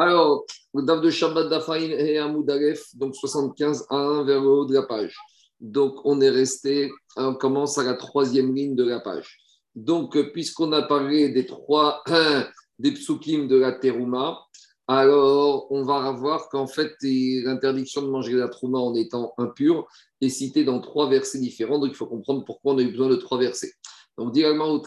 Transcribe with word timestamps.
Alors, 0.00 0.44
le 0.74 1.00
de 1.00 1.10
Shabbat 1.10 1.48
Dafaïn 1.48 1.90
et 1.90 2.18
Amoudalef, 2.18 2.94
donc 2.94 3.16
75 3.16 3.84
à 3.90 3.96
1 3.96 4.24
vers 4.26 4.40
le 4.40 4.48
haut 4.48 4.64
de 4.64 4.72
la 4.72 4.84
page. 4.84 5.16
Donc, 5.58 5.96
on 6.04 6.20
est 6.20 6.30
resté, 6.30 6.88
on 7.16 7.34
commence 7.34 7.78
à 7.78 7.82
la 7.82 7.94
troisième 7.94 8.54
ligne 8.54 8.76
de 8.76 8.84
la 8.84 9.00
page. 9.00 9.38
Donc, 9.74 10.16
puisqu'on 10.30 10.70
a 10.70 10.82
parlé 10.82 11.30
des 11.30 11.46
trois, 11.46 12.04
des 12.78 12.92
psukim 12.92 13.48
de 13.48 13.56
la 13.56 13.72
terouma, 13.72 14.38
alors 14.86 15.66
on 15.72 15.82
va 15.82 16.12
voir 16.12 16.48
qu'en 16.48 16.68
fait, 16.68 16.92
l'interdiction 17.02 18.00
de 18.02 18.08
manger 18.08 18.34
la 18.34 18.46
trouma 18.46 18.78
en 18.78 18.94
étant 18.94 19.34
impur 19.36 19.88
est 20.20 20.28
citée 20.28 20.62
dans 20.62 20.80
trois 20.80 21.10
versets 21.10 21.40
différents. 21.40 21.80
Donc, 21.80 21.90
il 21.90 21.96
faut 21.96 22.06
comprendre 22.06 22.44
pourquoi 22.44 22.74
on 22.74 22.78
a 22.78 22.82
eu 22.82 22.92
besoin 22.92 23.08
de 23.08 23.16
trois 23.16 23.38
versets. 23.38 23.72
Donc, 24.16 24.32
directement, 24.32 24.80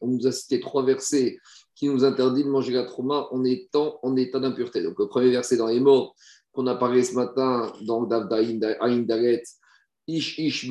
on 0.00 0.06
nous 0.06 0.26
a 0.26 0.32
cité 0.32 0.60
trois 0.60 0.84
versets 0.84 1.38
qui 1.74 1.88
nous 1.88 2.04
interdisent 2.04 2.44
de 2.44 2.50
manger 2.50 2.72
la 2.72 2.84
trouma 2.84 3.28
en 3.30 3.44
étant 3.44 3.98
en 4.02 4.16
état 4.16 4.38
d'impureté. 4.38 4.82
Donc, 4.82 4.98
le 4.98 5.08
premier 5.08 5.30
verset 5.30 5.56
dans 5.56 5.66
les 5.66 5.80
mots 5.80 6.12
qu'on 6.52 6.66
a 6.66 6.74
parlé 6.74 7.02
ce 7.02 7.14
matin 7.14 7.72
dans 7.82 8.00
le 8.00 8.08
Dav 8.08 8.28
Daret, 8.28 9.42
Ish 10.06 10.38
Ish 10.38 10.68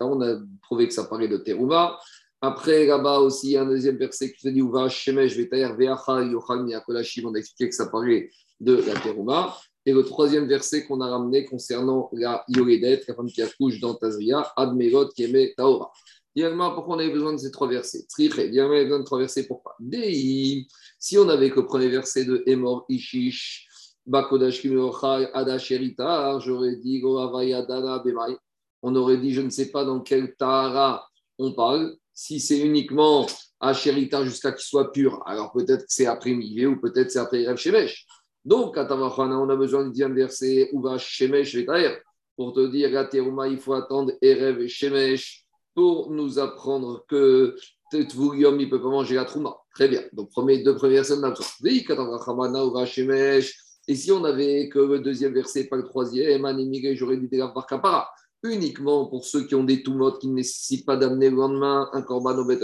On 0.00 0.20
a 0.22 0.38
prouvé 0.62 0.88
que 0.88 0.94
ça 0.94 1.04
parlait 1.04 1.28
de 1.28 1.36
terouma. 1.36 1.98
Après, 2.40 2.86
là-bas 2.86 3.20
aussi, 3.20 3.56
un 3.56 3.66
deuxième 3.66 3.96
verset 3.98 4.32
qui 4.32 4.40
se 4.40 4.48
dit 4.48 4.60
Uva 4.60 4.88
Shemesh 4.88 5.36
Vetayer 5.36 5.68
Veacha 5.78 6.24
Yochal 6.24 6.64
Miakolashim. 6.64 7.28
On 7.28 7.34
a 7.34 7.38
expliqué 7.38 7.68
que 7.68 7.74
ça 7.74 7.86
parlait 7.86 8.30
de 8.58 8.74
la 8.74 8.94
terouma. 8.94 9.56
Et 9.84 9.92
le 9.92 10.02
troisième 10.02 10.46
verset 10.46 10.84
qu'on 10.84 11.00
a 11.00 11.08
ramené 11.08 11.44
concernant 11.44 12.08
la 12.12 12.44
Yoredet, 12.48 13.02
la 13.06 13.14
femme 13.14 13.26
qui 13.26 13.42
accouche 13.42 13.80
dans 13.80 13.94
Tazria, 13.94 14.52
Admerot 14.56 15.08
Keme 15.16 15.48
Taora. 15.56 15.92
Pourquoi 16.34 16.96
on 16.96 16.98
avait 16.98 17.12
besoin 17.12 17.32
de 17.32 17.38
ces 17.38 17.50
trois 17.50 17.68
versets? 17.68 18.06
Triché, 18.08 18.48
besoin 18.48 19.00
de 19.00 19.04
trois 19.04 19.18
versets, 19.18 19.46
pourquoi? 19.46 19.76
Si 20.98 21.18
on 21.18 21.28
avait 21.28 21.50
que 21.50 21.60
le 21.60 21.66
premier 21.66 21.88
verset 21.88 22.24
de 22.24 22.42
Emor 22.46 22.84
Ishish, 22.88 23.68
Bakodash 24.06 24.66
Adasherita, 25.34 26.38
j'aurais 26.40 26.76
dit 26.76 27.00
Goavayadana 27.00 27.98
Bemai. 27.98 28.36
On 28.82 28.96
aurait 28.96 29.18
dit, 29.18 29.32
je 29.32 29.42
ne 29.42 29.50
sais 29.50 29.70
pas 29.70 29.84
dans 29.84 30.00
quel 30.00 30.34
Tahara 30.34 31.06
on 31.38 31.52
parle, 31.52 31.96
si 32.12 32.40
c'est 32.40 32.58
uniquement 32.58 33.26
Asherita 33.60 34.24
jusqu'à 34.24 34.52
qu'il 34.52 34.64
soit 34.64 34.90
pur, 34.90 35.22
alors 35.26 35.52
peut-être 35.52 35.82
que 35.82 35.88
c'est 35.88 36.06
après 36.06 36.32
Mivé 36.32 36.66
ou 36.66 36.80
peut-être 36.80 37.10
c'est 37.10 37.18
après 37.18 37.46
Rev 37.46 37.56
Shemesh. 37.56 38.06
Donc, 38.44 38.76
à 38.76 38.86
on 38.90 39.48
a 39.48 39.56
besoin 39.56 39.84
du 39.84 39.90
deuxième 39.90 40.14
verset, 40.14 40.68
où 40.72 40.82
va 40.82 40.98
Shemesh 40.98 41.56
pour 42.36 42.52
te 42.54 42.66
dire, 42.70 42.90
la 42.90 43.04
Teruma, 43.04 43.46
il 43.46 43.58
faut 43.58 43.74
attendre 43.74 44.12
Erev 44.20 44.66
Shemesh 44.66 45.44
pour 45.74 46.10
nous 46.10 46.38
apprendre 46.38 47.04
que 47.08 47.56
Tetvurium, 47.90 48.58
il 48.60 48.66
ne 48.66 48.70
peut 48.70 48.80
pas 48.80 48.88
manger 48.88 49.14
la 49.14 49.24
Trouma. 49.24 49.56
Très 49.74 49.88
bien. 49.88 50.02
Donc, 50.12 50.30
premier, 50.30 50.62
deux 50.62 50.74
a 50.74 51.30
besoin. 51.30 52.86
Shemesh. 52.86 53.58
Et 53.88 53.96
si 53.96 54.12
on 54.12 54.24
avait 54.24 54.68
que 54.68 54.78
le 54.78 55.00
deuxième 55.00 55.34
verset, 55.34 55.64
pas 55.64 55.76
le 55.76 55.84
troisième, 55.84 56.46
j'aurais 56.94 57.16
dit 57.16 57.28
par 57.54 57.66
Kapara. 57.66 58.08
Uniquement 58.44 59.06
pour 59.06 59.24
ceux 59.24 59.44
qui 59.46 59.54
ont 59.54 59.64
des 59.64 59.82
toumotes 59.82 60.20
qui 60.20 60.28
ne 60.28 60.34
nécessitent 60.34 60.84
pas 60.84 60.96
d'amener 60.96 61.30
le 61.30 61.36
lendemain 61.36 61.88
un 61.92 62.02
korban 62.02 62.36
au 62.36 62.44
Beth 62.44 62.62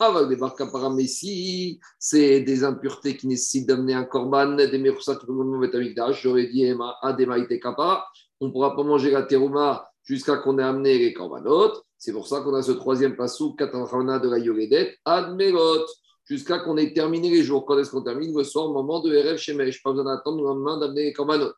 avec 0.00 0.28
des 0.28 0.36
barkapara, 0.36 0.90
mais 0.90 1.06
si 1.06 1.80
c'est 1.98 2.40
des 2.40 2.64
impuretés 2.64 3.16
qui 3.16 3.26
nécessitent 3.26 3.68
d'amener 3.68 3.94
un 3.94 4.04
korban, 4.04 4.56
des 4.56 4.78
meroussat 4.78 5.16
qui 5.16 5.26
peuvent 5.26 6.12
j'aurais 6.12 6.46
dit 6.46 6.66
ademaïte 7.02 7.60
kapara, 7.60 8.06
on 8.40 8.48
ne 8.48 8.52
pourra 8.52 8.76
pas 8.76 8.82
manger 8.82 9.10
la 9.10 9.22
terouma 9.22 9.88
jusqu'à 10.04 10.36
qu'on 10.36 10.58
ait 10.58 10.62
amené 10.62 10.98
les 10.98 11.12
korbanot. 11.12 11.72
C'est 11.98 12.12
pour 12.12 12.28
ça 12.28 12.40
qu'on 12.40 12.54
a 12.54 12.62
ce 12.62 12.72
troisième 12.72 13.16
passou, 13.16 13.54
katanrana 13.54 14.18
de 14.18 14.28
la 14.28 14.38
yoredet, 14.38 14.96
admerot, 15.04 15.86
jusqu'à 16.24 16.58
qu'on 16.58 16.76
ait 16.76 16.92
terminé 16.92 17.30
les 17.30 17.42
jours. 17.42 17.64
Quand 17.64 17.78
est-ce 17.78 17.90
qu'on 17.90 18.02
termine 18.02 18.36
Le 18.36 18.44
soir, 18.44 18.66
au 18.66 18.72
moment 18.72 19.00
de 19.00 19.16
RF 19.16 19.38
Shemesh. 19.38 19.82
Pas 19.82 19.90
besoin 19.90 20.04
d'attendre 20.04 20.38
le 20.38 20.44
lendemain 20.44 20.78
d'amener 20.78 21.04
les 21.04 21.12
korbanot. 21.12 21.52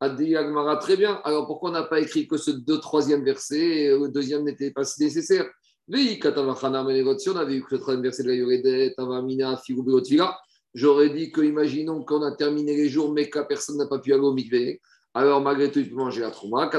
Adi 0.00 0.34
Agmara, 0.36 0.76
très 0.76 0.96
bien. 0.96 1.20
Alors 1.24 1.46
pourquoi 1.46 1.70
on 1.70 1.72
n'a 1.72 1.82
pas 1.82 2.00
écrit 2.00 2.26
que 2.26 2.38
ce 2.38 2.50
deux, 2.50 2.78
troisième 2.78 3.22
verset 3.22 3.90
Le 3.90 4.08
deuxième 4.08 4.44
n'était 4.44 4.70
pas 4.70 4.84
si 4.84 5.02
nécessaire? 5.02 5.46
Si 5.92 6.22
on 6.24 7.36
avait 7.36 7.56
eu 7.56 7.64
que 7.64 7.74
le 7.74 7.78
troisième 7.80 8.02
verset 8.02 8.22
de 8.22 8.28
la 8.28 8.34
Yoredet, 8.34 8.94
j'aurais 10.72 11.10
dit 11.10 11.32
que, 11.32 11.40
imaginons 11.40 12.04
qu'on 12.04 12.22
a 12.22 12.32
terminé 12.32 12.76
les 12.76 12.88
jours, 12.88 13.12
mais 13.12 13.28
que 13.28 13.40
personne 13.40 13.76
n'a 13.76 13.86
pas 13.86 13.98
pu 13.98 14.12
aller 14.12 14.22
au 14.22 14.32
mikvé. 14.32 14.80
Alors, 15.12 15.40
malgré 15.40 15.70
tout, 15.70 15.80
il 15.80 15.90
peut 15.90 15.96
manger 15.96 16.20
la 16.20 16.30
trouma. 16.30 16.70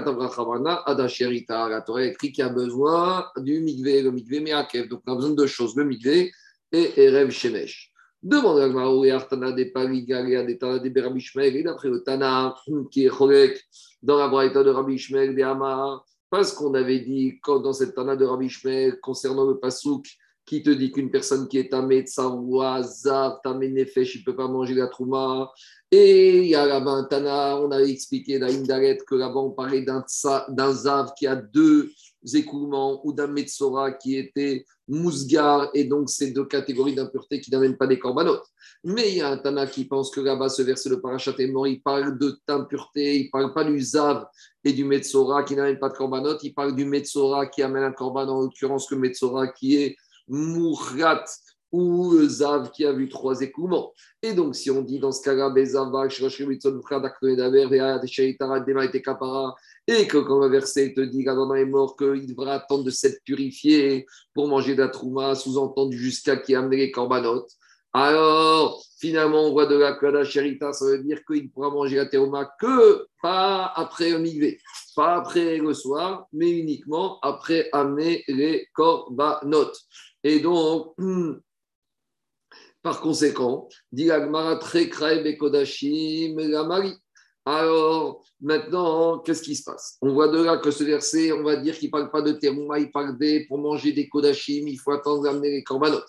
Adasherita, 0.86 1.68
la 1.68 1.82
Torah 1.82 2.06
écrit 2.06 2.32
qu'il 2.32 2.44
y 2.44 2.48
a 2.48 2.50
besoin 2.50 3.26
du 3.38 3.60
mikvé, 3.60 4.02
le 4.02 4.12
mikvé 4.12 4.40
meakev. 4.40 4.88
Donc, 4.88 5.02
on 5.06 5.12
a 5.12 5.16
besoin 5.16 5.32
de 5.32 5.36
deux 5.36 5.48
choses, 5.48 5.76
le 5.76 5.84
mikvé 5.84 6.32
et 6.72 7.04
Erev 7.04 7.30
Shemesh. 7.32 7.92
Demande 8.24 8.60
à 8.60 8.70
Gmarou 8.70 9.04
et 9.04 9.12
Artana 9.12 9.52
des 9.52 9.66
Parigalia, 9.66 10.44
des 10.44 10.58
Tana 10.58 10.80
des 10.80 10.92
Berabishmel, 10.92 11.56
et 11.56 11.64
d'après 11.64 11.90
le 11.90 12.04
Tana 12.04 12.56
qui 12.92 13.06
est 13.06 13.10
Cholek 13.10 13.60
dans 14.04 14.18
la 14.18 14.28
Braïta 14.28 14.64
de 14.64 14.70
Rabbi 14.70 14.94
Ishmael, 14.94 15.36
des 15.36 15.42
Amar, 15.42 16.06
parce 16.30 16.54
qu'on 16.54 16.74
avait 16.76 17.00
dit, 17.00 17.40
quand 17.42 17.60
dans 17.60 17.74
cette 17.74 17.96
Tana 17.96 18.16
de 18.16 18.24
Rabbi 18.24 18.48
concernant 19.02 19.46
le 19.46 19.58
Pasouk, 19.58 20.06
qui 20.52 20.62
te 20.62 20.70
dit 20.70 20.92
qu'une 20.92 21.10
personne 21.10 21.48
qui 21.48 21.60
est 21.60 21.70
tamé 21.70 22.02
de 22.02 22.08
zav, 22.08 23.40
tamé 23.42 23.70
nefesh, 23.70 24.16
il 24.16 24.20
ne 24.20 24.26
peut 24.26 24.36
pas 24.36 24.50
manger 24.50 24.74
la 24.74 24.88
trouma? 24.88 25.50
Et 25.90 26.40
il 26.40 26.48
y 26.48 26.56
a 26.56 26.66
là-bas 26.66 26.92
un 26.92 27.04
Tana, 27.06 27.58
on 27.58 27.72
avait 27.72 27.90
expliqué 27.90 28.38
dans 28.38 28.48
Indaret 28.48 28.98
que 29.08 29.16
là-bas 29.16 29.40
on 29.40 29.52
parlait 29.52 29.84
d'un 29.84 30.74
zav 30.74 31.14
qui 31.18 31.26
a 31.26 31.38
deux 31.38 31.90
écoulements 32.34 33.00
ou 33.06 33.14
d'un 33.14 33.28
Metsora 33.28 33.94
qui 33.94 34.18
était 34.18 34.66
mousgar 34.90 35.70
et 35.74 35.86
donc 35.86 36.10
ces 36.10 36.32
deux 36.32 36.44
catégories 36.44 36.96
d'impureté 36.96 37.40
qui 37.40 37.50
n'amènent 37.50 37.78
pas 37.78 37.88
des 37.88 37.98
corbanotes. 37.98 38.44
Mais 38.84 39.10
il 39.10 39.18
y 39.20 39.22
a 39.22 39.30
un 39.30 39.38
Tana 39.38 39.68
qui 39.68 39.86
pense 39.86 40.12
que 40.12 40.20
là-bas, 40.20 40.50
ce 40.50 40.64
verset, 40.64 40.90
le 40.90 41.00
parachat 41.00 41.34
est 41.40 41.48
mort, 41.48 41.66
il 41.66 41.82
parle 41.82 42.18
de 42.18 42.38
impureté, 42.50 43.20
il 43.20 43.26
ne 43.28 43.30
parle 43.30 43.54
pas 43.54 43.64
du 43.64 43.80
Zav 43.80 44.26
et 44.66 44.74
du 44.74 44.84
Metzora 44.84 45.44
qui 45.44 45.56
n'amène 45.56 45.80
pas 45.80 45.88
de 45.88 45.94
korbanot, 45.94 46.40
il 46.44 46.54
parle 46.54 46.76
du 46.76 46.84
Metzora 46.84 47.48
qui 47.48 47.64
amène 47.64 47.84
un 47.84 47.94
korban, 47.94 48.28
en 48.28 48.42
l'occurrence 48.42 48.92
le 48.92 48.98
Metzora 48.98 49.48
qui 49.48 49.78
est 49.78 49.96
Mourrat 50.32 51.26
ou 51.72 52.18
Zav 52.28 52.72
qui 52.72 52.86
a 52.86 52.92
vu 52.92 53.08
trois 53.08 53.42
écoulements. 53.42 53.94
Et 54.22 54.34
donc, 54.34 54.56
si 54.56 54.70
on 54.72 54.82
dit 54.82 55.00
dans 55.00 55.12
ce 55.12 55.22
cas-là, 55.24 55.54
et 59.88 60.08
que 60.08 60.18
quand 60.18 60.40
le 60.40 60.48
verset 60.48 60.94
te 60.94 61.02
dit 61.02 61.24
qu'Adam 61.24 61.54
est 61.54 61.66
mort, 61.66 61.96
qu'il 61.96 62.28
devra 62.28 62.56
attendre 62.56 62.84
de 62.84 62.90
s'être 62.90 63.24
purifié 63.24 64.06
pour 64.34 64.48
manger 64.48 64.76
de 64.76 64.82
la 64.82 64.90
trouma, 64.90 65.36
sous-entendu 65.36 65.98
jusqu'à 65.98 66.38
qui 66.38 66.56
a 66.56 66.60
amené 66.60 66.78
les 66.78 66.92
corbanotes, 66.92 67.52
alors, 67.94 68.82
finalement, 69.00 69.48
on 69.48 69.52
voit 69.52 69.66
de 69.66 69.76
la 69.76 69.94
que 69.94 70.24
charita, 70.24 70.72
ça 70.72 70.86
veut 70.86 71.04
dire 71.04 71.20
qu'il 71.26 71.52
pourra 71.52 71.70
manger 71.70 71.98
la 71.98 72.06
théoma 72.06 72.50
que 72.58 73.06
pas 73.22 73.74
après 73.76 74.18
migvé, 74.18 74.62
pas 74.96 75.16
après 75.16 75.58
le 75.58 75.74
soir, 75.74 76.26
mais 76.32 76.50
uniquement 76.52 77.20
après 77.22 77.68
amener 77.74 78.24
les 78.30 78.66
korbanot. 78.74 79.72
Et 80.24 80.40
donc, 80.40 80.96
par 82.82 83.02
conséquent, 83.02 83.68
dit 83.92 84.06
la 84.06 84.56
très 84.58 84.90
Bekodashim 85.24 86.38
la 86.38 86.64
Marie. 86.64 86.96
Alors, 87.46 88.24
maintenant, 88.40 89.18
qu'est-ce 89.20 89.42
qui 89.42 89.56
se 89.56 89.64
passe? 89.64 89.98
On 90.02 90.14
voit 90.14 90.28
de 90.28 90.44
là 90.44 90.58
que 90.58 90.70
ce 90.70 90.84
verset, 90.84 91.32
on 91.32 91.42
va 91.42 91.56
dire 91.56 91.76
qu'il 91.78 91.88
ne 91.88 91.92
parle 91.92 92.12
pas 92.12 92.22
de 92.22 92.34
théoma, 92.34 92.78
il 92.78 92.92
parle 92.92 93.18
des, 93.18 93.48
pour 93.48 93.58
manger 93.58 93.94
des 93.94 94.08
kodashim, 94.08 94.68
il 94.68 94.78
faut 94.78 94.92
attendre 94.92 95.24
d'amener 95.24 95.50
les 95.50 95.64
korbanot. 95.64 96.04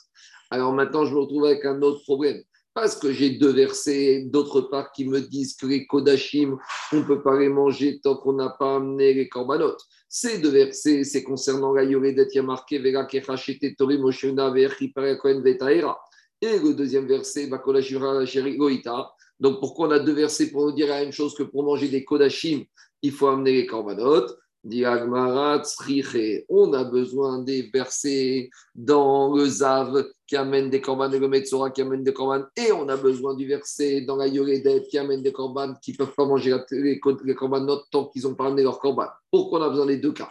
Alors 0.51 0.75
maintenant, 0.75 1.07
je 1.07 1.15
me 1.15 1.21
retrouve 1.21 1.47
avec 1.47 1.65
un 1.65 1.81
autre 1.81 2.03
problème. 2.03 2.43
Parce 2.75 2.97
que 2.97 3.13
j'ai 3.13 3.31
deux 3.31 3.53
versets, 3.53 4.23
d'autre 4.25 4.63
part, 4.63 4.93
qui 4.93 5.07
me 5.07 5.21
disent 5.21 5.55
que 5.57 5.67
les 5.67 5.87
Kodashim, 5.87 6.57
on 6.93 6.97
ne 6.97 7.03
peut 7.03 7.23
pas 7.23 7.39
les 7.39 7.51
manger 7.51 8.01
tant 8.01 8.17
qu'on 8.17 8.33
n'a 8.33 8.49
pas 8.49 8.77
amené 8.77 9.13
les 9.13 9.29
Korbanot. 9.29 9.77
Ces 10.09 10.39
deux 10.39 10.51
versets, 10.51 11.05
c'est 11.05 11.23
concernant 11.23 11.75
la 11.75 11.85
Yoredet, 11.85 12.29
il 12.31 12.37
y 12.37 12.39
a 12.39 12.43
marqué 12.43 12.79
Vera 12.79 13.07
Tori 13.77 13.99
Moshena 13.99 14.55
Et 14.57 16.59
le 16.59 16.75
deuxième 16.75 17.07
verset, 17.07 17.49
Bakolashira 17.49 18.25
Goïta. 18.57 19.13
Donc 19.39 19.61
pourquoi 19.61 19.89
on 19.89 19.91
a 19.91 19.99
deux 19.99 20.15
versets 20.15 20.51
pour 20.51 20.67
nous 20.67 20.73
dire 20.73 20.89
la 20.89 21.01
même 21.01 21.13
chose 21.13 21.35
que 21.35 21.43
pour 21.43 21.65
manger 21.65 21.89
des 21.89 22.05
Kodashim, 22.05 22.65
il 23.03 23.13
faut 23.13 23.27
amener 23.27 23.53
les 23.53 23.67
Korbanot 23.67 24.29
on 26.49 26.73
a 26.73 26.85
besoin 26.85 27.43
des 27.43 27.71
versets 27.75 28.49
dans 28.75 29.35
le 29.35 29.47
Zav 29.47 30.05
qui 30.27 30.37
amène 30.37 30.71
des 30.71 30.81
corbanes 30.81 31.15
et 31.15 31.19
le 31.19 31.29
Metzora 31.29 31.71
qui 31.71 31.83
amène 31.83 32.05
des 32.05 32.13
corbanes, 32.13 32.47
et 32.57 32.71
on 32.71 32.89
a 32.89 32.97
besoin 32.97 33.35
du 33.35 33.47
verset 33.47 34.03
dans 34.03 34.17
la 34.17 34.29
Yoredet 34.29 34.87
qui 34.89 34.99
amène 34.99 35.23
des 35.23 35.33
corbanes 35.33 35.77
qui 35.83 35.93
ne 35.93 35.97
peuvent 35.97 36.15
pas 36.15 36.27
manger 36.27 36.57
les, 36.71 37.01
les 37.25 37.35
corbanes 37.35 37.69
tant 37.91 38.07
qu'ils 38.07 38.23
n'ont 38.23 38.35
pas 38.35 38.47
amené 38.47 38.63
leurs 38.63 38.79
corbanes. 38.79 39.11
Pourquoi 39.31 39.59
on 39.59 39.63
a 39.63 39.69
besoin 39.69 39.87
des 39.87 39.99
deux 39.99 40.13
cas? 40.13 40.31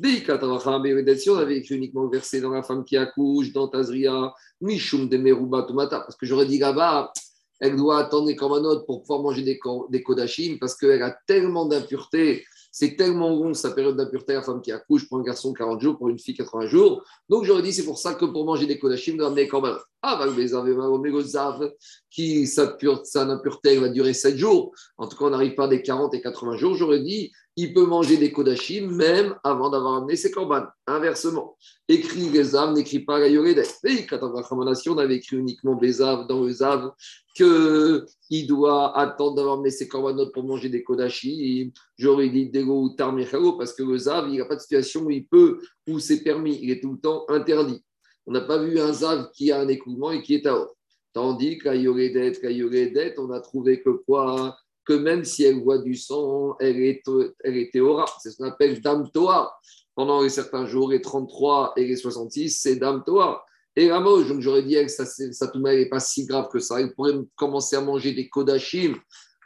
Si 0.00 1.30
on 1.30 1.36
avait 1.36 1.58
écrit 1.58 1.74
uniquement 1.76 2.04
le 2.04 2.10
verset 2.10 2.40
dans 2.40 2.50
la 2.50 2.62
femme 2.62 2.84
qui 2.84 2.96
accouche, 2.96 3.52
dans 3.52 3.68
Tazria, 3.68 4.32
Mishum 4.60 5.08
de 5.08 5.16
Meruba 5.16 5.64
Tomata, 5.64 6.00
parce 6.00 6.16
que 6.16 6.24
j'aurais 6.24 6.46
dit 6.46 6.58
là-bas, 6.58 7.12
elle 7.60 7.76
doit 7.76 7.98
attendre 7.98 8.26
les 8.26 8.34
corbanotes 8.34 8.86
pour 8.86 9.02
pouvoir 9.02 9.22
manger 9.22 9.42
des, 9.42 9.60
des 9.90 10.02
kodashim, 10.02 10.58
parce 10.58 10.76
qu'elle 10.76 11.02
a 11.02 11.16
tellement 11.26 11.66
d'impuretés 11.66 12.44
c'est 12.72 12.96
tellement 12.96 13.28
long 13.28 13.52
sa 13.52 13.70
période 13.70 13.96
d'impureté, 13.96 14.32
la 14.32 14.42
femme 14.42 14.62
qui 14.62 14.72
accouche, 14.72 15.06
pour 15.06 15.18
un 15.18 15.22
garçon 15.22 15.52
40 15.52 15.80
jours, 15.80 15.98
pour 15.98 16.08
une 16.08 16.18
fille 16.18 16.34
80 16.34 16.66
jours. 16.66 17.04
Donc 17.28 17.44
j'aurais 17.44 17.62
dit, 17.62 17.72
c'est 17.72 17.84
pour 17.84 17.98
ça 17.98 18.14
que 18.14 18.24
pour 18.24 18.46
manger 18.46 18.66
des 18.66 18.78
kodachim, 18.78 19.16
de 19.18 19.22
ramener 19.22 19.46
korban. 19.46 19.76
Ah, 20.00 20.16
bah, 20.16 20.26
les 20.34 20.48
zav, 20.48 21.70
qui 22.10 22.46
sa, 22.46 22.76
sa 23.04 23.22
impureté 23.22 23.76
va 23.76 23.90
durer 23.90 24.14
7 24.14 24.36
jours. 24.36 24.72
En 24.96 25.06
tout 25.06 25.16
cas, 25.18 25.26
on 25.26 25.30
n'arrive 25.30 25.54
pas 25.54 25.68
des 25.68 25.82
40 25.82 26.14
et 26.14 26.22
80 26.22 26.56
jours. 26.56 26.74
J'aurais 26.74 27.00
dit, 27.00 27.30
il 27.56 27.74
peut 27.74 27.84
manger 27.84 28.16
des 28.16 28.32
kodachim 28.32 28.90
même 28.90 29.34
avant 29.44 29.68
d'avoir 29.68 29.96
amené 29.96 30.16
ses 30.16 30.30
korban. 30.30 30.64
Inversement, 30.86 31.56
écrit 31.88 32.30
les 32.30 32.44
Zav 32.44 32.72
n'écrit 32.72 33.00
pas 33.00 33.18
la 33.18 33.28
yoredet. 33.28 33.68
Et 33.84 34.06
quand 34.06 34.20
on 34.22 34.98
avait 34.98 35.16
écrit 35.16 35.36
uniquement 35.36 35.78
les 35.80 35.92
Zav 35.92 36.26
dans 36.26 36.42
le 36.42 36.50
Zav 36.50 36.92
qu'il 37.34 38.46
doit 38.46 38.96
attendre 38.98 39.36
d'avoir 39.36 39.54
amené 39.54 39.70
ses 39.70 39.88
corbanotes 39.88 40.32
pour 40.32 40.44
manger 40.44 40.68
des 40.68 40.82
kodachim. 40.82 41.70
J'aurais 41.98 42.30
dit 42.30 42.48
Dego 42.48 42.84
ou 42.84 42.90
Tarmichalo 42.90 43.52
parce 43.52 43.74
que 43.74 43.82
le 43.82 43.98
Zav, 43.98 44.28
il 44.30 44.38
n'a 44.38 44.46
pas 44.46 44.56
de 44.56 44.60
situation 44.60 45.02
où 45.02 45.10
il 45.10 45.26
peut, 45.26 45.60
où 45.88 45.98
c'est 45.98 46.22
permis. 46.22 46.58
Il 46.62 46.70
est 46.70 46.80
tout 46.80 46.92
le 46.92 46.98
temps 46.98 47.24
interdit. 47.28 47.82
On 48.26 48.32
n'a 48.32 48.42
pas 48.42 48.58
vu 48.58 48.78
un 48.78 48.92
Zav 48.92 49.30
qui 49.34 49.52
a 49.52 49.60
un 49.60 49.68
écoulement 49.68 50.10
et 50.10 50.22
qui 50.22 50.34
est 50.34 50.46
à 50.46 50.56
haut. 50.56 50.70
Tandis 51.12 51.58
qu'à 51.58 51.74
Yoredet, 51.74 53.14
on 53.18 53.30
a 53.30 53.40
trouvé 53.40 53.82
que 53.82 53.90
quoi? 53.90 54.56
Que 54.84 54.92
même 54.92 55.24
si 55.24 55.44
elle 55.44 55.62
voit 55.62 55.78
du 55.78 55.94
sang, 55.94 56.56
elle 56.60 56.80
est, 56.80 57.02
elle 57.44 57.56
est 57.56 57.72
théora. 57.72 58.04
C'est 58.20 58.30
ce 58.30 58.36
qu'on 58.36 58.48
appelle 58.48 58.80
Dame 58.80 59.10
Toa. 59.12 59.54
Pendant 59.94 60.22
les 60.22 60.30
certains 60.30 60.66
jours, 60.66 60.90
les 60.90 61.02
33 61.02 61.74
et 61.76 61.84
les 61.84 61.96
66, 61.96 62.50
c'est 62.50 62.76
Dame 62.76 63.02
Toa. 63.04 63.44
Et 63.76 63.88
la 63.88 64.00
moche, 64.00 64.28
donc 64.28 64.40
j'aurais 64.40 64.62
dit 64.62 64.74
que 64.74 64.88
ça, 64.88 65.06
ça 65.06 65.52
n'est 65.54 65.88
pas 65.88 66.00
si 66.00 66.26
grave 66.26 66.48
que 66.48 66.58
ça. 66.58 66.80
Il 66.80 66.92
pourrait 66.94 67.14
commencer 67.36 67.76
à 67.76 67.80
manger 67.80 68.12
des 68.12 68.28
kodachim 68.28 68.94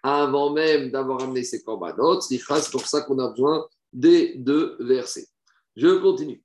avant 0.03 0.53
même 0.53 0.91
d'avoir 0.91 1.23
amené 1.23 1.43
ses 1.43 1.63
corbanotes. 1.63 2.23
C'est 2.23 2.41
pour 2.71 2.87
ça 2.87 3.03
qu'on 3.03 3.19
a 3.19 3.29
besoin 3.31 3.67
des 3.93 4.35
deux 4.37 4.77
versets. 4.81 5.27
Je 5.77 5.99
continue. 5.99 6.43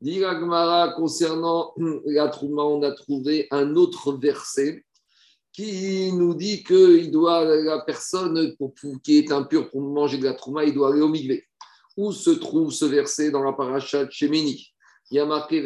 Diragmara, 0.00 0.92
concernant 0.94 1.72
la 2.04 2.28
Trouma, 2.28 2.62
on 2.62 2.82
a 2.82 2.92
trouvé 2.92 3.48
un 3.50 3.74
autre 3.76 4.12
verset 4.12 4.84
qui 5.54 6.12
nous 6.12 6.34
dit 6.34 6.64
que 6.64 7.06
doit, 7.10 7.44
la 7.44 7.80
personne 7.80 8.54
qui 9.04 9.18
est 9.18 9.30
impure 9.30 9.70
pour 9.70 9.80
manger 9.80 10.18
de 10.18 10.24
la 10.24 10.34
trouma, 10.34 10.64
il 10.64 10.74
doit 10.74 10.92
aller 10.92 11.00
au 11.00 11.08
migvé. 11.08 11.46
Où 11.96 12.10
se 12.10 12.30
trouve 12.30 12.72
ce 12.72 12.84
verset 12.84 13.30
dans 13.30 13.44
la 13.44 13.52
paracha 13.52 14.04
de 14.04 14.10
Shemini 14.10 14.74
Il 15.12 15.16
y 15.16 15.20
a 15.20 15.26
marqué 15.26 15.62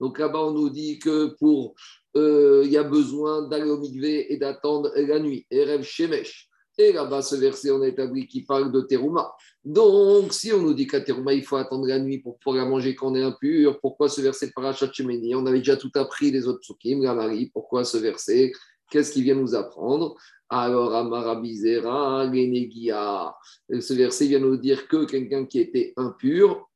donc 0.00 0.18
là-bas, 0.18 0.40
on 0.40 0.50
nous 0.50 0.70
dit 0.70 0.98
que 0.98 1.36
pour 1.38 1.74
euh, 2.16 2.62
il 2.64 2.72
y 2.72 2.76
a 2.76 2.82
besoin 2.82 3.48
d'aller 3.48 3.70
au 3.70 3.78
migvé 3.78 4.32
et 4.32 4.36
d'attendre 4.36 4.90
la 4.96 5.20
nuit. 5.20 5.46
Et 5.50 6.92
là-bas, 6.92 7.22
ce 7.22 7.36
verset, 7.36 7.70
on 7.70 7.82
a 7.82 7.86
établi 7.86 8.26
qui 8.26 8.42
parle 8.42 8.72
de 8.72 8.80
terouma. 8.80 9.32
Donc, 9.64 10.34
si 10.34 10.52
on 10.52 10.60
nous 10.60 10.74
dit 10.74 10.86
qu'à 10.86 11.00
terouma, 11.00 11.32
il 11.32 11.42
faut 11.42 11.56
attendre 11.56 11.86
la 11.86 11.98
nuit 11.98 12.18
pour 12.18 12.38
pouvoir 12.38 12.68
manger 12.68 12.94
quand 12.94 13.12
on 13.12 13.14
est 13.14 13.22
impur, 13.22 13.80
pourquoi 13.80 14.10
ce 14.10 14.20
verset 14.20 14.48
de 14.48 14.52
Parachat 14.52 14.92
Shemeni 14.92 15.34
On 15.34 15.46
avait 15.46 15.58
déjà 15.58 15.76
tout 15.76 15.90
appris 15.94 16.30
les 16.30 16.46
autres 16.46 16.60
psukim, 16.60 17.02
la 17.02 17.30
pourquoi 17.52 17.84
ce 17.84 17.96
verset 17.96 18.52
Qu'est-ce 18.90 19.12
qu'il 19.12 19.22
vient 19.22 19.36
nous 19.36 19.54
apprendre? 19.54 20.16
Alors, 20.50 20.94
Amarabizera, 20.94 22.26
Genegia. 22.26 23.34
Ce 23.70 23.94
verset 23.94 24.26
vient 24.26 24.40
nous 24.40 24.58
dire 24.58 24.86
que 24.86 25.06
quelqu'un 25.06 25.46
qui 25.46 25.60
était 25.60 25.94
impur, 25.96 26.68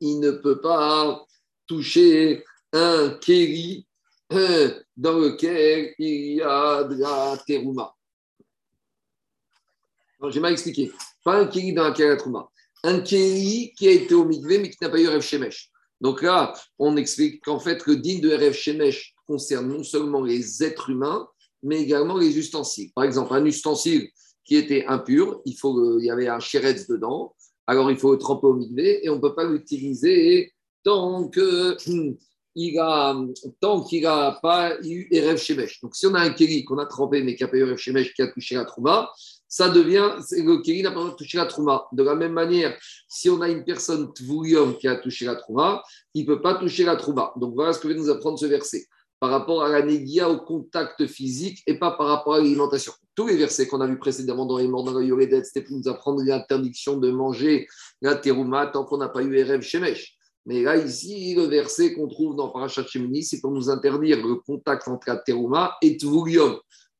il 0.00 0.20
ne 0.20 0.32
peut 0.32 0.60
pas 0.60 1.24
toucher 1.66 2.44
un 2.74 3.08
kéri 3.22 3.86
euh, 4.32 4.70
dans 4.96 5.18
lequel 5.18 5.94
il 5.98 6.34
y 6.34 6.42
a 6.42 6.84
de 6.84 6.96
la 6.96 7.38
terouma 7.46 7.94
j'ai 10.30 10.40
mal 10.40 10.52
expliqué. 10.52 10.92
Pas 11.24 11.40
un 11.40 11.46
kéli 11.46 11.72
dans 11.72 11.92
la 11.96 12.16
trouma. 12.16 12.48
Un 12.82 13.00
kéli 13.00 13.72
qui 13.76 13.88
a 13.88 13.92
été 13.92 14.14
au 14.14 14.24
mikvé 14.24 14.58
mais 14.58 14.70
qui 14.70 14.78
n'a 14.80 14.88
pas 14.88 15.00
eu 15.00 15.08
Rev 15.08 15.20
Shemesh. 15.20 15.70
Donc 16.00 16.22
là, 16.22 16.52
on 16.78 16.96
explique 16.96 17.42
qu'en 17.44 17.58
fait, 17.58 17.86
le 17.86 17.96
din 17.96 18.18
de 18.20 18.30
Rev 18.30 18.52
Shemesh 18.52 19.14
concerne 19.26 19.68
non 19.68 19.82
seulement 19.82 20.22
les 20.22 20.62
êtres 20.62 20.90
humains, 20.90 21.26
mais 21.62 21.80
également 21.80 22.18
les 22.18 22.36
ustensiles. 22.38 22.90
Par 22.94 23.04
exemple, 23.04 23.32
un 23.32 23.44
ustensile 23.44 24.10
qui 24.44 24.56
était 24.56 24.84
impur, 24.86 25.40
il, 25.46 25.56
faut, 25.56 25.98
il 25.98 26.04
y 26.04 26.10
avait 26.10 26.28
un 26.28 26.40
chéretz 26.40 26.86
dedans, 26.86 27.34
alors 27.66 27.90
il 27.90 27.96
faut 27.96 28.12
le 28.12 28.18
tremper 28.18 28.46
au 28.46 28.54
mikvé 28.54 29.04
et 29.04 29.08
on 29.08 29.16
ne 29.16 29.20
peut 29.20 29.34
pas 29.34 29.44
l'utiliser 29.44 30.52
tant 30.82 31.28
qu'il 31.30 32.74
n'a 34.02 34.38
pas 34.42 34.76
eu 34.82 35.08
Erev 35.10 35.38
Shemesh. 35.38 35.80
Donc, 35.80 35.96
si 35.96 36.06
on 36.06 36.14
a 36.14 36.20
un 36.20 36.30
kéli 36.30 36.64
qu'on 36.64 36.78
a 36.78 36.86
trempé 36.86 37.22
mais 37.22 37.34
qui 37.34 37.42
n'a 37.42 37.48
pas 37.48 37.56
eu 37.56 37.62
Erev 37.62 37.78
Shemesh, 37.78 38.12
qui 38.12 38.20
a 38.20 38.28
touché 38.28 38.56
la 38.56 38.66
trouma, 38.66 39.10
ça 39.54 39.68
devient, 39.68 40.10
le 40.32 40.62
Kéli 40.62 40.82
n'a 40.82 40.90
pas 40.90 41.08
touché 41.16 41.38
la 41.38 41.46
Trouma. 41.46 41.86
De 41.92 42.02
la 42.02 42.16
même 42.16 42.32
manière, 42.32 42.76
si 43.06 43.30
on 43.30 43.40
a 43.40 43.48
une 43.48 43.62
personne 43.62 44.12
Tvoulium 44.12 44.76
qui 44.76 44.88
a 44.88 44.96
touché 44.96 45.26
la 45.26 45.36
Trouma, 45.36 45.80
il 46.12 46.22
ne 46.22 46.26
peut 46.26 46.42
pas 46.42 46.56
toucher 46.56 46.82
la 46.82 46.96
Trouma. 46.96 47.32
Donc 47.36 47.54
voilà 47.54 47.72
ce 47.72 47.78
que 47.78 47.86
vient 47.86 47.96
nous 47.96 48.10
apprendre 48.10 48.36
ce 48.36 48.46
verset. 48.46 48.84
Par 49.20 49.30
rapport 49.30 49.62
à 49.62 49.68
la 49.68 49.82
Négia, 49.82 50.28
au 50.28 50.38
contact 50.38 51.06
physique 51.06 51.62
et 51.68 51.78
pas 51.78 51.92
par 51.92 52.08
rapport 52.08 52.34
à 52.34 52.38
l'alimentation. 52.38 52.92
Tous 53.14 53.28
les 53.28 53.36
versets 53.36 53.68
qu'on 53.68 53.80
a 53.80 53.86
vus 53.86 54.00
précédemment 54.00 54.44
dans 54.44 54.58
les 54.58 54.66
morts 54.66 54.82
dans 54.82 54.98
le 54.98 55.44
c'était 55.44 55.62
pour 55.62 55.76
nous 55.76 55.88
apprendre 55.88 56.20
l'interdiction 56.24 56.96
de 56.96 57.12
manger 57.12 57.68
la 58.02 58.16
Terouma 58.16 58.66
tant 58.66 58.84
qu'on 58.84 58.98
n'a 58.98 59.08
pas 59.08 59.22
eu 59.22 59.36
Erev 59.36 59.62
Shemesh. 59.62 60.18
Mais 60.46 60.62
là, 60.62 60.76
ici, 60.76 61.32
le 61.36 61.44
verset 61.44 61.94
qu'on 61.94 62.08
trouve 62.08 62.34
dans 62.34 62.48
Parashat 62.48 62.86
Shemini, 62.86 63.22
c'est 63.22 63.40
pour 63.40 63.52
nous 63.52 63.70
interdire 63.70 64.16
le 64.26 64.34
contact 64.34 64.88
entre 64.88 65.08
la 65.08 65.16
terouma 65.16 65.76
et 65.80 65.96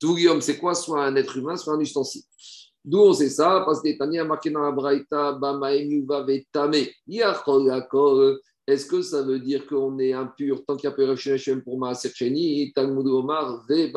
Tvoulium. 0.05 0.39
Tvoulium, 0.39 0.41
c'est 0.41 0.59
quoi 0.59 0.75
Soit 0.75 1.05
un 1.05 1.17
être 1.17 1.37
humain, 1.37 1.57
soit 1.57 1.75
un 1.75 1.81
ustensile? 1.81 2.23
D'où 2.85 2.99
on 2.99 3.13
sait 3.15 3.31
ça? 3.31 3.63
Parce 3.65 3.81
que 3.81 3.97
Tania 3.97 4.23
a 4.23 4.25
marqué 4.25 4.51
dans 4.51 4.61
la 4.61 4.71
Braïta, 4.71 5.39
Vetame. 6.27 6.75
Est-ce 8.67 8.87
que 8.87 9.03
ça 9.03 9.23
veut 9.23 9.39
dire 9.41 9.67
qu'on 9.67 9.99
est 9.99 10.13
impur 10.13 10.65
tant 10.67 10.77
qu'il 10.77 10.91
y 10.91 10.93
a 10.93 10.97
pas 10.97 11.17
Shem 11.17 11.63
pour 11.63 11.79
Maaser 11.79 12.11
Cheni 12.15 12.73
Talmud 12.75 13.07
Omar, 13.07 13.65
Ve 13.69 13.91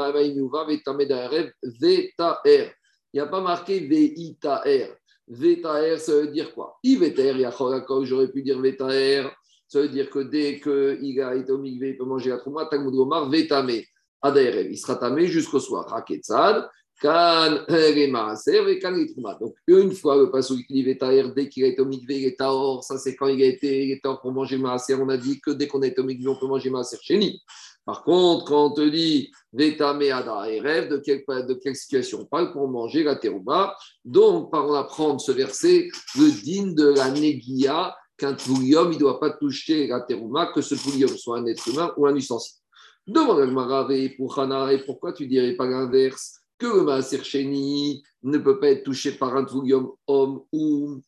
Vetame 0.67 1.05
Daerev, 1.05 1.51
Vetaer. 1.63 2.71
Il 3.13 3.17
n'y 3.17 3.19
a 3.19 3.27
pas 3.27 3.41
marqué 3.41 3.79
Veitaer. 3.79 4.93
Vetaer, 5.27 5.97
ça 5.97 6.13
veut 6.13 6.27
dire 6.27 6.53
quoi? 6.53 6.77
Ivetaer, 6.83 7.49
j'aurais 8.03 8.31
pu 8.31 8.41
dire 8.41 8.59
Vetaer. 8.59 9.27
Ça 9.67 9.81
veut 9.81 9.89
dire 9.89 10.09
que 10.09 10.19
dès 10.19 10.61
qu'il 10.61 11.21
a 11.21 11.35
été 11.35 11.51
au 11.51 11.61
il 11.63 11.97
peut 11.97 12.05
manger 12.05 12.29
la 12.29 12.37
trouma. 12.37 12.65
Talmud 12.65 12.95
Omar, 12.95 13.29
Vetame. 13.29 13.81
Adaerev. 14.21 14.71
Il 14.71 14.77
sera 14.77 14.95
tamé 14.95 15.27
jusqu'au 15.27 15.59
soir. 15.59 15.87
Raketzad. 15.87 16.69
Kan 16.99 17.59
Donc, 19.39 19.55
une 19.67 19.91
fois 19.91 20.17
le 20.17 20.31
passage 20.31 20.57
qui 20.67 20.73
dit 20.73 20.83
dès 20.83 21.47
qu'il 21.47 21.63
a 21.63 21.67
été 21.67 21.79
au 21.79 21.85
mikvé, 21.85 22.21
il 22.21 22.25
est 22.25 22.39
taor. 22.39 22.83
Ça, 22.83 22.97
c'est 22.97 23.15
quand 23.15 23.27
il 23.27 23.41
a 23.43 23.45
été, 23.45 23.85
il 23.85 23.91
est 23.91 24.01
pour 24.01 24.31
manger 24.31 24.57
maaser. 24.57 24.95
On 24.95 25.07
a 25.09 25.17
dit 25.17 25.39
que 25.39 25.51
dès 25.51 25.67
qu'on 25.67 25.83
est 25.83 25.97
au 25.99 26.03
mikvé, 26.03 26.27
on 26.27 26.39
peut 26.39 26.47
manger 26.47 26.71
maaser 26.71 26.97
chez 26.99 27.19
Par 27.85 28.03
contre, 28.03 28.45
quand 28.45 28.65
on 28.65 28.73
te 28.73 28.89
dit 28.89 29.31
Vetame 29.53 30.01
Ada 30.11 30.49
et 30.49 30.59
rêve, 30.59 30.89
de 30.89 30.97
quelle, 30.97 31.23
de 31.27 31.53
quelle 31.53 31.75
situation 31.75 32.21
on 32.21 32.25
parle 32.25 32.51
pour 32.51 32.67
manger 32.67 33.03
la 33.03 33.15
terouba 33.15 33.77
Donc, 34.03 34.51
par 34.51 34.67
on 34.67 34.73
apprendre 34.73 35.21
ce 35.21 35.31
verset, 35.31 35.89
le 36.17 36.31
din 36.43 36.71
de 36.71 36.87
la 36.87 37.11
negia, 37.11 37.95
qu'un 38.17 38.33
poulium, 38.33 38.91
il 38.91 38.95
ne 38.95 38.99
doit 38.99 39.19
pas 39.19 39.29
toucher 39.29 39.85
la 39.85 40.01
terouma, 40.01 40.47
que 40.47 40.61
ce 40.61 40.73
poulium 40.73 41.15
soit 41.15 41.37
un 41.37 41.45
être 41.45 41.67
humain 41.67 41.93
ou 41.95 42.07
un 42.07 42.15
ustensile. 42.15 42.57
Demande 43.07 43.39
à 43.39 43.87
pour 44.17 44.37
Hana, 44.37 44.69
pourquoi 44.85 45.13
tu 45.13 45.27
dirais 45.27 45.53
pas 45.53 45.65
l'inverse 45.65 46.41
que 46.57 46.67
le 46.67 46.83
Maaser 46.83 47.21
ne 48.23 48.37
peut 48.37 48.59
pas 48.59 48.69
être 48.69 48.83
touché 48.83 49.13
par 49.13 49.35
un 49.37 49.45
Tvoulium 49.45 49.91
homme 50.07 50.41
ou, 50.51 51.01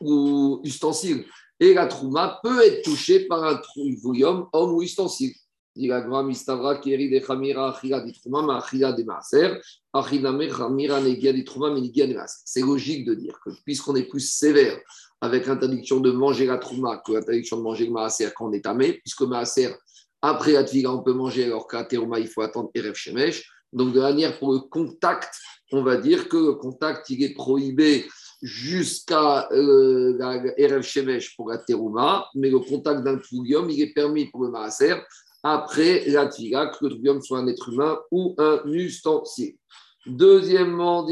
ou 0.00 0.60
ustensile. 0.62 1.24
Et 1.58 1.74
la 1.74 1.86
Trouma 1.86 2.38
peut 2.42 2.62
être 2.62 2.84
touchée 2.84 3.26
par 3.26 3.42
un 3.42 3.56
Tvoulium 3.56 4.46
homme 4.52 4.74
ou 4.74 4.82
ustensile. 4.82 5.34
C'est 12.44 12.60
logique 12.60 13.04
de 13.04 13.14
dire 13.14 13.40
que 13.44 13.50
puisqu'on 13.64 13.94
est 13.94 14.08
plus 14.08 14.20
sévère 14.20 14.80
avec 15.20 15.46
l'interdiction 15.46 16.00
de 16.00 16.10
manger 16.10 16.46
la 16.46 16.58
trouma 16.58 16.96
que 17.04 17.12
l'interdiction 17.12 17.58
de 17.58 17.62
manger 17.62 17.86
le 17.86 17.92
maaser 17.92 18.28
quand 18.36 18.48
on 18.48 18.52
est 18.52 18.64
tamé, 18.64 18.94
puisque 18.94 19.22
maaser, 19.22 19.70
après 20.22 20.52
la 20.52 20.64
tviga, 20.64 20.90
on 20.90 21.02
peut 21.02 21.12
manger 21.12 21.44
alors 21.44 21.66
qu'à 21.68 21.84
terouma, 21.84 22.18
il 22.18 22.28
faut 22.28 22.42
attendre 22.42 22.70
Erev 22.74 22.94
Shemesh. 22.94 23.50
Donc, 23.72 23.92
de 23.92 24.00
manière 24.00 24.38
pour 24.38 24.52
le 24.52 24.60
contact, 24.60 25.34
on 25.72 25.82
va 25.82 25.96
dire 25.96 26.28
que 26.28 26.36
le 26.36 26.54
contact, 26.54 27.10
il 27.10 27.22
est 27.22 27.34
prohibé 27.34 28.06
jusqu'à 28.42 29.48
euh, 29.52 30.16
pour 31.36 31.50
la 31.50 32.24
mais 32.34 32.50
le 32.50 32.60
contact 32.60 33.02
d'un 33.02 33.18
troubium, 33.18 33.68
il 33.68 33.82
est 33.82 33.92
permis 33.92 34.26
pour 34.26 34.44
le 34.44 34.50
maaser 34.50 34.94
après 35.42 36.04
la 36.06 36.26
que 36.26 36.84
le 36.84 36.90
troubium 36.90 37.22
soit 37.22 37.38
un 37.38 37.46
être 37.46 37.68
humain 37.68 37.98
ou 38.10 38.34
un 38.38 38.60
ustensile. 38.66 39.56
Deuxièmement, 40.06 41.06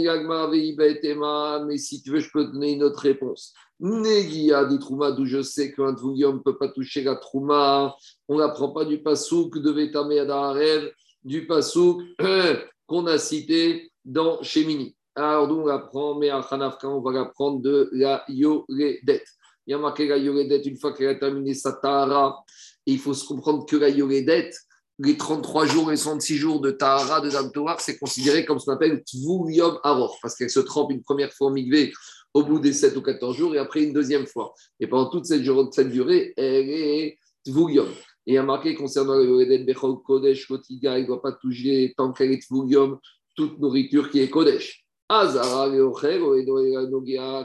mais 1.67 1.79
si 1.79 2.03
tu 2.03 2.11
veux, 2.11 2.21
je 2.21 2.31
peux 2.33 2.47
te 2.47 2.53
donner 2.53 2.73
une 2.73 2.83
autre 2.83 3.01
réponse. 3.01 3.53
Negia 3.81 4.65
dit 4.65 4.79
Trouma, 4.79 5.13
d'où 5.13 5.27
je 5.27 5.43
sais 5.43 5.73
qu'un 5.73 5.95
Tvugium 5.95 6.37
ne 6.37 6.41
peut 6.41 6.57
pas 6.57 6.69
toucher 6.69 7.03
la 7.03 7.17
Trouma. 7.17 7.95
On 8.29 8.39
n'apprend 8.39 8.71
pas 8.71 8.85
du 8.85 9.03
Pasouk 9.03 9.59
de 9.59 9.71
Vetame 9.71 10.13
Adarev, 10.13 10.91
du 11.25 11.47
Pasouk 11.47 12.03
qu'on 12.87 13.07
a 13.07 13.19
cité 13.19 13.91
dans 14.05 14.43
Shemini. 14.43 14.97
Alors, 15.15 15.49
d'où 15.49 15.61
on 15.61 15.67
l'apprend, 15.67 16.15
mais 16.15 16.31
à 16.31 16.41
Hanafka, 16.41 16.89
on 16.89 17.01
va 17.01 17.13
l'apprendre 17.13 17.61
de 17.61 17.89
la 17.93 18.25
Yoredet. 18.29 19.25
Il 19.67 19.73
y 19.73 19.75
a 19.75 19.79
marqué 19.79 20.07
la 20.07 20.19
Yoredet 20.19 20.63
une 20.63 20.77
fois 20.77 20.93
qu'elle 20.93 21.09
a 21.09 21.15
terminé 21.15 21.55
sa 21.55 21.73
Tahara. 21.73 22.45
il 22.87 22.99
faut 22.99 23.15
se 23.15 23.27
comprendre 23.27 23.67
que 23.67 23.77
la 23.77 23.89
Yoredet, 23.89 24.51
les 24.99 25.17
33 25.17 25.67
jours 25.67 25.93
et 25.93 25.97
66 25.97 26.37
jours 26.37 26.61
de 26.61 26.71
Tahara 26.71 27.21
de 27.21 27.31
Dame 27.31 27.51
c'est 27.79 27.99
considéré 27.99 28.45
comme 28.45 28.59
ce 28.59 28.67
qu'on 28.67 28.73
appelle 28.73 29.03
Tvul 29.05 29.53
Aror, 29.83 30.19
parce 30.23 30.37
qu'elle 30.37 30.51
se 30.51 30.61
trempe 30.61 30.93
une 30.93 31.03
première 31.03 31.33
fois 31.33 31.49
en 31.49 31.51
Migvé 31.51 31.93
au 32.37 32.45
bout 32.45 32.59
des 32.59 32.75
7 32.75 32.95
ou 32.97 33.01
14 33.01 33.35
jours 33.35 33.55
et 33.55 33.59
après 33.59 33.83
une 33.83 33.95
deuxième 33.95 34.27
fois. 34.27 34.53
Et 34.79 34.87
pendant 34.87 35.09
toute 35.09 35.25
cette, 35.25 35.41
durée, 35.41 36.35
elle 36.37 36.69
est 36.69 37.19
Tvul 37.47 37.79
Et 37.79 37.85
il 38.27 38.35
y 38.35 38.39
a 38.39 38.43
marqué 38.43 38.75
concernant 38.75 39.15
le 39.15 39.65
Bechol 39.65 40.03
Kodesh, 40.05 40.47
Kotiga, 40.47 40.99
il 40.99 41.03
ne 41.03 41.07
doit 41.07 41.23
pas 41.23 41.33
toucher 41.33 41.95
tant 41.97 42.13
qu'elle 42.13 42.33
est 42.33 42.47
Tvul 42.47 42.99
toute 43.35 43.59
nourriture 43.59 44.11
qui 44.11 44.21
est 44.21 44.29
Kodesh. 44.29 44.85
Azara, 45.09 45.71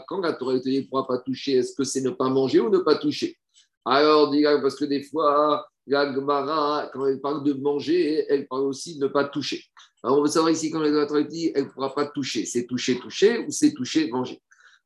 quand 0.07 0.19
la 0.19 0.33
Torah 0.33 0.55
ne 0.55 0.89
pourra 0.89 1.07
pas 1.07 1.19
toucher, 1.19 1.53
est-ce 1.53 1.73
que 1.73 1.85
c'est 1.85 2.01
ne 2.01 2.09
pas 2.09 2.27
manger 2.27 2.59
ou 2.59 2.69
ne 2.69 2.79
pas 2.79 2.95
toucher? 2.95 3.37
Alors, 3.85 4.29
parce 4.61 4.75
que 4.75 4.83
des 4.83 5.03
fois, 5.03 5.65
la 5.87 6.13
Gemara, 6.13 6.89
quand 6.91 7.05
elle 7.05 7.21
parle 7.21 7.45
de 7.45 7.53
manger, 7.53 8.25
elle 8.27 8.45
parle 8.45 8.65
aussi 8.65 8.97
de 8.97 9.05
ne 9.05 9.09
pas 9.09 9.23
toucher. 9.23 9.63
Alors, 10.03 10.19
on 10.19 10.21
veut 10.21 10.27
savoir 10.27 10.51
ici, 10.51 10.69
quand 10.69 10.79
la 10.79 11.05
Torah 11.05 11.23
dit 11.23 11.53
elle 11.55 11.63
ne 11.65 11.69
pourra 11.69 11.95
pas 11.95 12.07
toucher, 12.07 12.45
c'est 12.45 12.65
toucher, 12.65 12.99
toucher 12.99 13.45
ou 13.45 13.51
c'est 13.51 13.73
toucher, 13.73 14.09
manger 14.09 14.41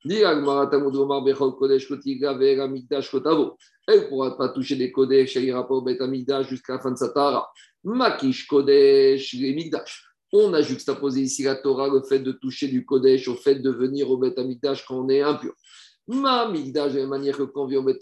elle 0.08 0.38
ne 4.00 4.08
pourra 4.08 4.38
pas 4.38 4.50
toucher 4.50 4.76
des 4.76 4.92
Kodesh, 4.92 5.36
elle 5.36 5.46
ira 5.46 5.68
pas 5.68 5.74
au 5.74 5.82
Bet 5.82 5.98
jusqu'à 6.48 6.74
la 6.74 6.80
fin 6.80 6.92
de 6.92 6.98
sa 6.98 7.10
Tara. 7.10 7.50
Makish 7.84 8.46
Kodesh, 8.48 9.34
les. 9.34 9.72
On 10.32 10.54
a 10.54 10.62
juxtaposé 10.62 11.22
ici 11.22 11.44
la 11.44 11.56
Torah, 11.56 11.88
le 11.88 12.02
fait 12.04 12.20
de 12.20 12.32
toucher 12.34 12.68
du 12.68 12.86
Kodesh 12.86 13.28
au 13.28 13.36
fait 13.36 13.56
de 13.56 13.72
venir 13.72 14.12
au 14.12 14.18
Bet 14.18 14.36
quand 14.36 15.06
on 15.06 15.10
est 15.10 15.22
impur. 15.22 15.54
Ma 16.08 16.50
Migdash, 16.50 16.94
de 16.94 17.00
la 17.00 17.08
manière 17.08 17.38
que 17.38 17.44
quand 17.44 17.64
on 17.64 17.68
vient 17.68 17.80
au 17.80 17.84
Bet 17.84 18.00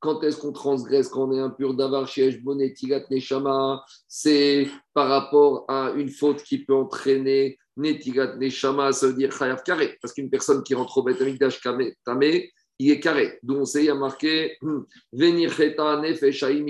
quand 0.00 0.22
est-ce 0.24 0.38
qu'on 0.38 0.52
transgresse 0.52 1.08
quand 1.08 1.28
on 1.28 1.32
est 1.32 1.40
impur? 1.40 1.74
D'avar 1.74 2.08
Bonet, 2.42 2.72
Tigat, 2.72 3.04
Neshama 3.10 3.84
C'est 4.08 4.66
par 4.94 5.08
rapport 5.08 5.66
à 5.68 5.92
une 5.94 6.08
faute 6.08 6.42
qui 6.42 6.64
peut 6.64 6.74
entraîner 6.74 7.58
Netigat, 7.80 8.36
Neshama, 8.36 8.92
ça 8.92 9.08
veut 9.08 9.14
dire 9.14 9.32
Chayav 9.32 9.62
Karé. 9.62 9.98
Parce 10.00 10.14
qu'une 10.14 10.30
personne 10.30 10.62
qui 10.62 10.74
rentre 10.74 10.96
au 10.98 11.02
Bet 11.02 11.20
Amigdash 11.20 11.60
Tamé, 12.04 12.52
il 12.78 12.90
est 12.90 13.00
carré. 13.00 13.38
On 13.48 13.64
sait, 13.64 13.80
il 13.80 13.86
y 13.86 13.90
a 13.90 13.94
marqué 13.94 14.56
hmm, 14.62 14.80
Venir 15.12 15.52
Cheta 15.52 16.00
Nefeshaim 16.00 16.64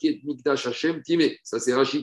Kiet 0.00 0.20
Mikdash 0.24 0.66
Hashem 0.66 1.02
Timé. 1.02 1.38
Ça, 1.42 1.58
c'est 1.58 1.74
Rashi. 1.74 2.02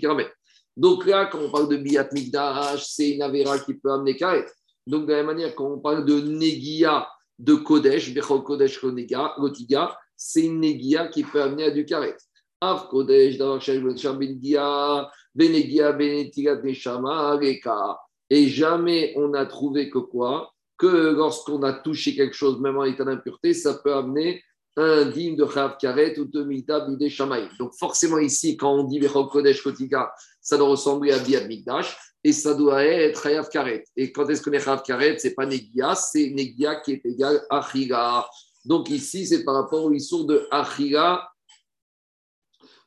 Donc 0.78 1.06
là, 1.06 1.26
quand 1.26 1.40
on 1.40 1.52
parle 1.52 1.70
de 1.70 1.78
Biat 1.78 2.10
Mikdash, 2.12 2.86
c'est 2.86 3.12
une 3.12 3.22
Avera 3.22 3.60
qui 3.60 3.74
peut 3.74 3.92
amener 3.92 4.16
carré. 4.16 4.46
Donc, 4.86 5.08
de 5.08 5.12
la 5.12 5.18
même 5.18 5.28
manière, 5.28 5.56
quand 5.56 5.66
on 5.66 5.80
parle 5.80 6.06
de 6.06 6.20
Negia 6.20 7.08
de 7.40 7.56
Kodesh, 7.56 8.14
Bechol 8.14 8.44
Kodesh 8.44 8.82
Lotiga, 8.82 9.98
c'est 10.16 10.42
une 10.42 10.60
Negia 10.60 11.08
qui 11.08 11.24
peut 11.24 11.42
amener 11.42 11.66
à 11.66 11.72
du 11.72 11.86
carré. 11.86 12.14
Av 12.62 12.88
Kodesh, 12.88 13.38
Bengia, 13.38 15.10
Benegia, 15.36 15.92
Benetigat 15.92 16.62
Neshama, 16.64 17.36
Reka. 17.38 17.98
Et 18.30 18.48
jamais 18.48 19.14
on 19.18 19.34
a 19.34 19.46
trouvé 19.46 19.90
que 19.90 20.00
quoi 20.00 20.54
Que 20.78 20.88
lorsqu'on 20.88 21.62
a 21.64 21.74
touché 21.74 22.16
quelque 22.16 22.36
chose, 22.36 22.60
même 22.60 22.78
en 22.78 22.86
état 22.86 23.04
d'impureté, 23.04 23.54
ça 23.54 23.76
peut 23.76 23.94
amener 23.94 24.42
un 24.76 25.06
digne 25.06 25.36
de 25.36 25.46
Chav 25.46 25.78
Karet 25.80 26.18
ou 26.20 26.26
de 26.26 26.44
Mita 26.44 26.80
Bide 26.80 27.10
Shamaï. 27.10 27.48
Donc 27.60 27.74
forcément 27.78 28.18
ici, 28.18 28.58
quand 28.58 28.74
on 28.74 28.84
dit 28.86 29.00
Bechok 29.00 29.32
Kodesh 29.32 29.62
Kotika, 29.62 30.12
ça 30.42 30.58
doit 30.58 30.70
ressembler 30.70 31.12
à 31.12 31.20
Biad 31.20 31.48
Mikdash 31.48 31.96
et 32.24 32.32
ça 32.32 32.54
doit 32.54 32.84
être 32.84 33.22
Chayav 33.22 33.50
Karet. 33.50 33.84
Et 33.96 34.12
quand 34.12 34.28
est-ce 34.30 34.42
qu'on 34.42 34.52
est 34.52 34.60
Chayav 34.60 34.82
Karet 34.84 35.18
C'est 35.20 35.36
pas 35.36 35.46
Negia, 35.46 35.94
c'est 35.96 36.30
Negia 36.32 36.78
qui 36.78 36.94
est 36.94 37.06
égal 37.06 37.42
à 37.50 37.62
Chiga. 37.62 38.26
Donc 38.66 38.90
ici, 38.90 39.28
c'est 39.28 39.44
par 39.44 39.56
rapport 39.56 39.84
au 39.84 39.92
issour 39.92 40.26
de 40.26 40.48
Achiga 40.50 41.28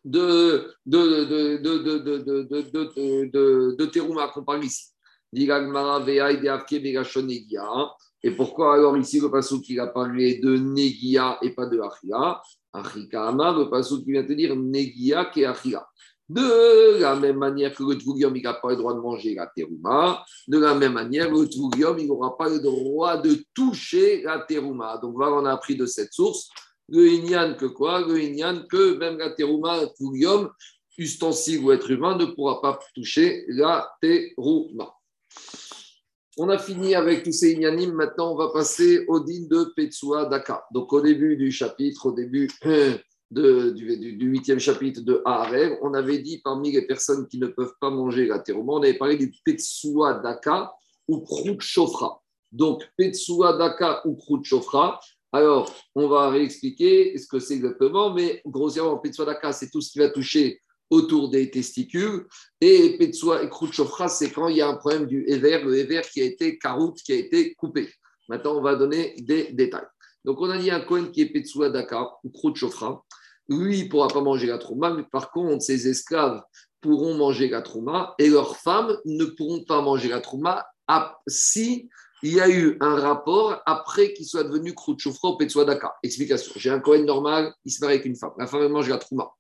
de, 0.05 0.73
de, 0.87 1.25
de, 1.25 1.57
de, 1.57 1.79
de, 1.79 1.99
de, 1.99 3.75
de, 3.77 3.85
de 3.85 4.27
qu'on 4.33 4.45
parle 4.45 4.65
ici. 4.65 4.87
Et 8.23 8.31
pourquoi 8.31 8.75
alors 8.75 8.97
ici 8.97 9.21
le 9.21 9.31
passage 9.31 9.61
qui 9.61 9.79
a 9.79 9.87
parlé 9.87 10.39
de 10.39 10.57
Negia 10.57 11.39
et 11.43 11.51
pas 11.51 11.67
de 11.67 11.79
Achia 11.81 12.41
Achika 12.73 13.31
le 13.33 13.69
passage 13.69 13.99
qui 13.99 14.13
vient 14.13 14.25
te 14.25 14.33
dire 14.33 14.57
Negia 14.57 15.31
et 15.37 15.45
Achia. 15.45 15.87
De 16.29 16.99
la 17.01 17.15
même 17.15 17.37
manière 17.37 17.73
que 17.73 17.85
le 17.85 17.97
Tvugium, 17.97 18.35
il 18.35 18.43
n'a 18.43 18.55
pas 18.55 18.71
le 18.71 18.77
droit 18.77 18.95
de 18.95 18.99
manger 18.99 19.35
la 19.35 19.47
terouma, 19.47 20.25
de 20.49 20.59
la 20.59 20.75
même 20.75 20.95
manière, 20.95 21.31
le 21.31 21.47
Tvugium, 21.47 21.99
il 22.01 22.09
n'aura 22.09 22.37
pas 22.37 22.49
le 22.49 22.59
droit 22.59 23.17
de 23.17 23.45
toucher 23.55 24.23
la 24.23 24.41
terouma. 24.41 24.99
Donc 24.99 25.15
voilà, 25.15 25.37
on 25.37 25.45
a 25.45 25.53
appris 25.53 25.77
de 25.77 25.87
cette 25.87 26.13
source 26.13 26.51
le 26.89 27.09
Inyan 27.09 27.55
que 27.55 27.67
quoi? 27.67 28.01
Le 28.01 28.21
Inyan 28.21 28.65
que 28.69 28.97
même 28.97 29.19
la 29.19 29.31
terouma, 29.31 29.87
Tvugium, 29.99 30.51
ustensile 30.99 31.61
ou 31.61 31.73
être 31.73 31.91
humain, 31.91 32.17
ne 32.17 32.27
pourra 32.27 32.61
pas 32.61 32.79
toucher 32.95 33.45
la 33.49 33.89
terouma. 34.01 34.93
On 36.39 36.51
a 36.51 36.59
fini 36.59 36.95
avec 36.95 37.23
tous 37.23 37.33
ces 37.33 37.53
ignanim. 37.53 37.93
Maintenant, 37.93 38.33
on 38.33 38.37
va 38.37 38.51
passer 38.53 39.07
au 39.09 39.21
din 39.21 39.47
de 39.49 39.73
Petsua 39.75 40.27
Daka. 40.27 40.67
Donc, 40.71 40.93
au 40.93 41.01
début 41.01 41.37
du 41.37 41.51
chapitre, 41.51 42.07
au 42.07 42.13
début 42.13 42.51
du 43.31 44.17
huitième 44.21 44.59
chapitre 44.59 45.01
de 45.01 45.23
Haarev, 45.25 45.79
on 45.81 45.95
avait 45.95 46.19
dit 46.19 46.43
parmi 46.45 46.73
les 46.73 46.87
personnes 46.87 47.27
qui 47.27 47.39
ne 47.39 47.47
peuvent 47.47 47.75
pas 47.81 47.89
manger 47.89 48.27
la 48.27 48.43
on 48.55 48.83
avait 48.83 48.99
parlé 48.99 49.17
du 49.17 49.33
Petsua 49.45 50.21
Daka 50.23 50.75
ou 51.09 51.21
Krout 51.21 51.59
Chofra. 51.61 52.21
Donc, 52.53 52.83
Petsua 52.99 53.57
Daka 53.57 54.03
ou 54.07 54.15
Krout 54.17 54.43
Chofra. 54.45 55.01
Alors, 55.33 55.75
on 55.95 56.07
va 56.07 56.29
réexpliquer 56.29 57.17
ce 57.17 57.27
que 57.27 57.39
c'est 57.39 57.55
exactement, 57.55 58.13
mais 58.13 58.43
grossièrement, 58.45 58.99
Petsua 58.99 59.25
Daka, 59.25 59.53
c'est 59.53 59.71
tout 59.71 59.81
ce 59.81 59.91
qui 59.91 59.99
va 59.99 60.11
toucher 60.11 60.61
autour 60.91 61.31
des 61.31 61.51
testicules. 61.51 62.27
Et 62.61 62.97
Petsua 62.99 63.43
et 63.43 63.49
Khrouchtchofra, 63.49 64.09
c'est 64.09 64.31
quand 64.31 64.49
il 64.49 64.57
y 64.57 64.63
a 64.63 64.69
un 64.69 64.77
problème 64.77 65.07
du 65.07 65.25
éver, 65.27 65.61
le 65.63 65.77
éver 65.77 66.03
qui 66.13 66.21
a 66.21 66.25
été 66.25 66.59
caroute, 66.59 66.99
qui 67.03 67.13
a 67.13 67.17
été 67.17 67.55
coupé. 67.55 67.93
Maintenant, 68.29 68.57
on 68.57 68.63
va 68.63 68.75
donner 68.75 69.15
des 69.19 69.53
détails. 69.53 69.87
Donc, 70.25 70.41
on 70.41 70.51
a 70.51 70.59
dit 70.59 70.71
un 70.71 70.81
coin 70.81 71.07
qui 71.07 71.23
est 71.23 71.27
Petsua 71.27 71.71
Dakar 71.71 72.19
ou 72.25 72.31
Khrouchtchofra. 72.31 73.05
Lui, 73.49 73.79
il 73.79 73.85
ne 73.85 73.89
pourra 73.89 74.09
pas 74.09 74.21
manger 74.21 74.49
la 74.49 74.59
trouma, 74.59 74.91
mais 74.91 75.05
par 75.05 75.31
contre, 75.31 75.63
ses 75.63 75.87
esclaves 75.87 76.43
pourront 76.81 77.15
manger 77.15 77.49
la 77.49 77.63
trouma 77.63 78.15
et 78.19 78.29
leurs 78.29 78.57
femmes 78.57 78.97
ne 79.05 79.25
pourront 79.25 79.63
pas 79.65 79.81
manger 79.81 80.09
la 80.09 80.21
trouma 80.21 80.67
si 81.27 81.89
il 82.23 82.33
y 82.33 82.41
a 82.41 82.49
eu 82.49 82.77
un 82.81 82.97
rapport 82.97 83.63
après 83.67 84.13
qu'il 84.15 84.27
soit 84.27 84.45
devenu 84.45 84.75
Khrouchtchofra 84.75 85.31
ou 85.31 85.37
Petsua. 85.37 85.65
Explication. 86.03 86.53
J'ai 86.57 86.71
un 86.71 86.81
coin 86.81 86.99
normal, 86.99 87.53
il 87.65 87.71
se 87.71 87.81
marie 87.81 87.95
avec 87.95 88.07
une 88.07 88.17
femme. 88.17 88.33
La 88.39 88.47
femme 88.47 88.67
mange 88.69 88.89
la 88.89 88.99
trouma 88.99 89.31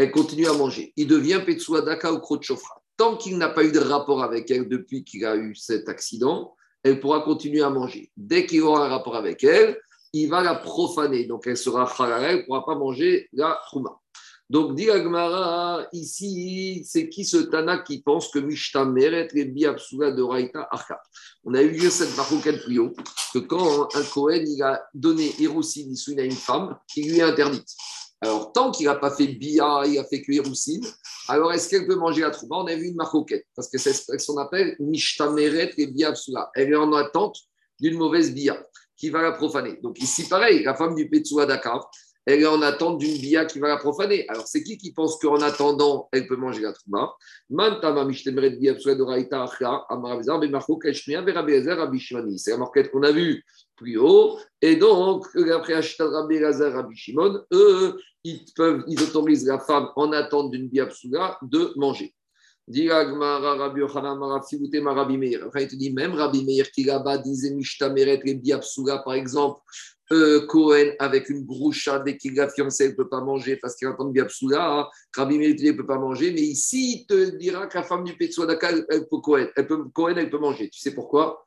elle 0.00 0.12
continue 0.12 0.46
à 0.46 0.54
manger. 0.54 0.94
Il 0.96 1.06
devient 1.06 1.42
Petsua 1.44 1.82
Daka 1.82 2.10
ou 2.10 2.20
Chofra. 2.40 2.80
Tant 2.96 3.18
qu'il 3.18 3.36
n'a 3.36 3.50
pas 3.50 3.64
eu 3.64 3.70
de 3.70 3.80
rapport 3.80 4.22
avec 4.22 4.50
elle 4.50 4.66
depuis 4.66 5.04
qu'il 5.04 5.26
a 5.26 5.36
eu 5.36 5.54
cet 5.54 5.90
accident, 5.90 6.54
elle 6.82 7.00
pourra 7.00 7.20
continuer 7.20 7.60
à 7.60 7.68
manger. 7.68 8.10
Dès 8.16 8.46
qu'il 8.46 8.62
aura 8.62 8.86
un 8.86 8.88
rapport 8.88 9.14
avec 9.14 9.44
elle, 9.44 9.78
il 10.14 10.30
va 10.30 10.42
la 10.42 10.54
profaner. 10.54 11.26
Donc 11.26 11.46
elle 11.46 11.58
sera 11.58 11.84
halal, 12.02 12.24
elle 12.24 12.36
ne 12.38 12.42
pourra 12.44 12.64
pas 12.64 12.76
manger 12.76 13.28
la 13.34 13.60
trouma. 13.66 14.00
Donc, 14.48 14.74
dit 14.74 14.90
Agmara, 14.90 15.86
ici, 15.92 16.82
c'est 16.84 17.08
qui 17.08 17.24
ce 17.24 17.36
Tana 17.36 17.78
qui 17.78 18.02
pense 18.02 18.32
que 18.32 18.40
Mishta 18.40 18.84
Meret 18.84 19.28
et 19.34 19.44
Biabsula 19.44 20.10
de 20.10 20.22
Raïta 20.22 20.66
Arka? 20.72 21.00
On 21.44 21.54
a 21.54 21.62
eu 21.62 21.70
lieu 21.70 21.88
cette 21.88 22.16
marocaine 22.16 22.58
plus 22.58 22.80
que 23.32 23.38
quand 23.38 23.94
un 23.94 24.02
Kohen 24.02 24.44
il 24.48 24.60
a 24.60 24.82
donné 24.92 25.32
Hiroshi 25.38 25.88
à 26.18 26.22
une 26.22 26.32
femme, 26.32 26.76
qui 26.92 27.02
lui 27.04 27.18
est 27.18 27.22
interdite. 27.22 27.68
Alors, 28.22 28.52
tant 28.52 28.70
qu'il 28.70 28.86
n'a 28.86 28.96
pas 28.96 29.10
fait 29.10 29.28
bia, 29.28 29.82
il 29.86 29.98
a 29.98 30.04
fait 30.04 30.20
cuire 30.20 30.44
roussine, 30.44 30.84
alors 31.28 31.52
est-ce 31.52 31.68
qu'elle 31.68 31.86
peut 31.86 31.96
manger 31.96 32.20
la 32.20 32.30
trouba? 32.30 32.56
On 32.56 32.66
a 32.66 32.74
vu 32.74 32.88
une 32.88 32.96
maroquette, 32.96 33.46
parce 33.56 33.68
que 33.68 33.78
c'est 33.78 33.94
ce 33.94 34.26
qu'on 34.26 34.38
appelle 34.38 34.76
mishtameret 34.78 35.72
et 35.78 35.86
biabsula. 35.86 36.50
Elle 36.54 36.72
est 36.72 36.76
en 36.76 36.92
attente 36.92 37.38
d'une 37.80 37.96
mauvaise 37.96 38.34
bia 38.34 38.62
qui 38.96 39.08
va 39.08 39.22
la 39.22 39.32
profaner. 39.32 39.78
Donc 39.82 39.98
ici, 40.02 40.28
pareil, 40.28 40.62
la 40.62 40.74
femme 40.74 40.94
du 40.94 41.08
Petsua 41.08 41.46
Dakar, 41.46 41.90
elle 42.26 42.42
est 42.42 42.46
en 42.46 42.60
attente 42.60 42.98
d'une 42.98 43.16
bia 43.18 43.46
qui 43.46 43.58
va 43.58 43.68
la 43.68 43.78
profaner. 43.78 44.28
Alors, 44.28 44.46
c'est 44.46 44.62
qui 44.62 44.76
qui 44.76 44.92
pense 44.92 45.18
qu'en 45.18 45.40
attendant, 45.40 46.10
elle 46.12 46.26
peut 46.26 46.36
manger 46.36 46.60
la 46.60 46.74
trouba? 46.74 47.14
C'est 52.36 52.50
la 52.50 52.56
marquette 52.58 52.90
qu'on 52.90 53.02
a 53.02 53.12
vue 53.12 53.42
plus 53.80 53.96
haut. 53.96 54.38
Et 54.60 54.76
donc, 54.76 55.26
après 55.52 55.80
Rabbi 55.98 56.38
Lazar, 56.38 56.72
Rabbi 56.72 56.94
Shimon, 56.94 57.40
eux, 57.52 57.98
ils, 58.24 58.44
peuvent, 58.54 58.84
ils 58.86 59.02
autorisent 59.02 59.46
la 59.46 59.58
femme 59.58 59.88
en 59.96 60.12
attente 60.12 60.50
d'une 60.50 60.68
biapsuga 60.68 61.38
de 61.42 61.72
manger. 61.76 62.14
Rabbi. 64.92 65.36
Enfin, 65.46 65.60
il 65.60 65.68
te 65.68 65.74
dit 65.74 65.92
même 65.92 66.12
Rabbi 66.12 66.44
Meir 66.44 66.70
qui 66.70 66.84
là-bas 66.84 67.18
disait 67.18 67.54
Mishtameret 67.54 68.20
et 68.24 68.34
Biabsula, 68.34 68.98
par 68.98 69.14
exemple, 69.14 69.60
euh, 70.12 70.46
Cohen 70.46 70.92
avec 70.98 71.30
une 71.30 71.44
groucha 71.44 71.98
dès 72.00 72.16
qu'il 72.16 72.38
a 72.40 72.48
fiancé, 72.48 72.84
elle 72.84 72.90
ne 72.90 72.96
peut 72.96 73.08
pas 73.08 73.22
manger 73.22 73.56
parce 73.56 73.76
qu'il 73.76 73.88
entend 73.88 74.04
Biabsula. 74.06 74.80
Hein. 74.80 74.86
Rabbi 75.16 75.38
Meir 75.38 75.54
ne 75.58 75.72
peut 75.72 75.86
pas 75.86 75.98
manger, 75.98 76.32
mais 76.32 76.42
ici, 76.42 77.00
il 77.00 77.06
te 77.06 77.36
dira 77.36 77.66
que 77.66 77.78
la 77.78 77.82
femme 77.82 78.04
du 78.04 78.16
Petsuadaka, 78.16 78.70
elle 78.90 79.08
peut 79.08 79.20
Cohen. 79.22 79.48
Elle 79.56 79.66
peut, 79.66 79.84
Cohen, 79.94 80.16
elle 80.16 80.30
peut 80.30 80.38
manger. 80.38 80.68
Tu 80.68 80.80
sais 80.80 80.94
pourquoi? 80.94 81.44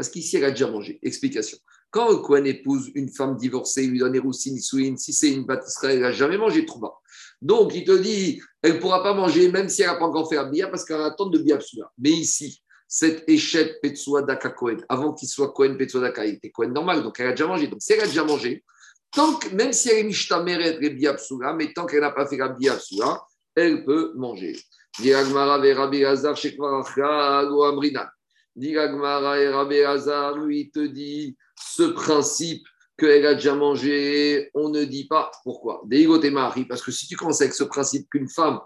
Parce 0.00 0.08
qu'ici, 0.08 0.38
elle 0.38 0.44
a 0.46 0.50
déjà 0.50 0.66
mangé. 0.66 0.98
Explication. 1.02 1.58
Quand 1.90 2.10
un 2.10 2.22
Cohen 2.22 2.44
épouse 2.46 2.90
une 2.94 3.10
femme 3.10 3.36
divorcée, 3.36 3.86
lui 3.86 3.98
donne 3.98 4.14
Eroussin, 4.14 4.56
si 4.56 5.12
c'est 5.12 5.30
une 5.30 5.44
bâtisserie, 5.44 5.92
elle 5.92 6.00
n'a 6.00 6.10
jamais 6.10 6.38
mangé 6.38 6.62
de 6.62 6.66
trouba. 6.66 6.94
Donc, 7.42 7.74
il 7.74 7.84
te 7.84 7.92
dit, 7.92 8.40
elle 8.62 8.76
ne 8.76 8.78
pourra 8.78 9.02
pas 9.02 9.12
manger, 9.12 9.52
même 9.52 9.68
si 9.68 9.82
elle 9.82 9.88
n'a 9.88 9.96
pas 9.96 10.06
encore 10.06 10.26
fait 10.26 10.38
un 10.38 10.48
bia, 10.48 10.68
parce 10.68 10.86
qu'elle 10.86 11.02
attend 11.02 11.26
de 11.26 11.38
biabsula. 11.38 11.92
Mais 11.98 12.12
ici, 12.12 12.62
cette 12.88 13.28
échette 13.28 13.78
Petsua 13.82 14.22
Daka 14.22 14.48
Cohen, 14.48 14.78
avant 14.88 15.12
qu'il 15.12 15.28
soit 15.28 15.52
Cohen 15.52 15.76
Petsua 15.76 16.00
Daka, 16.00 16.24
il 16.24 16.36
était 16.36 16.50
Cohen 16.50 16.68
normal, 16.68 17.02
donc 17.02 17.20
elle 17.20 17.26
a 17.26 17.32
déjà 17.32 17.46
mangé. 17.46 17.66
Donc, 17.66 17.82
si 17.82 17.92
elle 17.92 18.00
a 18.00 18.06
déjà 18.06 18.24
mangé, 18.24 18.64
tant 19.12 19.34
que, 19.34 19.54
même 19.54 19.74
si 19.74 19.90
elle 19.90 19.98
est 19.98 20.04
Mishta 20.04 20.42
Meret 20.42 20.78
et 20.80 20.88
biabsula, 20.88 21.52
mais 21.52 21.74
tant 21.74 21.84
qu'elle 21.84 22.00
n'a 22.00 22.10
pas 22.10 22.26
fait 22.26 22.38
la 22.38 22.48
biabsula, 22.48 23.20
elle 23.54 23.84
peut 23.84 24.14
manger. 24.16 24.56
Amrina. 28.56 28.86
Diragmara 28.86 29.40
et 29.40 29.48
Rabbi 29.48 29.80
Hazar, 29.80 30.36
lui, 30.36 30.70
te 30.70 30.86
dit 30.86 31.36
ce 31.56 31.84
principe 31.84 32.66
qu'elle 32.98 33.26
a 33.26 33.34
déjà 33.34 33.54
mangé, 33.54 34.50
on 34.54 34.68
ne 34.68 34.84
dit 34.84 35.06
pas 35.06 35.30
pourquoi. 35.42 35.82
Marie, 36.30 36.66
parce 36.66 36.82
que 36.82 36.90
si 36.92 37.06
tu 37.06 37.16
commences 37.16 37.40
avec 37.40 37.54
ce 37.54 37.64
principe 37.64 38.08
qu'une 38.10 38.28
femme 38.28 38.60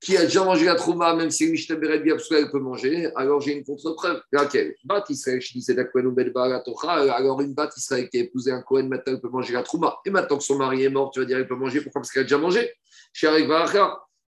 qui 0.00 0.16
a 0.16 0.22
déjà 0.22 0.42
mangé 0.44 0.64
la 0.64 0.76
trouma, 0.76 1.14
même 1.14 1.30
si 1.30 1.44
elle 1.44 2.50
peut 2.50 2.58
manger, 2.58 3.10
alors 3.16 3.42
j'ai 3.42 3.52
une 3.52 3.64
contre-preuve. 3.64 4.22
Laquelle? 4.32 4.74
Bat 4.84 5.04
Israël, 5.10 5.42
je 5.42 5.52
disais 5.52 5.76
alors 5.78 7.40
une 7.42 7.52
bat 7.52 7.68
Israël 7.76 8.08
qui 8.08 8.16
a 8.16 8.20
épousé 8.22 8.50
un 8.50 8.62
Cohen, 8.62 8.84
maintenant 8.84 9.12
elle 9.12 9.20
peut 9.20 9.28
manger 9.28 9.52
la 9.52 9.62
trouma. 9.62 9.98
Et 10.06 10.10
maintenant 10.10 10.38
que 10.38 10.44
son 10.44 10.56
mari 10.56 10.84
est 10.84 10.88
mort, 10.88 11.10
tu 11.10 11.20
vas 11.20 11.26
dire 11.26 11.36
elle 11.36 11.46
peut 11.46 11.54
manger, 11.54 11.82
pourquoi? 11.82 12.00
Parce 12.00 12.12
qu'elle 12.12 12.22
a 12.22 12.24
déjà 12.24 12.38
mangé. 12.38 12.72
Chez 13.12 13.26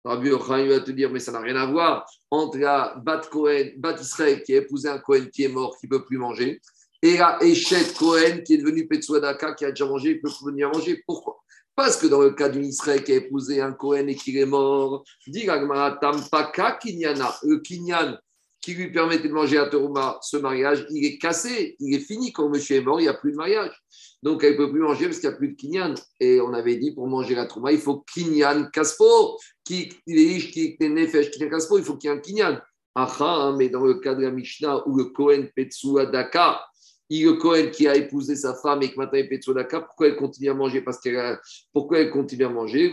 Rabbi 0.04 0.28
Yochanan 0.28 0.68
va 0.68 0.80
te 0.80 0.90
dire, 0.90 1.10
mais 1.10 1.20
ça 1.20 1.32
n'a 1.32 1.40
rien 1.40 1.56
à 1.56 1.66
voir 1.66 2.06
entre 2.30 2.58
la 2.58 2.94
bat, 3.04 3.20
Cohen, 3.30 3.70
bat 3.76 3.96
Israël 4.00 4.42
qui 4.42 4.54
a 4.54 4.58
épousé 4.58 4.88
un 4.88 4.98
Cohen 4.98 5.26
qui 5.32 5.44
est 5.44 5.48
mort, 5.48 5.76
qui 5.78 5.86
ne 5.86 5.90
peut 5.90 6.04
plus 6.04 6.18
manger, 6.18 6.60
et 7.02 7.16
la 7.18 7.38
Echet 7.42 7.94
Cohen 7.98 8.42
qui 8.44 8.54
est 8.54 8.58
devenu 8.58 8.86
Petsuadaka, 8.86 9.54
qui 9.54 9.64
a 9.64 9.70
déjà 9.70 9.86
mangé, 9.86 10.10
il 10.10 10.20
peut 10.20 10.30
venir 10.44 10.70
manger. 10.70 11.02
Pourquoi? 11.06 11.38
Parce 11.74 11.96
que 11.96 12.06
dans 12.06 12.20
le 12.20 12.30
cas 12.30 12.48
d'une 12.48 12.64
Israël 12.64 13.02
qui 13.02 13.12
a 13.12 13.16
épousé 13.16 13.60
un 13.60 13.72
Cohen 13.72 14.06
et 14.08 14.14
qui 14.14 14.36
est 14.38 14.46
mort, 14.46 15.04
dit 15.26 15.46
Tampaka 15.46 16.72
Kinyana, 16.72 17.34
le 17.42 17.58
Kinyan 17.58 18.18
qui 18.60 18.74
lui 18.74 18.92
permettait 18.92 19.28
de 19.28 19.32
manger 19.32 19.58
à 19.58 19.66
Toruma, 19.66 20.18
ce 20.22 20.36
mariage, 20.36 20.86
il 20.90 21.04
est 21.04 21.18
cassé, 21.18 21.76
il 21.80 21.94
est 21.94 22.00
fini. 22.00 22.32
Quand 22.32 22.48
monsieur 22.48 22.76
est 22.76 22.82
mort, 22.82 23.00
il 23.00 23.04
n'y 23.04 23.08
a 23.08 23.14
plus 23.14 23.32
de 23.32 23.36
mariage. 23.36 23.72
Donc, 24.22 24.44
elle 24.44 24.52
ne 24.52 24.56
peut 24.58 24.70
plus 24.70 24.80
manger 24.80 25.06
parce 25.06 25.18
qu'il 25.18 25.28
n'y 25.28 25.34
a 25.34 25.38
plus 25.38 25.48
de 25.48 25.54
Kinyan. 25.54 25.94
Et 26.20 26.40
on 26.40 26.52
avait 26.52 26.76
dit, 26.76 26.92
pour 26.92 27.06
manger 27.08 27.34
la 27.34 27.46
Trouma, 27.46 27.72
il 27.72 27.78
faut 27.78 28.04
Kinyan 28.12 28.66
Kaspo. 28.70 29.38
Qui 29.64 29.90
est 30.06 30.50
qui 30.50 30.76
Nefesh, 30.80 31.30
Kinyan 31.30 31.48
Kaspo, 31.48 31.78
il 31.78 31.84
faut 31.84 31.96
qu'il 31.96 32.10
y 32.10 32.12
ait 32.12 32.16
un 32.16 32.20
Kinyan. 32.20 32.60
Aha, 32.94 33.54
mais 33.56 33.68
dans 33.68 33.84
le 33.84 33.94
cas 33.94 34.14
de 34.14 34.22
la 34.22 34.30
Mishnah 34.30 34.86
où 34.86 34.96
le 34.96 35.04
Kohen 35.04 35.48
Petsuadaka, 35.54 36.60
il 37.08 37.24
le 37.24 37.32
Cohen 37.34 37.70
qui 37.72 37.88
a 37.88 37.96
épousé 37.96 38.36
sa 38.36 38.54
femme 38.54 38.82
et 38.82 38.90
que 38.90 38.96
maintenant 38.96 39.18
est 39.18 39.42
Sodaka, 39.42 39.80
pourquoi 39.80 40.08
elle 40.08 40.16
continue 40.16 40.50
à 40.50 40.54
manger? 40.54 40.80
Parce 40.80 41.00
qu'elle 41.00 41.38
Pourquoi 41.72 41.98
elle 41.98 42.10
continue 42.10 42.44
à 42.44 42.48
manger? 42.48 42.92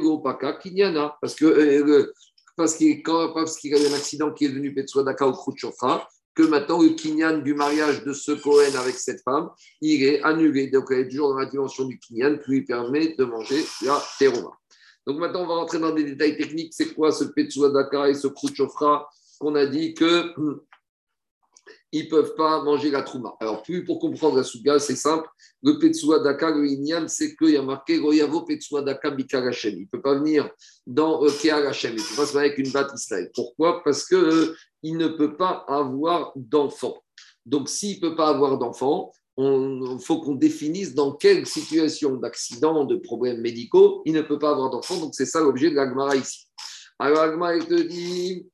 Kinyana. 0.61 1.15
Parce 1.21 1.35
que 1.35 1.45
euh, 1.45 2.11
parce 2.57 2.75
qu'il 2.75 3.03
qu'il 3.03 3.75
a 3.75 3.79
eu 3.79 3.87
un 3.87 3.93
accident 3.93 4.33
qui 4.33 4.45
est 4.45 4.49
devenu 4.49 4.73
Petswadaka 4.73 5.27
au 5.27 5.31
Khrouchofra, 5.31 6.07
que 6.33 6.43
maintenant 6.43 6.81
le 6.81 6.89
kinyan 6.89 7.37
du 7.37 7.53
mariage 7.53 8.03
de 8.03 8.13
ce 8.13 8.31
Cohen 8.31 8.75
avec 8.77 8.95
cette 8.95 9.21
femme, 9.23 9.49
il 9.81 10.03
est 10.03 10.21
annulé. 10.23 10.67
Donc 10.67 10.85
elle 10.91 11.01
est 11.01 11.07
toujours 11.07 11.29
dans 11.29 11.39
la 11.39 11.45
dimension 11.45 11.85
du 11.85 11.97
kinyan 11.99 12.37
qui 12.37 12.51
lui 12.51 12.65
permet 12.65 13.15
de 13.15 13.23
manger 13.23 13.63
la 13.83 14.03
teroma. 14.19 14.51
Donc 15.05 15.19
maintenant 15.19 15.43
on 15.43 15.47
va 15.47 15.55
rentrer 15.55 15.79
dans 15.79 15.93
des 15.93 16.03
détails 16.03 16.35
techniques. 16.35 16.73
C'est 16.73 16.93
quoi 16.93 17.11
ce 17.11 17.23
Petswadaka 17.23 18.09
et 18.09 18.15
ce 18.15 18.27
Khrouchofra 18.27 19.07
qu'on 19.39 19.55
a 19.55 19.67
dit 19.67 19.93
que 19.93 20.33
ils 21.91 22.05
ne 22.05 22.09
peuvent 22.09 22.35
pas 22.35 22.61
manger 22.63 22.91
la 22.91 23.01
trouma. 23.01 23.35
Alors, 23.39 23.63
plus 23.63 23.85
pour 23.85 23.99
comprendre 23.99 24.37
la 24.37 24.43
souga, 24.43 24.77
c'est 24.79 24.95
simple. 24.95 25.27
Le 25.63 25.79
Petsua 25.79 26.19
Daka, 26.19 26.51
le 26.51 26.67
Inyan, 26.67 27.07
c'est 27.07 27.35
qu'il 27.35 27.51
y 27.51 27.57
a 27.57 27.61
marqué 27.61 27.97
Royavo 27.97 28.41
Petsua 28.41 28.81
Daka 28.81 29.09
Bikar 29.09 29.43
Il 29.63 29.81
ne 29.81 29.85
peut 29.85 30.01
pas 30.01 30.15
venir 30.15 30.49
dans 30.85 31.23
euh, 31.23 31.29
Il 31.43 31.49
ne 31.49 31.95
peut 31.95 32.15
pas 32.15 32.25
se 32.25 32.33
marier 32.33 32.51
avec 32.51 32.57
une 32.57 32.71
batte 32.71 32.91
Israël. 32.93 33.31
Pourquoi? 33.33 33.83
Parce 33.83 34.05
qu'il 34.05 34.17
euh, 34.17 34.55
ne 34.83 35.07
peut 35.07 35.37
pas 35.37 35.65
avoir 35.67 36.33
d'enfant. 36.35 36.97
Donc, 37.45 37.69
s'il 37.69 37.95
ne 37.95 38.01
peut 38.01 38.15
pas 38.15 38.27
avoir 38.27 38.57
d'enfant, 38.57 39.13
il 39.37 39.97
faut 40.01 40.19
qu'on 40.19 40.35
définisse 40.35 40.95
dans 40.95 41.13
quelle 41.13 41.45
situation 41.45 42.15
d'accident, 42.15 42.85
de 42.85 42.95
problèmes 42.95 43.39
médicaux, 43.39 44.01
il 44.05 44.13
ne 44.13 44.21
peut 44.21 44.39
pas 44.39 44.49
avoir 44.49 44.71
d'enfant. 44.71 44.97
Donc, 44.97 45.13
c'est 45.13 45.27
ça 45.27 45.39
l'objet 45.39 45.69
de 45.69 45.75
l'Agmara 45.75 46.15
ici. 46.15 46.47
Alors, 46.99 47.25
l'Agmara, 47.25 47.55
il 47.55 47.65
te 47.65 47.81
dit 47.81 48.47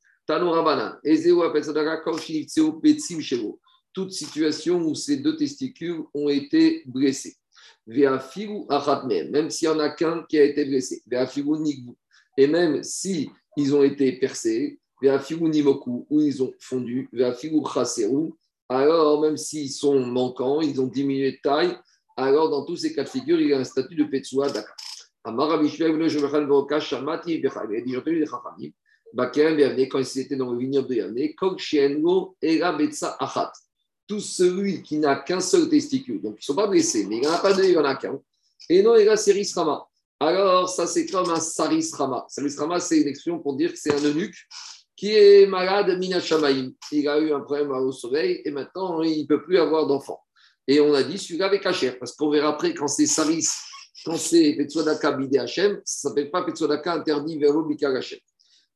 toute 3.93 4.12
situation 4.12 4.79
où 4.81 4.95
ces 4.95 5.17
deux 5.17 5.36
testicules 5.36 6.01
ont 6.13 6.29
été 6.29 6.83
blessés. 6.86 7.36
Même 7.86 9.49
s'il 9.49 9.69
n'y 9.69 9.75
en 9.75 9.79
a 9.79 9.89
qu'un 9.89 10.23
qui 10.23 10.39
a 10.39 10.43
été 10.43 10.65
blessé. 10.65 11.03
Et 12.38 12.47
même 12.47 12.83
si 12.83 13.29
ils 13.57 13.75
ont 13.75 13.83
été 13.83 14.13
percés, 14.19 14.79
ou 15.01 16.21
ils 16.21 16.41
ont 16.41 16.53
fondu, 16.59 17.09
alors 18.69 19.21
même 19.21 19.38
s'ils 19.38 19.69
sont 19.69 19.99
manquants, 19.99 20.62
ils 20.62 20.79
ont 20.81 20.88
diminué 20.88 21.33
de 21.33 21.38
taille, 21.43 21.77
alors 22.15 22.49
dans 22.49 22.65
tous 22.65 22.77
ces 22.77 22.93
cas 22.93 23.03
de 23.03 23.09
figure, 23.09 23.39
il 23.39 23.49
y 23.49 23.53
a 23.53 23.59
un 23.59 23.63
statut 23.63 23.95
de 23.95 24.05
Petsua 24.05 24.49
Daka. 24.49 24.73
Bakem 29.13 29.60
Yavne, 29.60 29.88
quand 29.88 29.99
il 29.99 30.21
était 30.21 30.36
dans 30.36 30.52
le 30.52 30.58
vignoble 30.58 30.88
de 30.89 30.95
Yavne, 30.95 31.36
Kog 31.36 31.60
Shiengo 31.60 32.36
Era 32.41 32.73
Betsa 32.73 33.15
Achat. 33.19 33.52
Tout 34.08 34.19
celui 34.19 34.82
qui 34.82 34.97
n'a 34.97 35.17
qu'un 35.17 35.39
seul 35.39 35.69
testicule, 35.69 36.21
donc 36.21 36.34
ils 36.34 36.41
ne 36.41 36.43
sont 36.43 36.56
pas 36.56 36.67
blessés, 36.67 37.06
mais 37.08 37.17
il 37.17 37.21
n'y 37.21 37.28
en 37.28 37.32
a 37.32 37.38
pas 37.38 37.54
deux, 37.54 37.63
il 37.63 37.71
n'y 37.71 37.78
en 37.78 37.86
a 37.86 37.95
qu'un. 37.95 38.19
Et 38.69 38.82
non, 38.82 38.95
il 38.97 39.08
a 39.08 39.15
Seris 39.15 39.52
Rama. 39.56 39.86
Alors, 40.19 40.69
ça, 40.69 40.88
c'est 40.88 41.06
comme 41.06 41.30
un 41.30 41.39
Saris 41.39 41.89
Rama. 41.93 42.26
Saris 42.30 42.56
Rama, 42.58 42.80
c'est 42.80 43.02
une 43.02 43.08
expression 43.08 43.39
pour 43.39 43.56
dire 43.56 43.71
que 43.71 43.78
c'est 43.78 43.93
un 43.93 44.04
eunuque 44.04 44.36
qui 44.95 45.12
est 45.12 45.45
malade, 45.47 45.97
Mina 45.99 46.19
Shamaim. 46.19 46.71
Il 46.91 47.08
a 47.08 47.19
eu 47.19 47.34
un 47.34 47.41
problème 47.41 47.71
au 47.71 47.91
soleil 47.91 48.41
et 48.45 48.52
maintenant, 48.52 49.02
il 49.02 49.21
ne 49.21 49.28
peut 49.28 49.43
plus 49.43 49.58
avoir 49.58 49.86
d'enfant. 49.86 50.21
Et 50.67 50.80
on 50.80 50.93
a 50.93 51.04
dit 51.04 51.17
celui-là 51.17 51.47
avec 51.47 51.65
Hacher, 51.65 51.91
parce 51.93 52.13
qu'on 52.13 52.30
verra 52.30 52.49
après 52.49 52.73
quand 52.73 52.88
c'est 52.88 53.06
Saris, 53.06 53.47
quand 54.06 54.17
c'est 54.17 54.56
Petsuadaka 54.58 55.12
Bide 55.12 55.38
Hachem, 55.38 55.82
ça 55.84 56.10
ne 56.10 56.12
s'appelle 56.12 56.32
pas 56.32 56.43
Petsuadaka 56.43 56.93
interdit 56.93 57.38
vers 57.38 57.54
Hachem. 57.95 58.19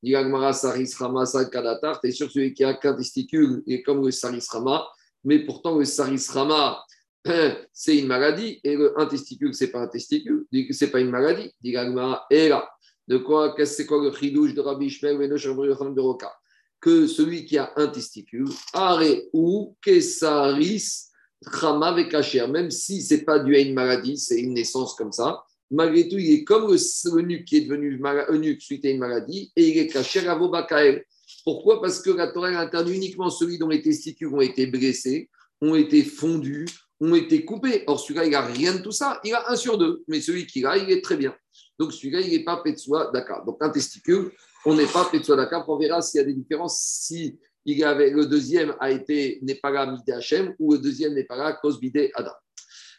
Diragmara 0.07 0.53
Saris 0.53 0.93
Rama 0.97 1.25
Kadatar, 1.51 1.99
tu 1.99 2.07
es 2.07 2.11
sûr 2.11 2.31
celui 2.31 2.53
qui 2.53 2.63
a 2.63 2.73
qu'un 2.73 2.93
testicule 2.93 3.61
est 3.67 3.81
comme 3.81 4.05
le 4.05 4.11
Saris 4.11 4.45
Rama, 4.49 4.87
mais 5.25 5.39
pourtant 5.39 5.77
le 5.77 5.83
Saris 5.83 6.25
Rama, 6.29 6.81
c'est 7.73 7.97
une 7.97 8.07
maladie, 8.07 8.61
et 8.63 8.77
le, 8.77 8.97
un 8.97 9.05
testicule, 9.05 9.53
ce 9.53 9.65
n'est 9.65 9.71
pas 9.71 9.81
un 9.81 9.87
testicule, 9.87 10.45
c'est 10.71 10.91
pas 10.91 11.01
une 11.01 11.09
maladie. 11.09 11.51
Diragmara 11.61 12.25
est 12.29 12.47
là. 12.47 12.69
De 13.05 13.17
quoi, 13.17 13.53
c'est 13.65 13.85
quoi 13.85 14.01
le 14.01 14.13
chidouche 14.13 14.53
de 14.53 14.61
Rabbi 14.61 14.85
Ishmael 14.85 15.17
de 15.17 15.99
Roka? 15.99 16.31
Que 16.79 17.05
celui 17.07 17.43
qui 17.45 17.57
a 17.57 17.73
un 17.75 17.87
testicule, 17.87 18.47
are 18.71 19.03
ou 19.33 19.75
Kesaris 19.81 21.09
Rama 21.45 21.91
Vekacher, 21.91 22.47
même 22.47 22.71
si 22.71 23.01
ce 23.01 23.15
n'est 23.15 23.23
pas 23.23 23.39
dû 23.39 23.57
à 23.57 23.59
une 23.59 23.73
maladie, 23.73 24.17
c'est 24.17 24.39
une 24.39 24.53
naissance 24.53 24.95
comme 24.95 25.11
ça, 25.11 25.43
malgré 25.71 26.07
tout, 26.07 26.17
il 26.17 26.33
est 26.33 26.43
comme 26.43 26.71
le 26.71 27.17
eunuque 27.17 27.45
qui 27.45 27.57
est 27.57 27.61
devenu 27.61 28.01
eunuque 28.29 28.61
suite 28.61 28.85
à 28.85 28.89
une 28.89 28.99
maladie, 28.99 29.51
et 29.55 29.69
il 29.69 29.77
est 29.77 29.87
caché 29.87 30.25
à 30.27 30.35
Bakael. 30.35 31.03
Pourquoi? 31.43 31.81
Parce 31.81 32.01
que 32.01 32.09
la 32.09 32.27
Torah 32.27 32.49
interdit 32.49 32.93
uniquement 32.93 33.29
celui 33.29 33.57
dont 33.57 33.69
les 33.69 33.81
testicules 33.81 34.27
ont 34.27 34.41
été 34.41 34.67
blessés, 34.67 35.29
ont 35.61 35.75
été 35.75 36.03
fondus, 36.03 36.67
ont 36.99 37.15
été 37.15 37.45
coupés. 37.45 37.83
Or, 37.87 37.99
celui-là, 37.99 38.25
il 38.25 38.31
n'a 38.31 38.41
rien 38.41 38.75
de 38.75 38.81
tout 38.81 38.91
ça. 38.91 39.19
Il 39.23 39.33
a 39.33 39.49
un 39.49 39.55
sur 39.55 39.77
deux. 39.77 40.03
Mais 40.07 40.21
celui 40.21 40.45
qui 40.45 40.65
a, 40.65 40.77
il 40.77 40.89
est 40.91 41.03
très 41.03 41.15
bien. 41.15 41.35
Donc, 41.79 41.93
celui-là, 41.93 42.21
il 42.21 42.31
n'est 42.31 42.43
pas 42.43 42.57
Petsua 42.63 43.11
Dakar. 43.13 43.45
Donc, 43.45 43.57
un 43.61 43.69
testicule, 43.69 44.31
on 44.65 44.75
n'est 44.75 44.87
pas 44.87 45.05
Petsua 45.05 45.35
Dakar. 45.35 45.67
On 45.69 45.77
verra 45.77 46.01
s'il 46.01 46.19
y 46.19 46.21
a 46.21 46.25
des 46.25 46.33
différences. 46.33 46.81
Si 46.81 47.37
il 47.65 47.83
avait, 47.83 48.11
le 48.11 48.25
deuxième 48.25 48.75
a 48.79 48.91
été 48.91 49.39
n'est 49.41 49.55
pas 49.55 49.69
là 49.69 49.85
Midé 49.91 50.13
Hachem 50.13 50.55
ou 50.57 50.73
le 50.73 50.79
deuxième 50.79 51.13
n'est 51.13 51.25
pas 51.25 51.35
là 51.35 51.53
cause 51.53 51.79
Adam. 52.15 52.31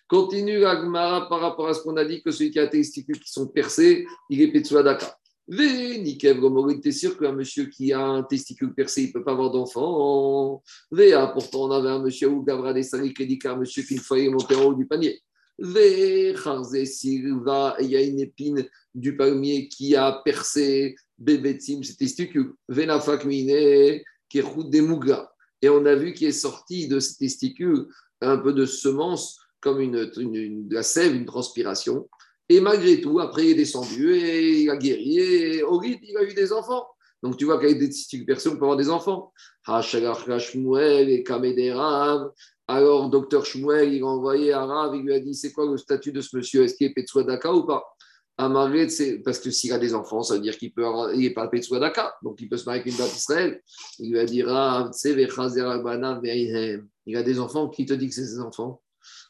Continue 0.09 0.61
l'Agmara 0.61 1.29
par 1.29 1.41
rapport 1.41 1.69
à 1.69 1.75
ce 1.75 1.83
qu'on 1.83 1.97
a 1.99 2.05
dit 2.05 2.23
que 2.23 2.31
celui 2.31 2.51
qui 2.51 2.59
a 2.59 2.65
des 2.65 2.79
testicules 2.79 3.21
qui 3.21 3.31
sont 3.31 3.47
percés, 3.47 4.07
il 4.31 4.41
est 4.41 4.51
Petsuadaka. 4.51 5.19
Vé, 5.47 5.99
Nikev 5.99 6.41
Gomorit, 6.41 6.81
t'es 6.81 6.93
sûr 6.93 7.19
qu'un 7.19 7.33
monsieur 7.33 7.67
qui 7.67 7.93
a 7.93 8.01
un 8.01 8.23
testicule 8.23 8.75
percé, 8.75 9.03
il 9.03 9.09
ne 9.09 9.13
peut 9.13 9.25
pas 9.25 9.33
avoir 9.33 9.51
d'enfant? 9.51 10.63
Vé, 10.91 11.13
pourtant 11.33 11.65
on 11.65 11.71
avait 11.71 11.91
un 11.91 12.01
monsieur 12.01 12.29
où 12.29 12.43
Gavra 12.43 12.73
des 12.73 12.87
qui 13.15 13.27
dit 13.27 13.39
qu'un 13.39 13.57
monsieur 13.57 13.83
qui 13.83 13.99
fallait 13.99 14.29
monter 14.31 14.55
en 14.57 14.65
haut 14.65 14.75
du 14.75 14.87
panier. 14.87 15.21
il 15.59 15.67
y 17.87 17.97
a 17.97 18.03
une 18.03 18.21
épine 18.21 18.67
du 18.95 19.17
palmier 19.17 19.69
qui 19.69 19.97
a 19.97 20.21
percé 20.25 20.97
Bebetim, 21.19 21.83
ces 21.83 21.97
testicules. 21.97 22.53
Venafak 22.69 23.25
mine, 23.25 23.51
Et 23.51 24.05
on 25.69 25.87
a 25.87 25.95
vu 25.95 26.13
qu'il 26.13 26.29
est 26.29 26.33
sorti 26.33 26.89
de 26.89 27.01
ces 27.01 27.17
testicules 27.17 27.87
un 28.21 28.37
peu 28.37 28.53
de 28.53 28.67
semence, 28.67 29.39
comme 29.61 29.81
une, 29.81 30.07
de 30.07 30.75
la 30.75 30.83
sève, 30.83 31.15
une 31.15 31.27
transpiration. 31.27 32.09
Et 32.49 32.61
malgré 32.61 33.01
tout, 33.01 33.21
après, 33.21 33.45
il 33.47 33.51
est 33.51 33.55
descendu 33.55 34.15
et 34.15 34.63
il 34.63 34.71
a 34.71 34.77
guéri. 34.77 35.19
Et 35.19 35.63
au 35.63 35.83
il 35.83 36.17
a 36.17 36.23
eu 36.25 36.35
des 36.35 36.53
enfants. 36.53 36.87
Donc, 37.23 37.37
tu 37.37 37.45
vois 37.45 37.59
qu'avec 37.59 37.79
des 37.79 37.91
percés, 38.25 38.49
on 38.49 38.57
peut 38.57 38.65
avoir 38.65 38.77
des 38.77 38.91
enfants. 38.91 39.33
et 39.69 41.25
Alors, 42.69 43.11
docteur 43.11 43.45
Shmuel, 43.45 43.93
il 43.95 44.03
a 44.03 44.07
envoyé 44.07 44.53
à 44.53 44.65
Rav, 44.65 44.95
il 44.95 45.03
lui 45.03 45.15
a 45.15 45.21
dit 45.21 45.35
c'est 45.35 45.53
quoi 45.53 45.67
le 45.67 45.77
statut 45.77 46.13
de 46.13 46.21
ce 46.21 46.37
monsieur? 46.37 46.65
Est-ce 46.65 46.75
qu'il 46.75 46.87
est 46.87 46.95
Petsuadaka 46.95 47.53
ou 47.53 47.65
pas? 47.65 47.85
C'est 48.89 49.19
parce 49.25 49.41
que 49.41 49.51
s'il 49.51 49.73
a 49.73 49.79
des 49.79 49.95
enfants, 49.95 50.23
ça 50.23 50.35
veut 50.35 50.41
dire 50.41 50.57
qu'il 50.57 50.73
peut 50.73 50.85
il 51.15 51.21
n'est 51.21 51.31
pas 51.31 51.49
Petsuadaka, 51.49 52.15
donc 52.23 52.41
il 52.41 52.49
peut 52.49 52.57
se 52.57 52.67
marier 52.67 52.83
avec 52.83 52.93
une 52.93 52.99
date 52.99 53.13
d'Israël. 53.13 53.61
Il 53.99 54.13
lui 54.13 54.19
a 54.21 54.25
dit 54.25 54.45
Rav, 54.45 54.93
il 57.07 57.17
a 57.17 57.23
des 57.25 57.41
enfants, 57.41 57.69
qui 57.69 57.85
te 57.85 57.95
dit 57.95 58.09
que 58.09 58.15
c'est 58.15 58.27
ses 58.27 58.39
enfants? 58.39 58.81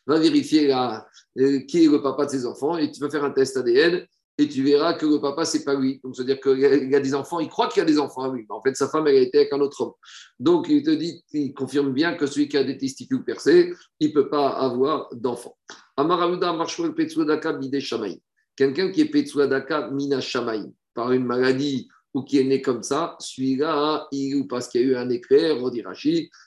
Va 0.08 0.18
vérifier 0.18 0.74
euh, 0.74 1.60
qui 1.68 1.84
est 1.84 1.88
le 1.88 2.02
papa 2.02 2.26
de 2.26 2.30
ses 2.30 2.46
enfants 2.46 2.76
et 2.76 2.90
tu 2.90 3.00
vas 3.00 3.10
faire 3.10 3.24
un 3.24 3.30
test 3.30 3.56
ADN 3.56 4.04
et 4.40 4.48
tu 4.48 4.62
verras 4.62 4.94
que 4.94 5.04
le 5.04 5.20
papa, 5.20 5.44
c'est 5.44 5.64
pas 5.64 5.74
lui. 5.74 6.00
Donc, 6.02 6.14
c'est-à-dire 6.14 6.40
qu'il 6.40 6.94
a 6.94 7.00
des 7.00 7.14
enfants, 7.14 7.40
il 7.40 7.48
croit 7.48 7.66
qu'il 7.68 7.80
y 7.80 7.82
a 7.82 7.84
des 7.84 7.98
enfants 7.98 8.22
à 8.22 8.32
lui. 8.32 8.46
En 8.48 8.62
fait, 8.62 8.74
sa 8.76 8.88
femme, 8.88 9.08
elle 9.08 9.16
a 9.16 9.20
été 9.20 9.38
avec 9.38 9.52
un 9.52 9.60
autre 9.60 9.80
homme. 9.80 9.92
Donc, 10.38 10.68
il 10.68 10.84
te 10.84 10.90
dit, 10.90 11.24
il 11.32 11.52
confirme 11.52 11.92
bien 11.92 12.14
que 12.14 12.24
celui 12.24 12.48
qui 12.48 12.56
a 12.56 12.62
des 12.62 12.78
testicules 12.78 13.24
percés, 13.24 13.74
il 13.98 14.08
ne 14.08 14.14
peut 14.14 14.28
pas 14.28 14.50
avoir 14.50 15.08
d'enfants. 15.12 15.58
Amaravuda 15.96 16.52
Marshwell 16.52 16.94
Petsuadaka 16.94 17.54
Bide 17.54 17.80
Shamaï. 17.80 18.22
Quelqu'un 18.54 18.92
qui 18.92 19.00
est 19.00 19.10
Petsuadaka 19.10 19.90
Mina 19.90 20.20
Shamaï, 20.20 20.72
par 20.94 21.10
une 21.10 21.24
maladie 21.24 21.88
ou 22.14 22.22
qui 22.22 22.38
est 22.38 22.44
né 22.44 22.62
comme 22.62 22.84
ça, 22.84 23.16
celui-là, 23.18 24.06
il, 24.12 24.36
ou 24.36 24.46
parce 24.46 24.68
qu'il 24.68 24.82
y 24.82 24.84
a 24.84 24.86
eu 24.86 24.96
un 24.96 25.10
éclair, 25.10 25.56
on 25.60 25.68
dit 25.68 25.82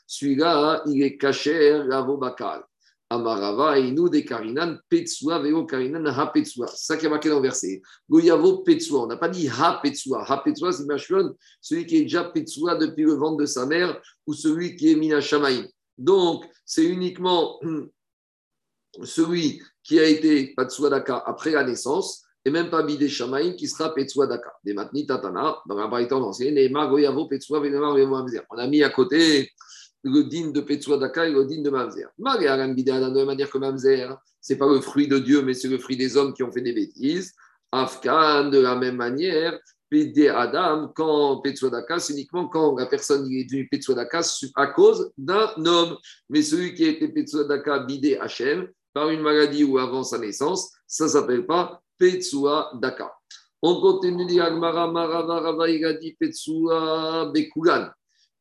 celui-là, 0.08 0.82
il 0.88 1.04
est 1.04 1.18
caché 1.18 1.78
bakal. 2.20 2.64
Amarava, 3.12 3.78
nous 3.78 4.08
des 4.08 4.24
Karinan, 4.24 4.78
Petsua, 4.88 5.40
Veo 5.40 5.66
Karinan, 5.66 6.06
Ha 6.06 6.28
Petsua. 6.28 6.68
C'est 6.68 6.94
ça 6.94 6.98
qui 6.98 7.06
est 7.06 7.10
marqué 7.10 7.28
dans 7.28 7.36
le 7.36 7.42
verset. 7.42 7.82
Goyavo 8.10 8.60
Petsua. 8.60 9.02
On 9.02 9.08
n'a 9.08 9.18
pas 9.18 9.28
dit 9.28 9.50
Ha 9.50 9.82
Petsua. 9.84 10.24
Ha 10.26 10.38
Petsua, 10.38 10.72
c'est 10.72 10.86
Machon, 10.86 11.36
celui 11.60 11.86
qui 11.86 11.98
est 11.98 12.02
déjà 12.04 12.24
Petsua 12.24 12.76
depuis 12.76 13.04
le 13.04 13.16
ventre 13.16 13.42
de 13.42 13.46
sa 13.46 13.66
mère 13.66 14.02
ou 14.26 14.34
celui 14.34 14.78
qui 14.78 14.92
est 14.92 14.96
Mina 14.96 15.20
Shamaï. 15.20 15.70
Donc, 15.98 16.46
c'est 16.66 16.86
uniquement 16.86 17.60
celui 19.04 19.62
qui 19.84 20.00
a 20.00 20.06
été 20.06 20.54
Petsua 20.56 20.90
Daka 20.90 21.22
après 21.26 21.52
la 21.52 21.66
naissance 21.66 22.24
et 22.46 22.50
même 22.50 22.70
pas 22.70 22.82
Bidé 22.82 23.10
Shamaï 23.10 23.58
qui 23.58 23.68
sera 23.68 23.94
Petsua 23.94 24.26
Daka. 24.26 24.54
Des 24.64 24.74
Matni 24.74 25.06
Tatana, 25.06 25.58
dans 25.68 25.76
la 25.76 25.88
Braïtan 25.88 26.22
ancienne, 26.22 26.58
et 26.58 26.70
Goyavo 26.70 27.26
Petsua, 27.26 27.60
On 27.60 28.58
a 28.58 28.68
mis 28.68 28.84
à 28.84 28.90
côté 28.90 29.52
le 30.04 30.24
din 30.24 30.50
de 30.52 30.62
Petsuadaka 30.62 31.28
et 31.28 31.32
le 31.32 31.46
din 31.46 31.62
de 31.62 31.70
Mamzer. 31.70 32.10
De 32.18 33.18
la 33.18 33.26
manière 33.26 33.50
que 33.50 33.58
Mamzer, 33.58 34.18
ce 34.40 34.54
n'est 34.54 34.60
pas 34.60 34.68
le 34.68 34.82
fruit 34.82 35.08
de 35.08 35.20
Dieu, 35.20 35.42
mais 35.42 35.54
c'est 35.54 35.68
le 35.68 35.78
fruit 35.78 35.98
des 35.98 36.18
hommes 36.18 36.34
qui 36.34 36.44
ont 36.44 36.52
fait 36.52 36.62
des 36.62 36.74
bêtises. 36.74 37.34
Afghan, 37.72 38.50
de 38.50 38.60
la 38.60 38.76
même 38.76 38.98
manière, 38.98 39.58
Pédé 39.90 40.30
Adam, 40.30 40.92
quand 40.96 41.42
Petsuadaka, 41.42 42.00
c'est 42.00 42.14
uniquement 42.14 42.48
quand 42.48 42.76
la 42.78 42.86
personne 42.86 43.30
est 43.32 43.44
devenue 43.44 43.68
Petsuadaka 43.70 44.22
à 44.56 44.68
cause 44.68 45.12
d'un 45.18 45.52
homme. 45.66 45.98
Mais 46.30 46.42
celui 46.42 46.74
qui 46.74 46.86
a 46.86 46.90
été 46.90 47.10
Petsuadaka 47.10 47.80
bidé 47.80 48.18
Hachem, 48.18 48.70
par 48.94 49.10
une 49.10 49.22
maladie 49.22 49.64
ou 49.64 49.78
avant 49.78 50.04
sa 50.04 50.18
naissance, 50.18 50.72
ça 50.88 51.06
ne 51.06 51.10
s'appelle 51.10 51.46
pas 51.46 51.82
Petsuadaka. 51.98 53.14
On 53.62 53.80
continue, 53.80 54.26
dit 54.26 54.40
Agmara, 54.40 54.92
Marava, 54.92 55.70
il 55.70 55.86
a 55.86 55.94
dit 55.94 56.16
Petsua 56.20 57.32
Bekulan 57.32 57.92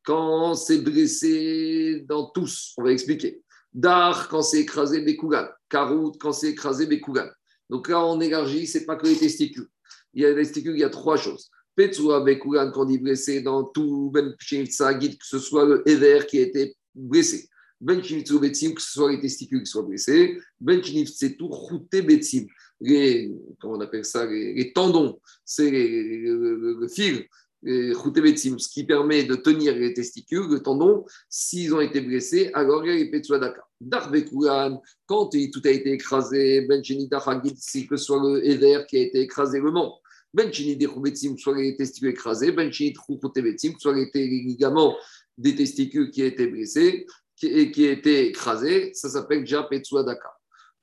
quand 0.03 0.55
c'est 0.55 0.79
blessé 0.79 2.03
dans 2.07 2.29
tous, 2.29 2.73
on 2.77 2.83
va 2.83 2.91
expliquer. 2.91 3.41
Dar, 3.73 4.27
quand 4.27 4.41
c'est 4.41 4.61
écrasé 4.61 5.01
Bekougan. 5.01 5.47
Karout, 5.69 6.13
quand 6.19 6.33
c'est 6.33 6.49
écrasé 6.49 6.87
Bekougan. 6.87 7.29
Donc 7.69 7.87
là, 7.87 8.05
on 8.05 8.19
élargit, 8.19 8.67
ce 8.67 8.79
n'est 8.79 8.85
pas 8.85 8.95
que 8.95 9.07
les 9.07 9.15
testicules. 9.15 9.67
Il 10.13 10.23
y 10.23 10.25
a 10.25 10.29
les 10.29 10.35
testicules, 10.35 10.75
il 10.75 10.81
y 10.81 10.83
a 10.83 10.89
trois 10.89 11.17
choses. 11.17 11.49
Petsua 11.75 12.19
Bekougan, 12.19 12.71
quand 12.71 12.81
on 12.81 12.85
dit 12.85 12.97
blessé 12.97 13.41
dans 13.41 13.63
tout 13.63 14.11
Ben 14.13 14.35
que 14.37 15.15
ce 15.21 15.39
soit 15.39 15.65
le 15.65 15.87
Ever 15.87 16.25
qui 16.27 16.39
a 16.39 16.41
été 16.41 16.75
blessé. 16.93 17.47
Ben 17.79 17.99
Betsim, 17.99 18.73
que 18.73 18.81
ce 18.81 18.91
soit 18.91 19.11
les 19.11 19.19
testicules 19.19 19.63
qui 19.63 19.71
soient 19.71 19.83
blessés. 19.83 20.37
Ben 20.59 20.81
tout 20.81 21.47
Routé 21.47 22.01
Betsim. 22.01 22.45
Les, 22.81 23.31
comment 23.59 23.75
on 23.75 23.81
appelle 23.81 24.05
ça, 24.05 24.25
les, 24.25 24.73
tendons, 24.73 25.19
c'est 25.45 25.71
le 25.71 26.87
fil 26.87 27.25
ce 27.63 28.69
qui 28.69 28.85
permet 28.85 29.23
de 29.23 29.35
tenir 29.35 29.75
les 29.75 29.93
testicules, 29.93 30.47
le 30.49 30.61
tendon, 30.61 31.05
s'ils 31.29 31.73
ont 31.73 31.81
été 31.81 32.01
blessés, 32.01 32.49
alors 32.53 32.83
il 32.85 32.89
y 32.89 32.91
a 32.91 32.95
les 32.95 33.11
Petsuadaka. 33.11 33.61
Darbekuran, 33.79 34.81
quand 35.05 35.29
tout 35.29 35.61
a 35.65 35.69
été 35.69 35.91
écrasé, 35.91 36.61
Benchini 36.67 37.07
Dachagit, 37.07 37.87
que 37.87 37.97
ce 37.97 38.05
soit 38.05 38.21
le 38.21 38.45
Eder 38.45 38.81
qui 38.87 38.97
a 38.97 39.01
été 39.01 39.21
écrasé, 39.21 39.59
le 39.59 39.71
membre, 39.71 40.01
Benchini 40.33 40.75
Dechubetim, 40.75 41.37
soit 41.37 41.57
les 41.57 41.75
testicules 41.75 42.09
écrasés, 42.09 42.51
Benchini 42.51 42.93
Truchotebetim, 42.93 43.73
soit 43.77 43.93
les 43.93 44.09
ligaments 44.13 44.95
des 45.37 45.55
testicules 45.55 46.09
qui 46.11 46.21
a 46.23 46.27
été 46.27 46.47
blessés 46.47 47.05
et 47.43 47.71
qui 47.71 47.87
a 47.87 47.91
été 47.91 48.27
écrasés, 48.27 48.91
ça 48.93 49.09
s'appelle 49.09 49.41
déjà 49.41 49.63
Petsuadaka. 49.63 50.31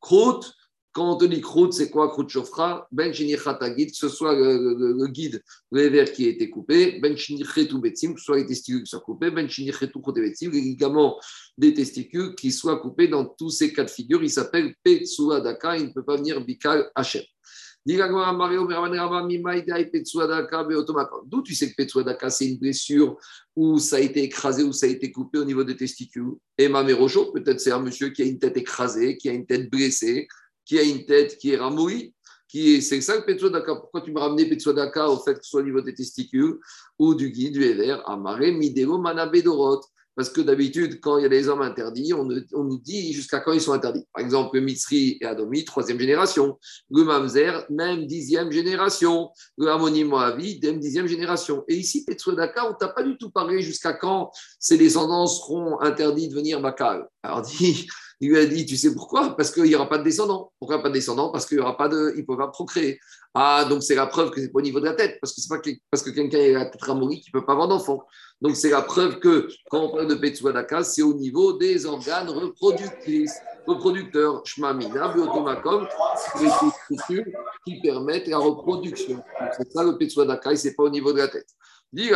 Krout, 0.00 0.40
quand 0.92 1.14
on 1.14 1.16
te 1.16 1.24
dit 1.26 1.40
croûte, 1.40 1.72
c'est 1.72 1.90
quoi 1.90 2.08
croûte 2.10 2.28
chauffra 2.28 2.88
Ben 2.90 3.12
que 3.12 3.16
ce 3.16 4.08
soit 4.08 4.34
le, 4.34 5.06
guide, 5.08 5.42
le 5.70 5.88
verre 5.88 6.12
qui 6.12 6.26
a 6.26 6.30
été 6.30 6.50
coupé, 6.50 6.98
ben 7.00 7.14
betsim, 7.14 8.14
que 8.14 8.18
ce 8.18 8.24
soit 8.24 8.38
les 8.38 8.46
testicules 8.46 8.82
qui 8.82 8.90
soient 8.90 9.00
coupés, 9.00 9.30
ben 9.30 9.46
betsim, 9.46 10.50
les 10.50 10.60
ligaments 10.60 11.18
des 11.56 11.74
testicules 11.74 12.34
qui 12.34 12.50
soient 12.50 12.80
coupés 12.80 13.08
dans 13.08 13.24
tous 13.24 13.50
ces 13.50 13.72
cas 13.72 13.84
de 13.84 13.90
figure. 13.90 14.22
Il 14.22 14.30
s'appelle 14.30 14.74
Petsuadaka, 14.82 15.76
il 15.76 15.88
ne 15.88 15.92
peut 15.92 16.04
pas 16.04 16.16
venir 16.16 16.44
Bikal 16.44 16.90
Hachem. 16.94 17.22
D'où 17.86 17.94
tu 21.42 21.54
sais 21.54 21.70
que 21.70 21.74
Petsuadaka, 21.76 22.28
c'est 22.28 22.46
une 22.46 22.58
blessure 22.58 23.16
où 23.56 23.78
ça 23.78 23.96
a 23.96 24.00
été 24.00 24.22
écrasé, 24.22 24.62
où 24.62 24.72
ça 24.72 24.86
a 24.86 24.88
été 24.90 25.10
coupé 25.10 25.38
au 25.38 25.44
niveau 25.44 25.64
des 25.64 25.76
testicules? 25.76 26.32
Et 26.58 26.68
Mamérocho, 26.68 27.32
peut-être 27.32 27.60
c'est 27.60 27.70
un 27.70 27.80
monsieur 27.80 28.10
qui 28.10 28.22
a 28.22 28.26
une 28.26 28.38
tête 28.38 28.56
écrasée, 28.58 29.16
qui 29.16 29.30
a 29.30 29.32
une 29.32 29.46
tête 29.46 29.70
blessée 29.70 30.28
qui 30.68 30.78
a 30.78 30.82
une 30.82 31.06
tête 31.06 31.38
qui 31.38 31.52
est 31.52 31.56
ramouille, 31.56 32.14
qui 32.46 32.74
est, 32.74 32.80
c'est 32.82 33.00
ça 33.00 33.16
le 33.16 33.24
Petsuadaka. 33.24 33.74
Pourquoi 33.74 34.02
tu 34.02 34.12
m'as 34.12 34.20
ramené 34.20 34.46
Petsuadaka 34.48 35.08
au 35.08 35.18
fait 35.18 35.34
que 35.34 35.42
ce 35.42 35.50
soit 35.50 35.60
au 35.62 35.64
niveau 35.64 35.80
des 35.80 35.94
testicules 35.94 36.58
ou 36.98 37.14
du 37.14 37.30
guide, 37.30 37.54
du 37.54 37.64
Ever, 37.64 37.98
Amare, 38.06 38.52
Midero, 38.52 38.98
Manabedorot 38.98 39.80
parce 40.18 40.30
que 40.30 40.40
d'habitude, 40.40 40.98
quand 41.00 41.18
il 41.18 41.22
y 41.22 41.26
a 41.26 41.28
des 41.28 41.48
hommes 41.48 41.62
interdits, 41.62 42.12
on, 42.12 42.24
nous 42.24 42.78
dit 42.78 43.12
jusqu'à 43.12 43.38
quand 43.38 43.52
ils 43.52 43.60
sont 43.60 43.72
interdits. 43.72 44.04
Par 44.12 44.24
exemple, 44.24 44.56
le 44.56 44.62
Mitzri 44.62 45.16
et 45.20 45.24
Adomi, 45.24 45.64
troisième 45.64 46.00
génération. 46.00 46.58
Le 46.90 47.04
Mamzer, 47.04 47.64
même 47.70 48.04
dixième 48.04 48.50
génération. 48.50 49.30
Le 49.56 49.68
Harmonie 49.68 50.02
Moavi, 50.02 50.58
même 50.60 50.80
dixième 50.80 51.06
génération. 51.06 51.62
Et 51.68 51.76
ici, 51.76 52.04
Petsuadaka, 52.04 52.66
on 52.66 52.70
ne 52.70 52.74
t'a 52.74 52.88
pas 52.88 53.04
du 53.04 53.16
tout 53.16 53.30
parlé 53.30 53.62
jusqu'à 53.62 53.92
quand 53.92 54.32
ces 54.58 54.76
descendants 54.76 55.28
seront 55.28 55.80
interdits 55.80 56.26
de 56.26 56.34
venir 56.34 56.60
Bakal. 56.60 57.06
Alors, 57.22 57.42
dit, 57.60 57.86
il 58.20 58.30
lui 58.30 58.38
a 58.38 58.46
dit, 58.46 58.66
tu 58.66 58.76
sais 58.76 58.92
pourquoi? 58.92 59.36
Parce 59.36 59.50
qu'il 59.52 59.64
n'y 59.64 59.74
aura 59.74 59.88
pas 59.88 59.98
de 59.98 60.02
descendants. 60.02 60.52
Pourquoi 60.58 60.82
pas 60.82 60.88
de 60.88 60.94
descendants? 60.94 61.30
Parce 61.30 61.46
qu'il 61.46 61.58
y 61.58 61.60
aura 61.60 61.76
pas 61.76 61.88
de, 61.88 62.14
ne 62.16 62.22
peut 62.22 62.36
pas 62.36 62.48
procréer. 62.48 62.98
Ah, 63.32 63.64
donc 63.68 63.84
c'est 63.84 63.94
la 63.94 64.06
preuve 64.06 64.30
que 64.30 64.40
c'est 64.40 64.48
pas 64.50 64.58
au 64.58 64.62
niveau 64.62 64.80
de 64.80 64.86
la 64.86 64.94
tête, 64.94 65.18
parce 65.20 65.32
que 65.32 65.40
que 66.04 66.10
quelqu'un 66.10 66.38
a 66.38 66.58
la 66.58 66.66
tête 66.66 66.82
ramourie 66.82 67.20
qu'il 67.20 67.30
peut 67.30 67.44
pas 67.44 67.52
avoir 67.52 67.68
d'enfant. 67.68 68.04
Donc 68.40 68.56
c'est 68.56 68.70
la 68.70 68.82
preuve 68.82 69.20
que 69.20 69.48
quand 69.70 69.84
on 69.84 69.90
parle 69.90 70.08
de 70.08 70.14
Petsuadaka, 70.16 70.82
c'est 70.82 71.02
au 71.02 71.14
niveau 71.14 71.52
des 71.52 71.86
organes 71.86 72.28
reproductrices, 72.28 73.38
reproducteurs, 73.66 74.42
Shmamina, 74.44 75.12
Biotomakom, 75.14 75.86
les 76.40 76.48
structures 76.48 77.24
qui 77.64 77.80
permettent 77.80 78.26
la 78.26 78.38
reproduction. 78.38 79.22
C'est 79.56 79.70
ça 79.70 79.84
le 79.84 79.96
Petsuadaka 79.96 80.52
et 80.52 80.56
c'est 80.56 80.74
pas 80.74 80.84
au 80.84 80.90
niveau 80.90 81.12
de 81.12 81.18
la 81.18 81.28
tête. 81.28 81.46
Mais 81.92 82.08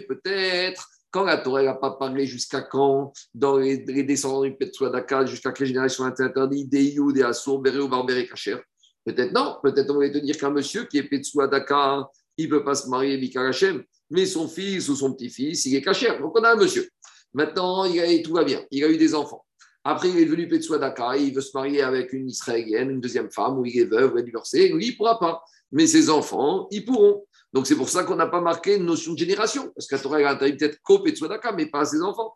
peut-être 0.00 0.88
quand 1.10 1.24
la 1.24 1.38
Torah 1.38 1.62
n'a 1.62 1.74
pas 1.74 1.92
parlé 1.92 2.26
jusqu'à 2.26 2.62
quand, 2.62 3.12
dans 3.34 3.58
les, 3.58 3.78
descendants 4.04 4.42
du 4.42 4.54
Petsuadaka, 4.54 5.26
jusqu'à 5.26 5.52
quelle 5.52 5.66
génération 5.66 6.04
interdites, 6.04 6.68
des 6.68 6.84
You, 6.84 7.12
des 7.12 7.22
Assour, 7.22 7.60
Béré 7.60 7.78
ou 7.78 7.88
Barbéré 7.88 8.26
Kacher? 8.26 8.58
Peut-être 9.04 9.32
non, 9.32 9.56
peut-être 9.62 9.90
on 9.90 9.94
voulait 9.94 10.12
te 10.12 10.18
dire 10.18 10.36
qu'un 10.36 10.50
monsieur 10.50 10.84
qui 10.84 10.98
est 10.98 11.04
Petsuadaka, 11.04 12.08
il 12.36 12.46
ne 12.46 12.50
peut 12.50 12.64
pas 12.64 12.74
se 12.74 12.88
marier 12.88 13.16
Bikar 13.18 13.46
Hashem, 13.46 13.82
mais 14.10 14.26
son 14.26 14.46
fils 14.46 14.88
ou 14.88 14.94
son 14.94 15.12
petit-fils, 15.14 15.66
il 15.66 15.74
est 15.74 15.82
Kacher. 15.82 16.18
Donc 16.20 16.38
on 16.38 16.44
a 16.44 16.52
un 16.52 16.56
monsieur. 16.56 16.88
Maintenant, 17.32 17.84
il 17.84 18.00
a, 18.00 18.22
tout 18.22 18.32
va 18.32 18.44
bien, 18.44 18.62
il 18.70 18.84
a 18.84 18.88
eu 18.88 18.96
des 18.96 19.14
enfants. 19.14 19.44
Après, 19.82 20.10
il 20.10 20.18
est 20.18 20.26
devenu 20.26 20.46
Petsuadaka, 20.46 21.16
il 21.16 21.34
veut 21.34 21.40
se 21.40 21.52
marier 21.54 21.80
avec 21.82 22.12
une 22.12 22.28
Israélienne, 22.28 22.90
une 22.90 23.00
deuxième 23.00 23.30
femme, 23.30 23.58
ou 23.58 23.64
il 23.64 23.78
est 23.78 23.84
veuve, 23.84 24.12
ou 24.12 24.18
il 24.18 24.20
est 24.20 24.24
divorcé. 24.24 24.68
Lui, 24.68 24.88
il 24.88 24.92
ne 24.92 24.96
pourra 24.96 25.18
pas. 25.18 25.42
Mais 25.72 25.86
ses 25.86 26.10
enfants, 26.10 26.68
ils 26.70 26.84
pourront. 26.84 27.24
Donc 27.52 27.66
c'est 27.66 27.76
pour 27.76 27.88
ça 27.88 28.04
qu'on 28.04 28.16
n'a 28.16 28.28
pas 28.28 28.40
marqué 28.40 28.76
une 28.76 28.84
notion 28.84 29.12
de 29.12 29.18
génération, 29.18 29.72
parce 29.74 29.86
qu'à 29.86 29.98
Torah, 29.98 30.20
il 30.20 30.26
a 30.26 30.36
peut-être 30.36 30.78
Ko 30.82 31.00
Petsuadaka, 31.00 31.52
mais 31.52 31.66
pas 31.66 31.80
à 31.80 31.84
ses 31.84 32.00
enfants. 32.00 32.34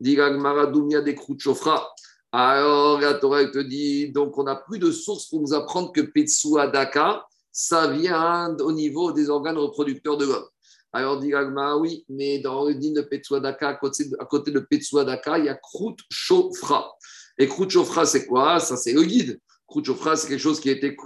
Des 0.00 0.18
Alors, 2.32 3.00
la 3.00 3.14
te 3.14 3.62
dit, 3.62 4.10
donc 4.10 4.38
on 4.38 4.44
n'a 4.44 4.56
plus 4.56 4.78
de 4.78 4.90
source 4.90 5.28
pour 5.28 5.40
nous 5.40 5.54
apprendre 5.54 5.92
que 5.92 6.00
Petsua 6.00 6.66
Daka, 6.66 7.24
ça 7.52 7.86
vient 7.88 8.56
au 8.58 8.72
niveau 8.72 9.12
des 9.12 9.30
organes 9.30 9.58
reproducteurs 9.58 10.16
de 10.16 10.24
l'homme. 10.24 10.48
Alors, 10.92 11.20
dit 11.20 11.32
oui, 11.80 12.04
mais 12.08 12.38
dans 12.38 12.64
le 12.64 12.74
din 12.74 12.92
de 12.92 13.02
Petsua 13.02 13.40
Daka, 13.40 13.68
à 13.68 13.74
côté, 13.74 14.50
de 14.50 14.60
Petsua 14.60 15.04
Daka, 15.04 15.38
il 15.38 15.44
y 15.44 15.48
a 15.48 15.54
Krout 15.54 15.96
Chofra. 16.10 16.90
Et 17.38 17.46
Krout 17.46 17.68
Chofra, 17.68 18.06
c'est 18.06 18.26
quoi? 18.26 18.60
Ça, 18.60 18.76
c'est 18.76 18.92
le 18.92 19.02
guide. 19.02 19.38
Krout 19.66 19.84
Chofra, 19.84 20.16
c'est 20.16 20.28
quelque 20.28 20.40
chose 20.40 20.58
qui 20.58 20.70
a 20.70 20.72
été, 20.72 20.96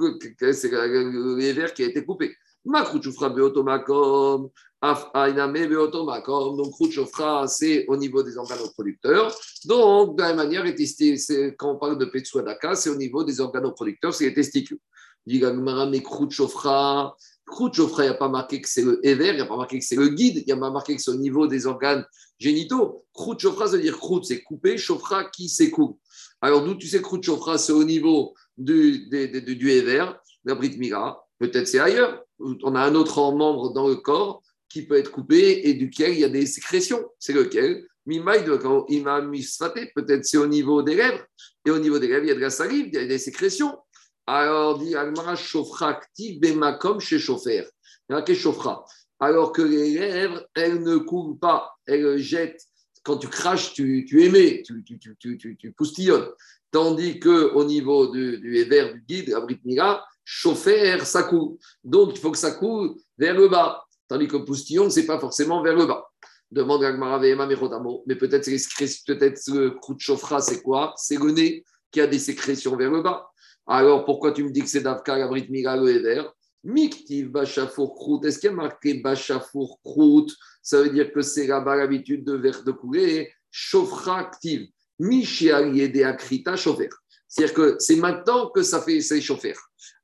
c'est 0.52 0.70
les 0.70 1.52
vers 1.52 1.74
qui 1.74 1.82
a 1.82 1.86
été 1.86 2.04
coupé. 2.04 2.34
Beotomakom, 2.68 4.50
beotomakom. 4.80 6.56
Donc, 6.56 6.72
Krout 6.72 6.90
Chofra, 6.90 7.46
c'est 7.48 7.86
au 7.88 7.96
niveau 7.96 8.22
des 8.22 8.36
organes 8.36 8.58
reproducteurs. 8.58 9.34
Donc, 9.64 10.16
de 10.16 10.22
la 10.22 10.34
même 10.34 10.36
manière, 10.36 10.64
quand 11.58 11.72
on 11.72 11.76
parle 11.76 11.98
de 11.98 12.04
Petsua 12.04 12.42
Daka, 12.42 12.74
c'est 12.74 12.90
au 12.90 12.96
niveau 12.96 13.24
des 13.24 13.40
organes 13.40 13.66
reproducteurs, 13.66 14.12
c'est 14.14 14.26
les 14.26 14.34
testicules. 14.34 14.78
Dit 15.26 15.42
mais 15.90 16.02
Krout 16.02 16.30
Chofra, 16.30 17.14
Krout 17.44 17.72
il 17.76 18.02
n'y 18.02 18.08
a 18.08 18.14
pas 18.14 18.28
marqué 18.28 18.60
que 18.60 18.68
c'est 18.68 18.82
le 18.82 19.04
Ever, 19.06 19.30
il 19.30 19.34
n'y 19.36 19.40
a 19.40 19.46
pas 19.46 19.56
marqué 19.56 19.78
que 19.78 19.84
c'est 19.84 19.96
le 19.96 20.08
guide, 20.08 20.38
il 20.38 20.44
n'y 20.46 20.52
a 20.52 20.56
pas 20.56 20.70
marqué 20.70 20.96
que 20.96 21.02
c'est 21.02 21.10
au 21.10 21.16
niveau 21.16 21.46
des 21.46 21.66
organes 21.66 22.04
génitaux. 22.38 23.04
Krout 23.12 23.38
ça 23.40 23.66
veut 23.66 23.80
dire 23.80 23.98
Krout, 23.98 24.22
c'est 24.22 24.42
coupé, 24.42 24.78
Chofra 24.78 25.24
qui 25.24 25.48
s'écoule. 25.48 25.94
Alors 26.40 26.64
d'où 26.64 26.74
tu 26.76 26.86
sais 26.86 27.02
Krout 27.02 27.20
c'est 27.58 27.72
au 27.72 27.84
niveau 27.84 28.34
du, 28.56 29.08
du, 29.08 29.56
du 29.56 29.70
Ever, 29.70 30.06
de 30.44 30.50
la 30.50 30.54
Brit 30.54 30.76
Mira. 30.78 31.26
Peut-être 31.38 31.68
c'est 31.68 31.80
ailleurs. 31.80 32.24
On 32.40 32.74
a 32.74 32.80
un 32.80 32.94
autre 32.94 33.20
membre 33.32 33.72
dans 33.72 33.88
le 33.88 33.96
corps 33.96 34.42
qui 34.68 34.86
peut 34.86 34.96
être 34.96 35.10
coupé 35.10 35.68
et 35.68 35.74
duquel 35.74 36.12
il 36.12 36.20
y 36.20 36.24
a 36.24 36.28
des 36.28 36.46
sécrétions. 36.46 37.04
C'est 37.18 37.32
lequel? 37.32 37.86
Peut-être 39.94 40.24
c'est 40.24 40.38
au 40.38 40.46
niveau 40.46 40.82
des 40.82 40.94
lèvres. 40.94 41.24
Et 41.66 41.70
au 41.70 41.78
niveau 41.78 41.98
des 41.98 42.08
lèvres, 42.08 42.24
il 42.24 42.28
y 42.28 42.32
a 42.32 42.34
de 42.34 42.40
la 42.40 42.50
salive, 42.50 42.86
il 42.88 42.94
y 42.94 42.98
a 42.98 43.06
des 43.06 43.18
sécrétions. 43.18 43.76
Alors, 44.26 44.78
dit 44.78 44.94
chauffra 45.36 46.00
bemakom 46.40 47.00
chez 47.00 47.18
a 48.10 48.24
Alors 49.20 49.52
que 49.52 49.62
les 49.62 49.94
lèvres, 49.94 50.46
elles 50.54 50.82
ne 50.82 50.96
coulent 50.96 51.38
pas, 51.38 51.74
elles 51.86 52.18
jettent. 52.18 52.64
Quand 53.04 53.18
tu 53.18 53.28
craches, 53.28 53.72
tu, 53.74 54.06
émets, 54.22 54.62
tu, 54.62 54.84
tu, 54.84 55.72
poustillonnes. 55.72 56.28
Tandis 56.70 57.20
qu'au 57.20 57.64
niveau 57.64 58.08
du, 58.08 58.38
du 58.38 58.64
du 58.66 59.04
guide, 59.06 59.30
la 59.30 59.40
chauffer, 60.30 60.98
ça 61.06 61.22
coule. 61.22 61.56
Donc, 61.82 62.10
il 62.12 62.18
faut 62.18 62.30
que 62.30 62.36
ça 62.36 62.50
coule 62.50 62.96
vers 63.16 63.34
le 63.34 63.48
bas. 63.48 63.82
Tandis 64.06 64.28
que 64.28 64.36
poustillon, 64.36 64.90
ce 64.90 65.00
n'est 65.00 65.06
pas 65.06 65.18
forcément 65.18 65.62
vers 65.62 65.74
le 65.74 65.86
bas. 65.86 66.04
Demande 66.50 66.84
Agmara 66.84 67.18
mais 67.18 68.14
peut-être 68.14 68.44
peut 69.06 69.54
le 69.54 69.70
coup 69.70 69.94
de 69.94 70.00
chauffra, 70.00 70.40
c'est 70.42 70.60
quoi? 70.60 70.92
C'est 70.98 71.16
le 71.18 71.30
nez 71.30 71.64
qui 71.90 72.02
a 72.02 72.06
des 72.06 72.18
sécrétions 72.18 72.76
vers 72.76 72.90
le 72.90 73.00
bas. 73.00 73.26
Alors, 73.66 74.04
pourquoi 74.04 74.32
tu 74.32 74.44
me 74.44 74.50
dis 74.50 74.60
que 74.60 74.68
c'est 74.68 74.82
Davka, 74.82 75.16
la 75.16 75.28
Brit 75.28 75.46
Mira, 75.48 75.78
le 75.78 75.88
Ever? 75.88 76.24
Miktiv 76.62 77.30
Bachafour 77.30 77.94
Krout. 77.94 78.22
Est-ce 78.26 78.38
qu'il 78.38 78.50
y 78.50 78.52
a 78.52 78.56
marqué 78.56 78.94
Bachafour 79.00 79.80
Krout 79.82 80.26
Ça 80.62 80.82
veut 80.82 80.90
dire 80.90 81.10
que 81.10 81.22
c'est 81.22 81.46
là-bas 81.46 81.76
l'habitude 81.76 82.22
de, 82.24 82.34
verre 82.34 82.64
de 82.64 82.72
couler. 82.72 83.32
Chauffra 83.50 84.18
active. 84.18 84.68
Michialiede 84.98 86.02
Akrita 86.02 86.54
chauffer. 86.56 86.90
C'est-à-dire 87.28 87.54
que 87.54 87.76
c'est 87.78 87.96
maintenant 87.96 88.50
que 88.50 88.62
ça 88.62 88.82
fait 88.82 89.00
c'est 89.00 89.20
chauffer. 89.20 89.54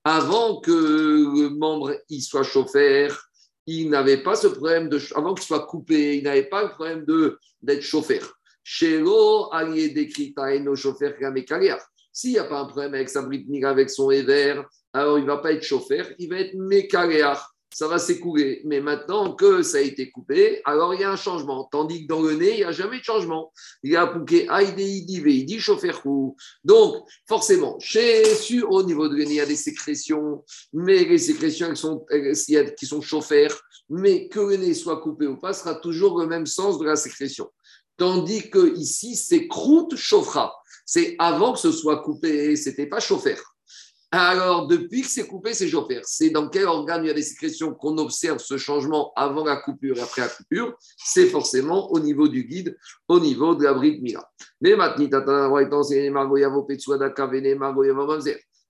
Avant 0.04 0.60
que 0.60 0.70
le 0.70 1.48
membre 1.50 1.96
il 2.10 2.20
soit 2.20 2.42
chauffeur, 2.42 3.28
il 3.66 3.88
n'avait 3.88 4.22
pas 4.22 4.36
ce 4.36 4.48
problème 4.48 4.88
de 4.88 5.00
avant 5.14 5.34
qu'il 5.34 5.46
soit 5.46 5.66
coupé, 5.66 6.18
il 6.18 6.24
n'avait 6.24 6.48
pas 6.48 6.62
le 6.64 6.70
problème 6.70 7.04
de 7.06 7.38
d'être 7.62 7.82
chauffeur. 7.82 8.34
Chez 8.62 8.98
l'eau, 8.98 9.48
Aliede 9.52 10.10
Krita 10.10 10.54
et 10.54 10.60
nos 10.60 10.76
chauffeurs 10.76 11.14
s'il 12.12 12.30
n'y 12.30 12.38
a 12.38 12.44
pas 12.44 12.60
un 12.60 12.66
problème 12.66 12.94
avec 12.94 13.08
sa 13.08 13.22
brite 13.22 13.46
avec 13.64 13.90
son 13.90 14.10
éver, 14.10 14.62
alors 14.92 15.18
il 15.18 15.22
ne 15.22 15.26
va 15.26 15.38
pas 15.38 15.52
être 15.52 15.64
chauffeur, 15.64 16.06
il 16.18 16.28
va 16.28 16.38
être 16.38 16.54
mécaléar. 16.54 17.53
Ça 17.74 17.88
va 17.88 17.98
s'écouler. 17.98 18.62
Mais 18.64 18.80
maintenant 18.80 19.34
que 19.34 19.62
ça 19.62 19.78
a 19.78 19.80
été 19.80 20.08
coupé, 20.08 20.62
alors 20.64 20.94
il 20.94 21.00
y 21.00 21.04
a 21.04 21.10
un 21.10 21.16
changement. 21.16 21.68
Tandis 21.72 22.02
que 22.02 22.08
dans 22.08 22.22
le 22.22 22.34
nez, 22.34 22.52
il 22.52 22.56
n'y 22.58 22.64
a 22.64 22.70
jamais 22.70 23.00
de 23.00 23.04
changement. 23.04 23.52
Il 23.82 23.90
y 23.90 23.96
a 23.96 24.06
pouké 24.06 24.46
il 24.48 25.44
dit 25.44 25.58
chauffeur. 25.58 26.00
Donc, 26.62 27.04
forcément, 27.28 27.76
chez 27.80 28.24
sur 28.36 28.70
au 28.70 28.84
niveau 28.84 29.08
de 29.08 29.16
nez, 29.16 29.24
il 29.24 29.34
y 29.34 29.40
a 29.40 29.46
des 29.46 29.56
sécrétions, 29.56 30.44
mais 30.72 31.04
les 31.04 31.18
sécrétions 31.18 31.66
elles 31.66 31.76
sont, 31.76 32.06
qui 32.78 32.86
sont 32.86 33.00
chauffeurs, 33.00 33.60
mais 33.88 34.28
que 34.28 34.38
le 34.38 34.56
nez 34.56 34.74
soit 34.74 35.00
coupé 35.00 35.26
ou 35.26 35.36
pas, 35.36 35.52
sera 35.52 35.74
toujours 35.74 36.20
le 36.20 36.28
même 36.28 36.46
sens 36.46 36.78
de 36.78 36.84
la 36.84 36.94
sécrétion. 36.94 37.50
Tandis 37.96 38.50
que 38.50 38.76
ici, 38.76 39.16
c'est 39.16 39.48
croûte 39.48 39.96
chauffera. 39.96 40.54
C'est 40.86 41.16
avant 41.18 41.54
que 41.54 41.58
ce 41.58 41.72
soit 41.72 42.02
coupé, 42.02 42.54
c'était 42.54 42.86
pas 42.86 43.00
chauffeur. 43.00 43.53
Alors, 44.16 44.68
depuis 44.68 45.02
que 45.02 45.08
c'est 45.08 45.26
coupé, 45.26 45.54
c'est 45.54 45.66
chauffeur. 45.66 46.02
C'est 46.04 46.30
dans 46.30 46.48
quel 46.48 46.66
organe 46.66 47.02
il 47.02 47.08
y 47.08 47.10
a 47.10 47.14
des 47.14 47.22
sécrétions 47.22 47.74
qu'on 47.74 47.98
observe 47.98 48.38
ce 48.38 48.56
changement 48.56 49.12
avant 49.16 49.44
la 49.44 49.56
coupure 49.56 49.98
et 49.98 50.00
après 50.00 50.22
la 50.22 50.28
coupure? 50.28 50.76
C'est 50.96 51.26
forcément 51.26 51.90
au 51.90 51.98
niveau 51.98 52.28
du 52.28 52.44
guide, 52.44 52.76
au 53.08 53.18
niveau 53.18 53.56
de 53.56 53.64
la 53.64 53.74
bride 53.74 54.00
mira. 54.00 54.24
Mais 54.60 54.76
maintenant, 54.76 55.04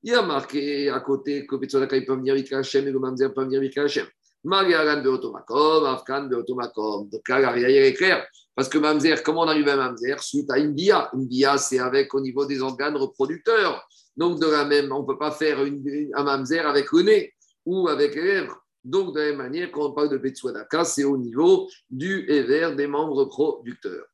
il 0.02 0.10
y 0.10 0.14
a 0.14 0.22
marqué 0.22 0.88
à 0.88 1.00
côté 1.00 1.46
que 1.46 1.56
Petsuadaka 1.56 2.00
peut 2.00 2.14
venir 2.14 2.32
avec 2.32 2.50
Hachem 2.50 2.88
et 2.88 2.90
le 2.90 2.98
Mamzer 2.98 3.34
peut 3.34 3.44
venir 3.44 3.58
avec 3.58 3.76
Hachem. 3.76 4.06
Mariaran 4.44 5.02
de 5.02 5.08
Otomakom, 5.10 5.84
Afkan 5.84 6.24
de 6.24 6.36
Otomakom. 6.36 7.10
Donc 7.10 7.28
là, 7.28 7.54
il 7.58 7.64
est 7.64 7.92
clair. 7.92 8.26
Parce 8.54 8.70
que 8.70 8.78
Mamzer, 8.78 9.22
comment 9.22 9.42
on 9.42 9.48
arrive 9.48 9.68
à 9.68 9.76
Mamzer? 9.76 10.22
Suite 10.22 10.50
à. 10.50 10.58
Une 10.58 10.72
bia, 10.72 11.10
c'est 11.58 11.80
avec 11.80 12.14
au 12.14 12.20
niveau 12.20 12.46
des 12.46 12.62
organes 12.62 12.96
reproducteurs. 12.96 13.86
Donc, 14.16 14.40
de 14.40 14.46
la 14.46 14.64
même, 14.64 14.92
on 14.92 15.02
ne 15.02 15.06
peut 15.06 15.18
pas 15.18 15.30
faire 15.30 15.58
un 15.58 16.24
Mamzer 16.24 16.66
avec 16.66 16.92
le 16.92 17.02
nez 17.02 17.34
ou 17.66 17.88
avec 17.88 18.14
les 18.14 18.22
lèvres. 18.22 18.60
Donc, 18.84 19.14
de 19.14 19.20
la 19.20 19.26
même 19.26 19.38
manière, 19.38 19.72
quand 19.72 19.86
on 19.86 19.92
parle 19.92 20.10
de 20.10 20.18
Petsuadaka, 20.18 20.84
c'est 20.84 21.04
au 21.04 21.16
niveau 21.16 21.68
du 21.90 22.30
éver 22.30 22.74
des 22.76 22.86
membres 22.86 23.24
producteurs. 23.24 24.06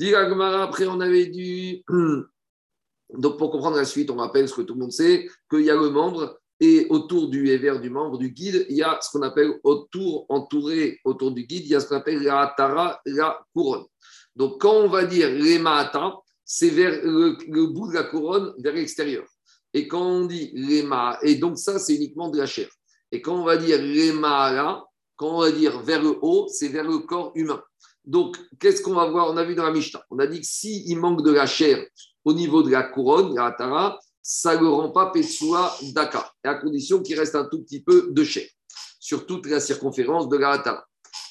après, 0.00 0.86
on 0.86 1.00
avait 1.00 1.26
dit. 1.26 1.84
Donc, 3.12 3.38
pour 3.38 3.50
comprendre 3.50 3.76
la 3.76 3.84
suite, 3.84 4.10
on 4.10 4.16
rappelle 4.16 4.48
ce 4.48 4.54
que 4.54 4.62
tout 4.62 4.74
le 4.74 4.80
monde 4.80 4.92
sait, 4.92 5.28
qu'il 5.48 5.60
y 5.60 5.70
a 5.70 5.76
le 5.76 5.90
membre 5.90 6.40
et 6.58 6.86
autour 6.88 7.28
du 7.28 7.48
éver 7.48 7.78
du 7.78 7.90
membre 7.90 8.16
du 8.18 8.30
guide, 8.30 8.66
il 8.68 8.76
y 8.76 8.82
a 8.82 8.98
ce 9.00 9.10
qu'on 9.10 9.22
appelle 9.22 9.58
autour, 9.62 10.26
entouré 10.28 10.98
autour 11.04 11.32
du 11.32 11.44
guide, 11.44 11.64
il 11.64 11.72
y 11.72 11.74
a 11.74 11.80
ce 11.80 11.88
qu'on 11.88 11.96
appelle 11.96 12.22
la 12.22 12.54
tara, 12.56 13.00
la 13.04 13.44
couronne. 13.52 13.84
Donc, 14.34 14.60
quand 14.60 14.74
on 14.74 14.88
va 14.88 15.04
dire 15.04 15.30
l'emata, 15.30 16.14
c'est 16.44 16.70
vers 16.70 17.00
le, 17.04 17.66
bout 17.66 17.88
de 17.88 17.94
la 17.94 18.04
couronne, 18.04 18.54
vers 18.58 18.74
l'extérieur. 18.74 19.24
Et 19.74 19.88
quand 19.88 20.02
on 20.02 20.26
dit 20.26 20.52
l'ema, 20.54 21.18
et 21.22 21.34
donc 21.34 21.58
ça, 21.58 21.78
c'est 21.78 21.96
uniquement 21.96 22.28
de 22.30 22.38
la 22.38 22.46
chair. 22.46 22.68
Et 23.10 23.20
quand 23.20 23.34
on 23.34 23.44
va 23.44 23.56
dire 23.56 23.78
là, 23.82 24.84
quand 25.16 25.36
on 25.36 25.40
va 25.40 25.50
dire 25.50 25.80
vers 25.82 26.02
le 26.02 26.16
haut, 26.22 26.46
c'est 26.48 26.68
vers 26.68 26.84
le 26.84 26.98
corps 27.00 27.32
humain. 27.34 27.62
Donc, 28.04 28.38
qu'est-ce 28.60 28.82
qu'on 28.82 28.94
va 28.94 29.08
voir? 29.08 29.30
On 29.30 29.36
a 29.36 29.44
vu 29.44 29.54
dans 29.54 29.64
la 29.64 29.72
Mishnah. 29.72 30.02
On 30.10 30.18
a 30.18 30.26
dit 30.26 30.40
que 30.40 30.46
s'il 30.46 30.98
manque 30.98 31.22
de 31.22 31.32
la 31.32 31.46
chair 31.46 31.84
au 32.24 32.32
niveau 32.32 32.62
de 32.62 32.70
la 32.70 32.82
couronne, 32.82 33.34
la 33.34 33.52
tara, 33.52 33.98
ça 34.22 34.56
ne 34.56 34.60
le 34.60 34.68
rend 34.68 34.90
pas 34.90 35.10
Pessoa 35.10 35.76
Daka, 35.94 36.32
à 36.44 36.54
condition 36.54 37.02
qu'il 37.02 37.18
reste 37.18 37.34
un 37.34 37.44
tout 37.44 37.62
petit 37.62 37.82
peu 37.82 38.08
de 38.10 38.24
chair 38.24 38.46
sur 38.98 39.26
toute 39.26 39.46
la 39.46 39.60
circonférence 39.60 40.28
de 40.28 40.36
la 40.36 40.84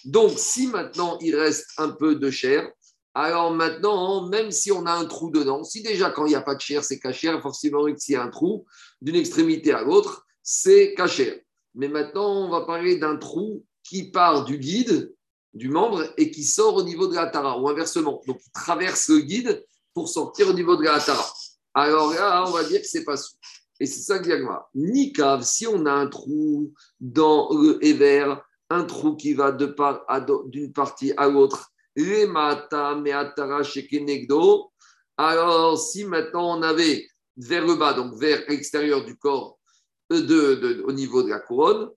Donc, 0.06 0.34
si 0.38 0.68
maintenant 0.68 1.18
il 1.22 1.36
reste 1.36 1.68
un 1.78 1.90
peu 1.90 2.16
de 2.16 2.30
chair, 2.30 2.70
alors 3.16 3.52
maintenant, 3.52 4.28
même 4.28 4.52
si 4.52 4.72
on 4.72 4.86
a 4.86 4.92
un 4.92 5.06
trou 5.06 5.30
dedans, 5.30 5.64
si 5.64 5.84
déjà 5.84 6.10
quand 6.10 6.26
il 6.26 6.30
n'y 6.30 6.36
a 6.36 6.42
pas 6.42 6.56
de 6.56 6.62
chair, 6.62 6.84
c'est 6.84 7.00
caché, 7.00 7.32
forcément 7.42 7.86
s'il 7.98 8.14
y 8.14 8.18
a 8.18 8.24
un 8.24 8.30
trou 8.30 8.66
d'une 9.02 9.16
extrémité 9.16 9.72
à 9.72 9.84
l'autre, 9.84 10.26
c'est 10.42 10.94
caché. 10.96 11.46
Mais 11.76 11.88
maintenant, 11.88 12.46
on 12.46 12.50
va 12.50 12.62
parler 12.62 12.98
d'un 12.98 13.18
trou 13.18 13.64
qui 13.84 14.12
part 14.12 14.46
du 14.46 14.58
guide, 14.58 15.14
du 15.54 15.70
membre, 15.70 16.12
et 16.18 16.32
qui 16.32 16.44
sort 16.44 16.76
au 16.76 16.84
niveau 16.84 17.08
de 17.08 17.16
la 17.16 17.28
tara, 17.28 17.60
ou 17.60 17.70
inversement. 17.70 18.22
Donc, 18.28 18.42
il 18.44 18.52
traverse 18.52 19.10
le 19.10 19.20
guide 19.20 19.64
pour 19.94 20.10
sortir 20.10 20.50
au 20.50 20.54
niveau 20.54 20.76
de 20.76 20.84
la 20.84 21.00
tara 21.00 21.26
alors 21.74 22.14
là, 22.14 22.44
on 22.48 22.52
va 22.52 22.64
dire 22.64 22.82
que 22.82 22.88
c'est 22.88 23.04
pas 23.04 23.18
sous. 23.18 23.36
Et 23.80 23.86
c'est 23.86 24.02
ça 24.02 24.20
que 24.20 24.30
Ni 24.76 25.12
cave, 25.12 25.44
si 25.44 25.66
on 25.68 25.86
a 25.86 25.92
un 25.92 26.08
trou 26.08 26.72
dans 27.00 27.50
le 27.52 27.84
Ever, 27.84 28.36
un 28.70 28.84
trou 28.86 29.16
qui 29.16 29.34
va 29.34 29.52
d'une 29.52 30.74
partie 30.74 31.14
à 31.18 31.28
l'autre, 31.28 31.73
alors 35.18 35.78
si 35.78 36.06
maintenant 36.06 36.58
on 36.58 36.62
avait 36.64 37.08
vers 37.38 37.66
le 37.66 37.76
bas, 37.76 37.94
donc 37.94 38.16
vers 38.16 38.44
l'extérieur 38.48 39.06
du 39.06 39.16
corps, 39.18 39.60
euh, 40.12 40.22
de, 40.22 40.84
au 40.86 40.92
niveau 40.92 41.24
de 41.24 41.30
la 41.30 41.40
couronne, 41.40 41.90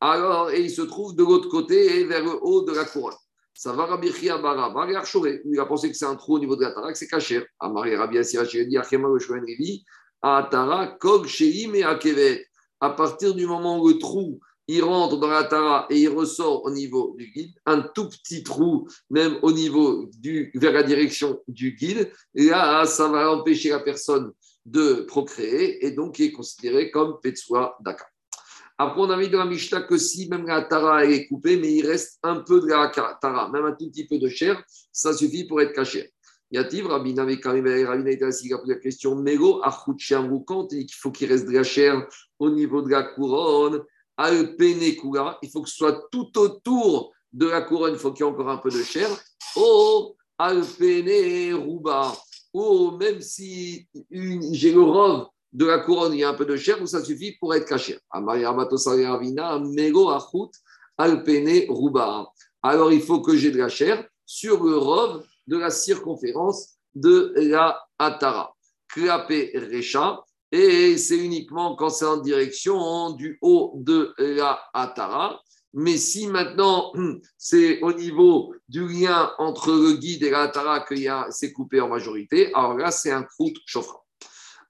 alors, 0.00 0.50
et 0.50 0.60
il 0.60 0.70
se 0.70 0.82
trouve 0.82 1.14
de 1.14 1.22
l'autre 1.22 1.48
côté, 1.48 2.04
vers 2.04 2.22
le 2.22 2.38
haut 2.42 2.62
de 2.62 2.72
la 2.72 2.84
couronne. 2.84 3.14
Ça 3.54 3.72
va 3.72 3.86
Rabbi 3.86 4.10
Baraba, 4.28 4.86
il 4.88 5.60
a 5.60 5.66
pensé 5.66 5.90
que 5.90 5.96
c'est 5.96 6.04
un 6.04 6.16
trou 6.16 6.34
au 6.34 6.38
niveau 6.38 6.56
de 6.56 6.62
la 6.62 6.72
Tara, 6.72 6.92
que 6.92 6.98
c'est 6.98 7.06
caché. 7.06 7.46
Amari 7.60 7.94
Rabbi 7.94 8.18
Asira 8.18 8.44
dit 8.44 8.76
Achema 8.76 9.08
Rivi, 9.08 9.84
Atara, 10.20 10.88
Kog 10.98 11.26
Sheim 11.26 11.74
et 11.74 11.84
Akevet. 11.84 12.46
À 12.80 12.90
partir 12.90 13.34
du 13.34 13.46
moment 13.46 13.80
où 13.80 13.88
le 13.88 13.98
trou 13.98 14.40
il 14.68 14.82
rentre 14.82 15.18
dans 15.18 15.28
la 15.28 15.44
Tara 15.44 15.86
et 15.90 16.00
il 16.00 16.08
ressort 16.08 16.64
au 16.64 16.70
niveau 16.70 17.14
du 17.18 17.30
guide, 17.30 17.52
un 17.66 17.80
tout 17.80 18.08
petit 18.08 18.42
trou, 18.42 18.88
même 19.10 19.38
au 19.42 19.52
niveau 19.52 20.08
du, 20.18 20.50
vers 20.54 20.72
la 20.72 20.82
direction 20.82 21.40
du 21.48 21.72
guide, 21.72 22.10
et 22.34 22.46
là, 22.46 22.84
ça 22.86 23.08
va 23.08 23.30
empêcher 23.30 23.70
la 23.70 23.80
personne 23.80 24.32
de 24.64 25.04
procréer 25.06 25.84
et 25.84 25.90
donc 25.90 26.18
il 26.18 26.26
est 26.26 26.32
considéré 26.32 26.90
comme 26.90 27.18
Petsua 27.22 27.76
Daka. 27.80 28.06
Après, 28.76 29.00
on 29.00 29.10
a 29.10 29.16
mis 29.16 29.28
dans 29.28 29.38
la 29.38 29.44
Mishnah 29.44 29.82
que 29.82 29.96
si 29.96 30.28
même 30.28 30.46
la 30.46 30.62
Tara 30.62 31.04
est 31.04 31.28
coupée, 31.28 31.56
mais 31.56 31.72
il 31.72 31.86
reste 31.86 32.18
un 32.22 32.40
peu 32.40 32.60
de 32.60 32.66
la 32.66 32.90
Tara, 33.20 33.48
même 33.50 33.66
un 33.66 33.72
tout 33.72 33.88
petit 33.88 34.06
peu 34.06 34.18
de 34.18 34.28
chair, 34.28 34.60
ça 34.90 35.12
suffit 35.12 35.44
pour 35.44 35.60
être 35.60 35.72
caché. 35.72 36.12
Yativ, 36.50 36.86
Rabbi 36.86 37.14
Name 37.14 37.36
Rabbi 37.42 38.10
été 38.10 38.24
assis 38.24 38.52
a 38.52 38.58
posé 38.58 38.74
la 38.74 38.80
question 38.80 39.16
Mego, 39.16 39.60
quand 40.46 40.72
il 40.72 40.86
faut 40.92 41.10
qu'il 41.10 41.30
reste 41.30 41.46
de 41.46 41.52
la 41.52 41.62
chair 41.62 42.06
au 42.38 42.50
niveau 42.50 42.82
de 42.82 42.90
la 42.90 43.02
couronne, 43.02 43.82
Alpenekula, 44.16 45.38
il 45.42 45.50
faut 45.50 45.62
que 45.62 45.68
ce 45.68 45.76
soit 45.76 46.08
tout 46.10 46.36
autour 46.38 47.12
de 47.32 47.46
la 47.46 47.62
couronne, 47.62 47.94
il 47.94 47.98
faut 47.98 48.12
qu'il 48.12 48.24
y 48.24 48.28
ait 48.28 48.32
encore 48.32 48.48
un 48.48 48.58
peu 48.58 48.70
de 48.70 48.82
chair. 48.82 49.08
Oh, 49.56 50.16
Alpene 50.38 51.54
Ruba, 51.54 52.12
oh, 52.52 52.92
même 52.92 53.20
si 53.20 53.88
j'ai 54.10 54.72
le 54.72 54.82
robe 54.82 55.28
de 55.52 55.66
la 55.66 55.78
couronne, 55.78 56.14
il 56.14 56.20
y 56.20 56.24
a 56.24 56.30
un 56.30 56.34
peu 56.34 56.46
de 56.46 56.56
chair, 56.56 56.76
ça 56.86 57.04
suffit 57.04 57.36
pour 57.38 57.54
être 57.54 57.66
caché. 57.66 57.98
Alors 62.62 62.92
il 62.92 63.02
faut 63.02 63.20
que 63.20 63.36
j'ai 63.36 63.50
de 63.50 63.58
la 63.58 63.68
chair 63.68 64.08
sur 64.26 64.64
le 64.64 64.76
robe 64.76 65.24
de 65.46 65.58
la 65.58 65.70
circonférence 65.70 66.74
de 66.94 67.32
la 67.36 67.80
Atara. 67.98 68.54
Klapé 68.88 69.52
Recha, 69.54 70.23
et 70.54 70.96
c'est 70.98 71.18
uniquement 71.18 71.74
quand 71.74 71.90
c'est 71.90 72.04
en 72.04 72.18
direction 72.18 73.10
du 73.10 73.38
haut 73.42 73.72
de 73.74 74.14
la 74.18 74.62
Atara. 74.72 75.42
Mais 75.72 75.96
si 75.96 76.28
maintenant 76.28 76.92
c'est 77.36 77.80
au 77.80 77.92
niveau 77.92 78.54
du 78.68 78.86
lien 78.86 79.32
entre 79.38 79.72
le 79.72 79.94
guide 79.94 80.22
et 80.22 80.30
la 80.30 80.42
Atara 80.42 80.78
que 80.78 80.94
c'est 81.30 81.52
coupé 81.52 81.80
en 81.80 81.88
majorité, 81.88 82.54
alors 82.54 82.74
là 82.74 82.92
c'est 82.92 83.10
un 83.10 83.24
croûte 83.24 83.56
chauffant. 83.66 84.00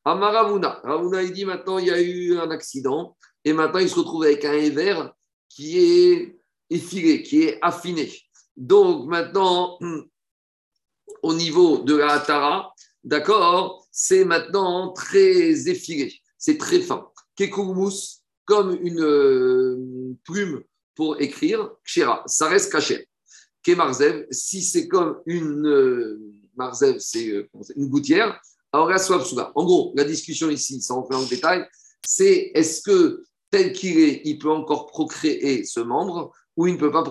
Amaravuna, 0.07 0.81
Ravuna 0.83 1.23
il 1.23 1.33
dit 1.33 1.45
maintenant 1.45 1.77
il 1.77 1.89
y 1.89 1.91
a 1.91 2.01
eu 2.01 2.39
un 2.39 2.51
accident 2.51 3.15
et 3.45 3.53
maintenant 3.53 3.81
il 3.81 3.91
se 3.91 3.97
retrouve 3.97 4.25
avec 4.25 4.43
un 4.47 4.55
éver 4.55 5.03
qui 5.51 5.79
est 5.79 6.39
effilé, 6.71 7.23
qui 7.23 7.43
est 7.43 7.59
affiné. 7.61 8.11
Donc 8.57 9.07
maintenant 9.07 9.79
au 11.23 11.35
niveau 11.35 11.79
de 11.79 11.97
la 11.97 12.21
Tara, 12.21 12.73
d'accord, 13.03 13.84
c'est 13.97 14.25
maintenant 14.25 14.93
très 14.93 15.69
effilé, 15.69 16.13
c'est 16.37 16.59
très 16.59 16.81
fin. 16.81 17.09
Kekoumus, 17.37 18.25
comme 18.45 18.77
une 18.83 19.01
euh, 19.01 20.17
plume 20.25 20.65
pour 20.97 21.21
écrire, 21.21 21.71
Kshera, 21.85 22.25
ça 22.27 22.49
reste 22.49 22.73
caché. 22.73 23.09
Kemarzev, 23.63 24.27
si 24.33 24.63
c'est 24.63 24.89
comme 24.89 25.21
une 25.27 25.67
euh, 25.67 26.21
Marzev, 26.57 26.99
c'est 26.99 27.29
euh, 27.29 27.49
une 27.77 27.89
gouttière, 27.89 28.41
alors 28.73 28.91
là, 28.91 28.99
soit 28.99 29.53
En 29.55 29.65
gros, 29.65 29.93
la 29.97 30.03
discussion 30.03 30.51
ici, 30.51 30.83
sans 30.83 30.97
rentrer 30.97 31.15
en 31.15 31.23
détail, 31.23 31.65
c'est 32.05 32.51
est-ce 32.55 32.83
que 32.83 33.23
tel 33.53 33.73
qu'il 33.73 34.01
est, 34.01 34.23
il 34.25 34.39
peut 34.41 34.51
encore 34.51 34.87
procréer 34.87 35.65
ce 35.65 35.79
membre 35.79 36.33
ou 36.57 36.67
il 36.67 36.75
ne 36.75 36.79
peut 36.79 36.91
pas 36.91 37.05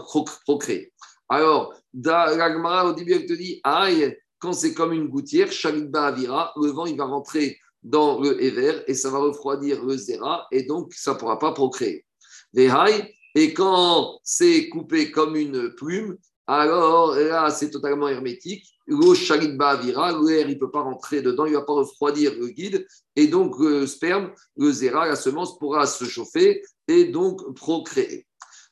procréer? 0.43 0.91
Alors, 1.29 1.73
l'Agmara, 1.93 2.89
au 2.89 2.93
début, 2.93 3.13
elle 3.13 3.25
te 3.25 3.31
dit 3.31 3.61
aïe, 3.63 4.13
quand 4.43 4.51
c'est 4.51 4.73
comme 4.73 4.91
une 4.91 5.07
gouttière, 5.07 5.47
Avira, 5.95 6.51
le 6.61 6.69
vent, 6.71 6.85
il 6.85 6.97
va 6.97 7.05
rentrer 7.05 7.57
dans 7.81 8.19
le 8.19 8.43
Ever 8.43 8.81
et 8.87 8.93
ça 8.93 9.09
va 9.09 9.19
refroidir 9.19 9.81
le 9.85 9.95
Zera 9.95 10.47
et 10.51 10.63
donc 10.63 10.93
ça 10.93 11.13
ne 11.13 11.17
pourra 11.17 11.39
pas 11.39 11.53
procréer. 11.53 12.05
et 12.53 13.53
quand 13.53 14.19
c'est 14.21 14.67
coupé 14.67 15.11
comme 15.11 15.37
une 15.37 15.73
plume, 15.75 16.17
alors 16.45 17.15
là, 17.15 17.51
c'est 17.51 17.69
totalement 17.69 18.09
hermétique. 18.09 18.65
L'eau 18.85 19.15
Shalibba 19.15 19.69
Avira, 19.69 20.11
l'air, 20.11 20.49
il 20.49 20.55
ne 20.55 20.59
peut 20.59 20.71
pas 20.71 20.81
rentrer 20.81 21.21
dedans, 21.21 21.45
il 21.45 21.53
ne 21.53 21.57
va 21.59 21.63
pas 21.63 21.71
refroidir 21.71 22.33
le 22.37 22.49
guide 22.49 22.85
et 23.15 23.27
donc 23.27 23.57
le 23.59 23.87
sperme, 23.87 24.33
le 24.57 24.73
Zera, 24.73 25.07
la 25.07 25.15
semence 25.15 25.57
pourra 25.57 25.87
se 25.87 26.03
chauffer 26.03 26.61
et 26.89 27.05
donc 27.05 27.55
procréer. 27.55 28.27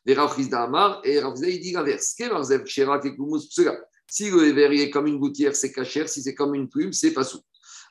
Et 0.05 0.17
Amar, 0.51 0.99
et 1.05 1.21
il 1.43 1.59
dit 1.61 1.71
l'inverse. 1.71 2.17
Si 4.11 4.29
le 4.29 4.51
verrier 4.51 4.83
est 4.83 4.89
comme 4.89 5.07
une 5.07 5.19
gouttière, 5.19 5.55
c'est 5.55 5.71
cachère. 5.71 6.09
Si 6.09 6.21
c'est 6.21 6.35
comme 6.35 6.53
une 6.53 6.67
plume, 6.67 6.91
c'est 6.91 7.13
pas 7.13 7.23
sous. 7.23 7.39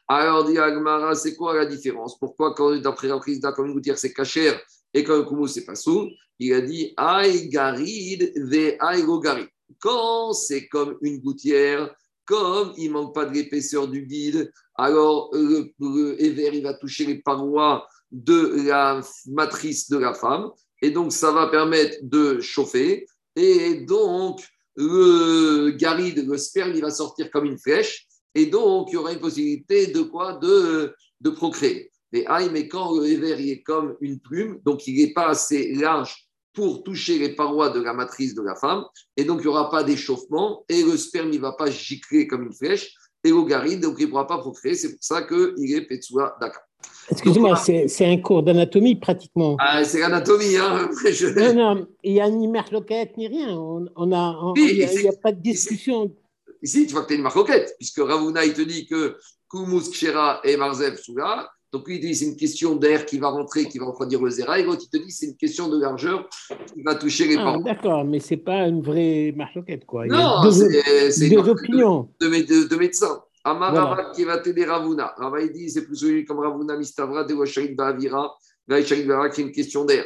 Alors, 0.07 0.45
dit 0.45 0.59
Agmara, 0.59 1.15
c'est 1.15 1.35
quoi 1.35 1.55
la 1.55 1.65
différence? 1.65 2.19
Pourquoi, 2.19 2.55
quand 2.55 2.77
d'après 2.77 3.11
Ravrizda, 3.11 3.53
comme 3.53 3.69
une 3.69 3.73
gouttière, 3.73 3.97
c'est 3.97 4.13
cachère 4.13 4.61
et 4.93 5.03
comme 5.03 5.23
un 5.23 5.25
koumous, 5.25 5.49
c'est 5.49 5.65
pas 5.65 5.75
sous 5.75 6.11
Il 6.39 6.53
a 6.53 6.61
dit 6.61 6.93
Aïe 6.99 7.49
garid 7.49 8.35
ve 8.37 9.23
garid. 9.23 9.49
Quand 9.79 10.35
c'est 10.35 10.69
comme 10.69 10.99
une 11.01 11.21
gouttière, 11.21 11.95
comme 12.27 12.75
il 12.77 12.91
manque 12.91 13.15
pas 13.15 13.25
de 13.25 13.33
l'épaisseur 13.33 13.89
du 13.89 14.03
guide, 14.03 14.53
alors 14.75 15.31
le, 15.33 15.73
le 15.79 16.23
il 16.23 16.63
va 16.63 16.75
toucher 16.75 17.07
les 17.07 17.23
parois 17.23 17.87
de 18.11 18.67
la 18.67 19.01
matrice 19.27 19.89
de 19.89 19.97
la 19.97 20.13
femme 20.13 20.51
et 20.83 20.91
donc 20.91 21.13
ça 21.13 21.33
va 21.33 21.47
permettre 21.47 21.97
de 22.03 22.41
chauffer, 22.41 23.07
et 23.37 23.87
donc 23.87 24.41
le 24.77 25.71
garide, 25.71 26.27
le 26.27 26.39
sperme, 26.39 26.73
il 26.75 26.81
va 26.81 26.91
sortir 26.91 27.31
comme 27.31 27.45
une 27.45 27.59
flèche, 27.59 28.07
et 28.35 28.47
donc 28.47 28.89
il 28.91 28.95
y 28.95 28.97
aura 28.97 29.13
une 29.13 29.21
possibilité 29.21 29.89
de 29.89 30.03
quoi? 30.03 30.35
De, 30.35 30.95
de 31.21 31.31
procréer. 31.31 31.91
Mais, 32.13 32.25
mais 32.53 32.69
quand 32.69 32.97
le 32.97 33.07
verre 33.17 33.41
est 33.41 33.63
comme 33.63 33.97
une 34.01 34.19
plume, 34.19 34.61
donc 34.65 34.87
il 34.87 34.97
n'est 34.97 35.13
pas 35.13 35.29
assez 35.29 35.75
large 35.75 36.27
pour 36.53 36.83
toucher 36.83 37.19
les 37.19 37.37
parois 37.37 37.71
de 37.71 37.81
la 37.81 37.93
matrice 37.93 38.35
de 38.35 38.43
la 38.43 38.57
femme, 38.57 38.85
et 39.17 39.25
donc 39.25 39.39
il 39.41 39.43
n'y 39.43 39.49
aura 39.49 39.71
pas 39.71 39.85
d'échauffement, 39.85 40.65
et 40.69 40.83
le 40.83 40.97
sperme 40.97 41.31
ne 41.31 41.39
va 41.39 41.53
pas 41.53 41.71
gicler 41.71 42.27
comme 42.27 42.43
une 42.43 42.55
flèche, 42.55 42.93
et 43.23 43.31
le 43.31 43.45
garide, 43.45 43.83
donc 43.83 43.97
il 43.99 44.07
ne 44.07 44.11
pourra 44.11 44.27
pas 44.27 44.39
procréer. 44.39 44.75
C'est 44.75 44.93
pour 44.93 45.05
ça 45.05 45.23
qu'il 45.23 45.75
est 45.75 45.83
Petsua 45.83 46.37
Daka. 46.41 46.61
Excusez-moi, 47.11 47.57
c'est 47.57 48.07
un 48.07 48.19
cours 48.19 48.43
d'anatomie 48.43 48.95
pratiquement. 48.95 49.57
Ah, 49.59 49.85
c'est 49.85 50.01
l'anatomie, 50.01 50.57
hein. 50.57 50.89
Non, 51.37 51.55
non, 51.55 51.87
il 52.05 52.13
n'y 52.15 52.21
a 52.21 52.31
ni 52.31 52.47
marloquette 52.49 53.17
ni 53.17 53.27
rien. 53.27 53.57
On, 53.57 54.13
a, 54.13 54.53
il 54.57 54.77
n'y 54.77 55.09
a, 55.09 55.13
pas 55.13 55.33
de 55.33 55.41
discussion. 55.41 56.15
Ici, 56.63 56.87
tu 56.87 56.93
vois 56.93 57.03
que 57.03 57.09
tu 57.09 57.15
as 57.15 57.17
une 57.17 57.23
marloquette, 57.23 57.75
puisque 57.79 57.99
Ravuna, 57.99 58.45
il 58.45 58.53
te 58.53 58.63
dit 58.63 58.87
que 58.87 59.17
Koumous, 59.49 59.91
Kshera 59.91 60.41
et 60.45 60.57
Marzev 60.57 60.97
sont 60.97 61.15
là. 61.17 61.49
Donc, 61.73 61.87
lui, 61.87 61.97
il 61.97 62.01
dit 62.01 62.15
c'est 62.15 62.27
une 62.27 62.37
question 62.37 62.75
d'air 62.75 63.07
qui 63.07 63.19
va 63.19 63.29
rentrer, 63.29 63.67
qui 63.67 63.79
va 63.79 63.87
refroidir 63.87 64.21
le 64.21 64.31
zéra. 64.31 64.59
Et 64.59 64.65
l'autre, 64.65 64.83
il 64.85 64.99
te 64.99 65.05
dit 65.05 65.11
c'est 65.11 65.27
une 65.27 65.37
question 65.37 65.69
de 65.69 65.81
largeur 65.81 66.29
qui 66.75 66.83
va 66.83 66.97
toucher 66.97 67.27
les 67.29 67.37
ah, 67.39 67.57
D'accord, 67.65 68.05
mais 68.05 68.19
ce 68.19 68.35
n'est 68.35 68.41
pas 68.41 68.67
une 68.67 68.83
vraie 68.83 69.33
marloquette, 69.37 69.87
quoi. 69.87 70.07
non, 70.07 70.51
c'est 70.51 71.29
deux 71.29 71.49
opinions. 71.49 72.09
De, 72.21 72.27
de, 72.29 72.69
de 72.69 72.77
médecins. 72.77 73.23
Amar 73.45 74.13
qui 74.13 74.25
va 74.25 74.39
t'aider 74.39 74.65
Ravuna. 74.65 75.15
Rava 75.17 75.41
il 75.41 75.53
dit 75.53 75.71
c'est 75.71 75.85
plus 75.85 75.97
celui 75.97 76.25
comme 76.25 76.41
Ravuna 76.41 76.77
Mistavra 76.77 77.25
de 77.25 77.35
Washarik 77.35 77.77
Bavira. 77.77 78.35
Washarik 78.69 79.07
Bavira 79.07 79.31
qui 79.31 79.41
est 79.41 79.45
une 79.45 79.53
question 79.53 79.85
d'air. 79.85 80.05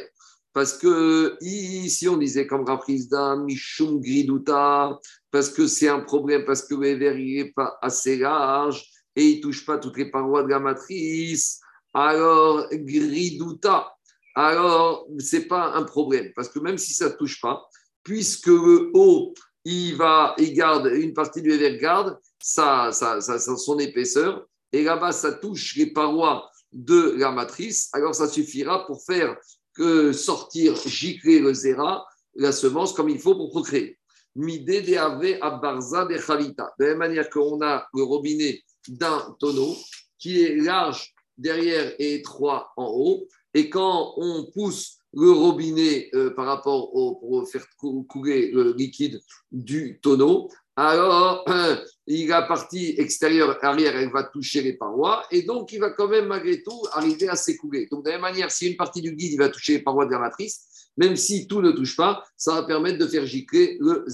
Parce 0.53 0.77
que 0.77 1.37
ici 1.41 2.07
on 2.07 2.17
disait 2.17 2.47
comme 2.47 2.63
Rafrizda, 2.63 3.35
Mishum 3.35 3.99
Griduta, 3.99 4.97
parce 5.29 5.49
que 5.49 5.67
c'est 5.67 5.89
un 5.89 5.99
problème, 5.99 6.45
parce 6.45 6.61
que 6.61 6.75
le 6.75 6.93
verre 6.93 7.15
n'est 7.15 7.51
pas 7.53 7.77
assez 7.81 8.17
large 8.17 8.85
et 9.15 9.25
il 9.25 9.37
ne 9.37 9.41
touche 9.41 9.65
pas 9.65 9.77
toutes 9.77 9.97
les 9.97 10.09
parois 10.09 10.43
de 10.43 10.49
la 10.49 10.59
matrice. 10.59 11.59
Alors, 11.93 12.67
Griduta, 12.71 13.95
alors 14.35 15.07
c'est 15.19 15.47
pas 15.47 15.73
un 15.73 15.83
problème. 15.83 16.31
Parce 16.35 16.49
que 16.49 16.59
même 16.59 16.77
si 16.77 16.93
ça 16.93 17.09
ne 17.09 17.15
touche 17.15 17.39
pas, 17.41 17.65
puisque 18.03 18.47
le 18.47 18.91
haut, 18.93 19.33
il, 19.63 19.95
va, 19.95 20.35
il 20.37 20.53
garde, 20.53 20.87
une 20.93 21.13
partie 21.13 21.41
du 21.41 21.49
verre 21.51 21.77
garde, 21.77 22.17
ça, 22.39 22.91
son 22.91 23.79
épaisseur, 23.79 24.45
et 24.71 24.83
là-bas, 24.83 25.11
ça 25.11 25.33
touche 25.33 25.75
les 25.75 25.87
parois 25.87 26.49
de 26.71 27.15
la 27.17 27.31
matrice, 27.31 27.89
alors 27.93 28.13
ça 28.13 28.27
suffira 28.27 28.85
pour 28.85 29.01
faire 29.03 29.37
que 29.73 30.11
sortir, 30.11 30.75
gicler 30.75 31.39
le 31.39 31.53
zéra, 31.53 32.05
la 32.35 32.51
semence, 32.51 32.93
comme 32.93 33.09
il 33.09 33.19
faut 33.19 33.35
pour 33.35 33.49
procréer. 33.49 33.97
Midé 34.35 34.81
de 34.81 35.61
barza 35.61 36.05
de 36.05 36.17
chavita. 36.17 36.73
De 36.77 36.85
la 36.85 36.89
même 36.91 36.99
manière 36.99 37.29
qu'on 37.29 37.61
a 37.61 37.87
le 37.93 38.03
robinet 38.03 38.61
d'un 38.87 39.35
tonneau 39.39 39.75
qui 40.19 40.41
est 40.41 40.55
large 40.57 41.13
derrière 41.37 41.93
et 41.99 42.15
étroit 42.15 42.71
en 42.75 42.87
haut, 42.87 43.27
et 43.53 43.69
quand 43.69 44.13
on 44.17 44.51
pousse 44.53 44.99
le 45.13 45.31
robinet 45.31 46.09
euh, 46.13 46.31
par 46.31 46.45
rapport 46.45 46.93
au, 46.93 47.15
pour 47.15 47.47
faire 47.47 47.65
couler 48.07 48.51
le 48.51 48.73
liquide 48.73 49.21
du 49.51 49.99
tonneau, 50.01 50.49
alors 50.75 51.45
la 52.07 52.41
partie 52.43 52.95
extérieure, 52.97 53.57
arrière, 53.61 53.95
elle 53.95 54.11
va 54.11 54.23
toucher 54.23 54.61
les 54.61 54.73
parois 54.73 55.25
et 55.31 55.43
donc 55.43 55.71
il 55.71 55.79
va 55.79 55.91
quand 55.91 56.07
même 56.07 56.27
malgré 56.27 56.61
tout 56.61 56.81
arriver 56.93 57.29
à 57.29 57.35
s'écouler. 57.35 57.87
Donc 57.89 58.03
de 58.03 58.09
la 58.09 58.15
même 58.15 58.21
manière, 58.21 58.51
si 58.51 58.67
une 58.67 58.75
partie 58.75 59.01
du 59.01 59.13
guide 59.13 59.33
il 59.33 59.37
va 59.37 59.49
toucher 59.49 59.73
les 59.73 59.83
parois 59.83 60.05
de 60.05 60.11
la 60.11 60.19
matrice, 60.19 60.91
même 60.97 61.15
si 61.15 61.47
tout 61.47 61.61
ne 61.61 61.71
touche 61.71 61.95
pas, 61.95 62.23
ça 62.37 62.55
va 62.55 62.63
permettre 62.63 62.97
de 62.99 63.07
faire 63.07 63.25
gicler 63.25 63.77
le 63.79 64.05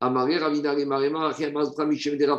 Ravina 0.00 0.74
Marema, 0.84 1.32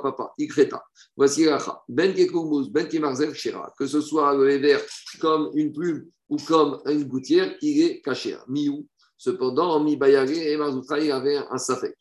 Papa, 0.01 0.33
Ikreta. 0.37 0.83
Voici 1.15 1.45
Ben 1.87 2.13
Kekoumous, 2.13 2.69
Ben 2.69 2.87
Kemarzel 2.87 3.33
Shira. 3.33 3.73
Que 3.77 3.87
ce 3.87 4.01
soit 4.01 4.35
le 4.35 4.49
Ever 4.49 4.79
comme 5.21 5.49
une 5.53 5.71
plume 5.71 6.05
ou 6.27 6.37
comme 6.37 6.81
une 6.85 7.05
gouttière, 7.05 7.55
il 7.61 7.81
est 7.83 8.01
caché. 8.01 8.35
Miou. 8.47 8.85
Cependant, 9.17 9.81
Mi 9.81 9.95
Bayagé 9.95 10.51
et 10.51 10.57
Marzoutra, 10.57 10.99
il 10.99 11.11
avait 11.11 11.37
un 11.37 11.57
safek. 11.57 11.95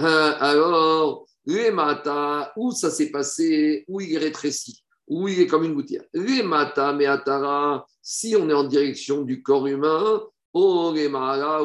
Euh, 0.00 0.34
alors, 0.40 1.26
les 1.46 1.72
où 2.56 2.72
ça 2.72 2.90
s'est 2.90 3.10
passé, 3.10 3.84
où 3.88 4.00
il 4.00 4.14
est 4.14 4.18
rétréci, 4.18 4.82
où 5.06 5.28
il 5.28 5.40
est 5.40 5.46
comme 5.46 5.64
une 5.64 5.74
gouttière? 5.74 6.04
Les 6.12 6.42
mata, 6.42 6.92
meatara, 6.92 7.86
si 8.02 8.36
on 8.36 8.48
est 8.50 8.54
en 8.54 8.64
direction 8.64 9.22
du 9.22 9.42
corps 9.42 9.66
humain, 9.66 10.22
Oh, 10.58 10.94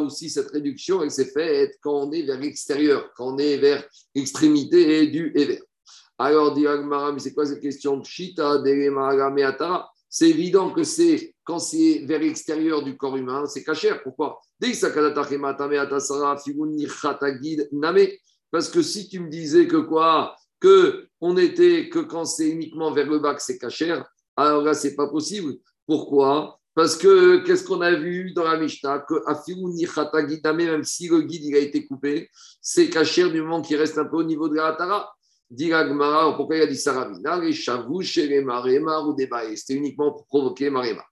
ou 0.01 0.09
si 0.09 0.29
cette 0.29 0.51
réduction 0.51 1.01
elle 1.01 1.11
s'est 1.11 1.31
faite 1.31 1.77
quand 1.79 1.93
on 1.93 2.11
est 2.11 2.23
vers 2.23 2.37
l'extérieur, 2.37 3.09
quand 3.15 3.35
on 3.35 3.37
est 3.37 3.55
vers 3.55 3.87
l'extrémité 4.13 5.07
du 5.07 5.31
Ever. 5.33 5.61
Alors, 6.17 6.53
dit 6.53 6.65
mais 6.65 7.19
c'est 7.19 7.33
quoi 7.33 7.45
cette 7.45 7.61
question 7.61 8.03
Chita, 8.03 8.61
C'est 10.09 10.29
évident 10.29 10.71
que 10.71 10.83
c'est 10.83 11.33
quand 11.43 11.59
c'est 11.59 12.03
vers 12.05 12.19
l'extérieur 12.19 12.83
du 12.83 12.97
corps 12.97 13.17
humain, 13.17 13.45
c'est 13.45 13.63
caché. 13.63 13.91
Pourquoi? 14.03 14.39
Parce 18.51 18.69
que 18.69 18.81
si 18.81 19.09
tu 19.09 19.19
me 19.19 19.29
disais 19.29 19.67
que 19.67 19.77
quoi? 19.77 20.35
Que 20.59 21.07
on 21.19 21.37
était 21.37 21.89
que 21.89 21.99
quand 21.99 22.25
c'est 22.25 22.49
uniquement 22.49 22.91
vers 22.91 23.07
le 23.07 23.19
bas 23.19 23.33
que 23.33 23.41
c'est 23.41 23.57
caché, 23.57 23.99
alors 24.35 24.61
là, 24.61 24.73
c'est 24.73 24.95
pas 24.95 25.07
possible. 25.07 25.55
Pourquoi? 25.87 26.59
Parce 26.73 26.95
que 26.95 27.43
qu'est-ce 27.43 27.65
qu'on 27.65 27.81
a 27.81 27.93
vu 27.93 28.31
dans 28.33 28.45
la 28.45 28.57
Mishnah? 28.57 28.99
Que 28.99 30.53
même 30.53 30.83
si 30.83 31.09
le 31.09 31.21
guide 31.21 31.43
il 31.43 31.55
a 31.55 31.59
été 31.59 31.85
coupé, 31.85 32.29
c'est 32.61 32.89
caché 32.89 33.29
du 33.29 33.41
moment 33.41 33.61
qu'il 33.61 33.77
reste 33.77 33.97
un 33.97 34.05
peu 34.05 34.17
au 34.17 34.23
niveau 34.23 34.47
de 34.47 34.55
la 34.55 34.67
Hatara. 34.67 35.13
pourquoi 36.37 36.55
il 36.55 36.61
a 36.61 36.67
dit 36.67 36.77
Saravina 36.77 37.39
Les 37.39 38.27
les 38.27 38.41
marémar 38.41 39.07
ou 39.07 39.15
C'était 39.55 39.73
uniquement 39.73 40.11
pour 40.13 40.25
provoquer 40.27 40.69
marémar. 40.69 41.10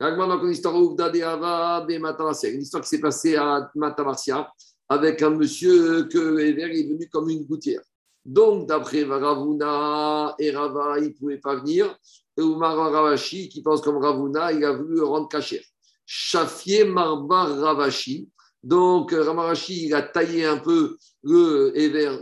Une 0.00 0.50
histoire 0.50 0.76
une 0.76 2.62
histoire 2.62 2.82
qui 2.82 2.88
s'est 2.88 3.00
passée 3.00 3.36
à 3.36 3.70
Matamarsia 3.74 4.50
avec 4.88 5.22
un 5.22 5.30
monsieur 5.30 6.04
que 6.04 6.38
Ever 6.38 6.78
est 6.78 6.88
venu 6.88 7.08
comme 7.10 7.28
une 7.28 7.44
gouttière. 7.44 7.82
Donc, 8.24 8.68
d'après 8.68 9.04
Ravuna 9.04 10.34
et 10.38 10.50
Rava, 10.50 10.98
il 10.98 11.08
ne 11.08 11.12
pouvait 11.12 11.38
pas 11.38 11.56
venir 11.56 11.96
et 12.36 12.42
Oumar 12.42 12.76
Ravashi, 12.76 13.48
qui 13.48 13.62
pense 13.62 13.80
comme 13.80 13.96
Ravuna, 13.96 14.52
il 14.52 14.64
a 14.64 14.72
voulu 14.72 15.02
rendre 15.02 15.28
caché. 15.28 15.64
Shafié 16.06 16.84
Marbar 16.84 17.58
Ravashi. 17.58 18.28
Donc, 18.62 19.12
Ramarashi, 19.12 19.86
il 19.86 19.94
a 19.94 20.02
taillé 20.02 20.44
un 20.44 20.58
peu 20.58 20.96
le 21.22 21.72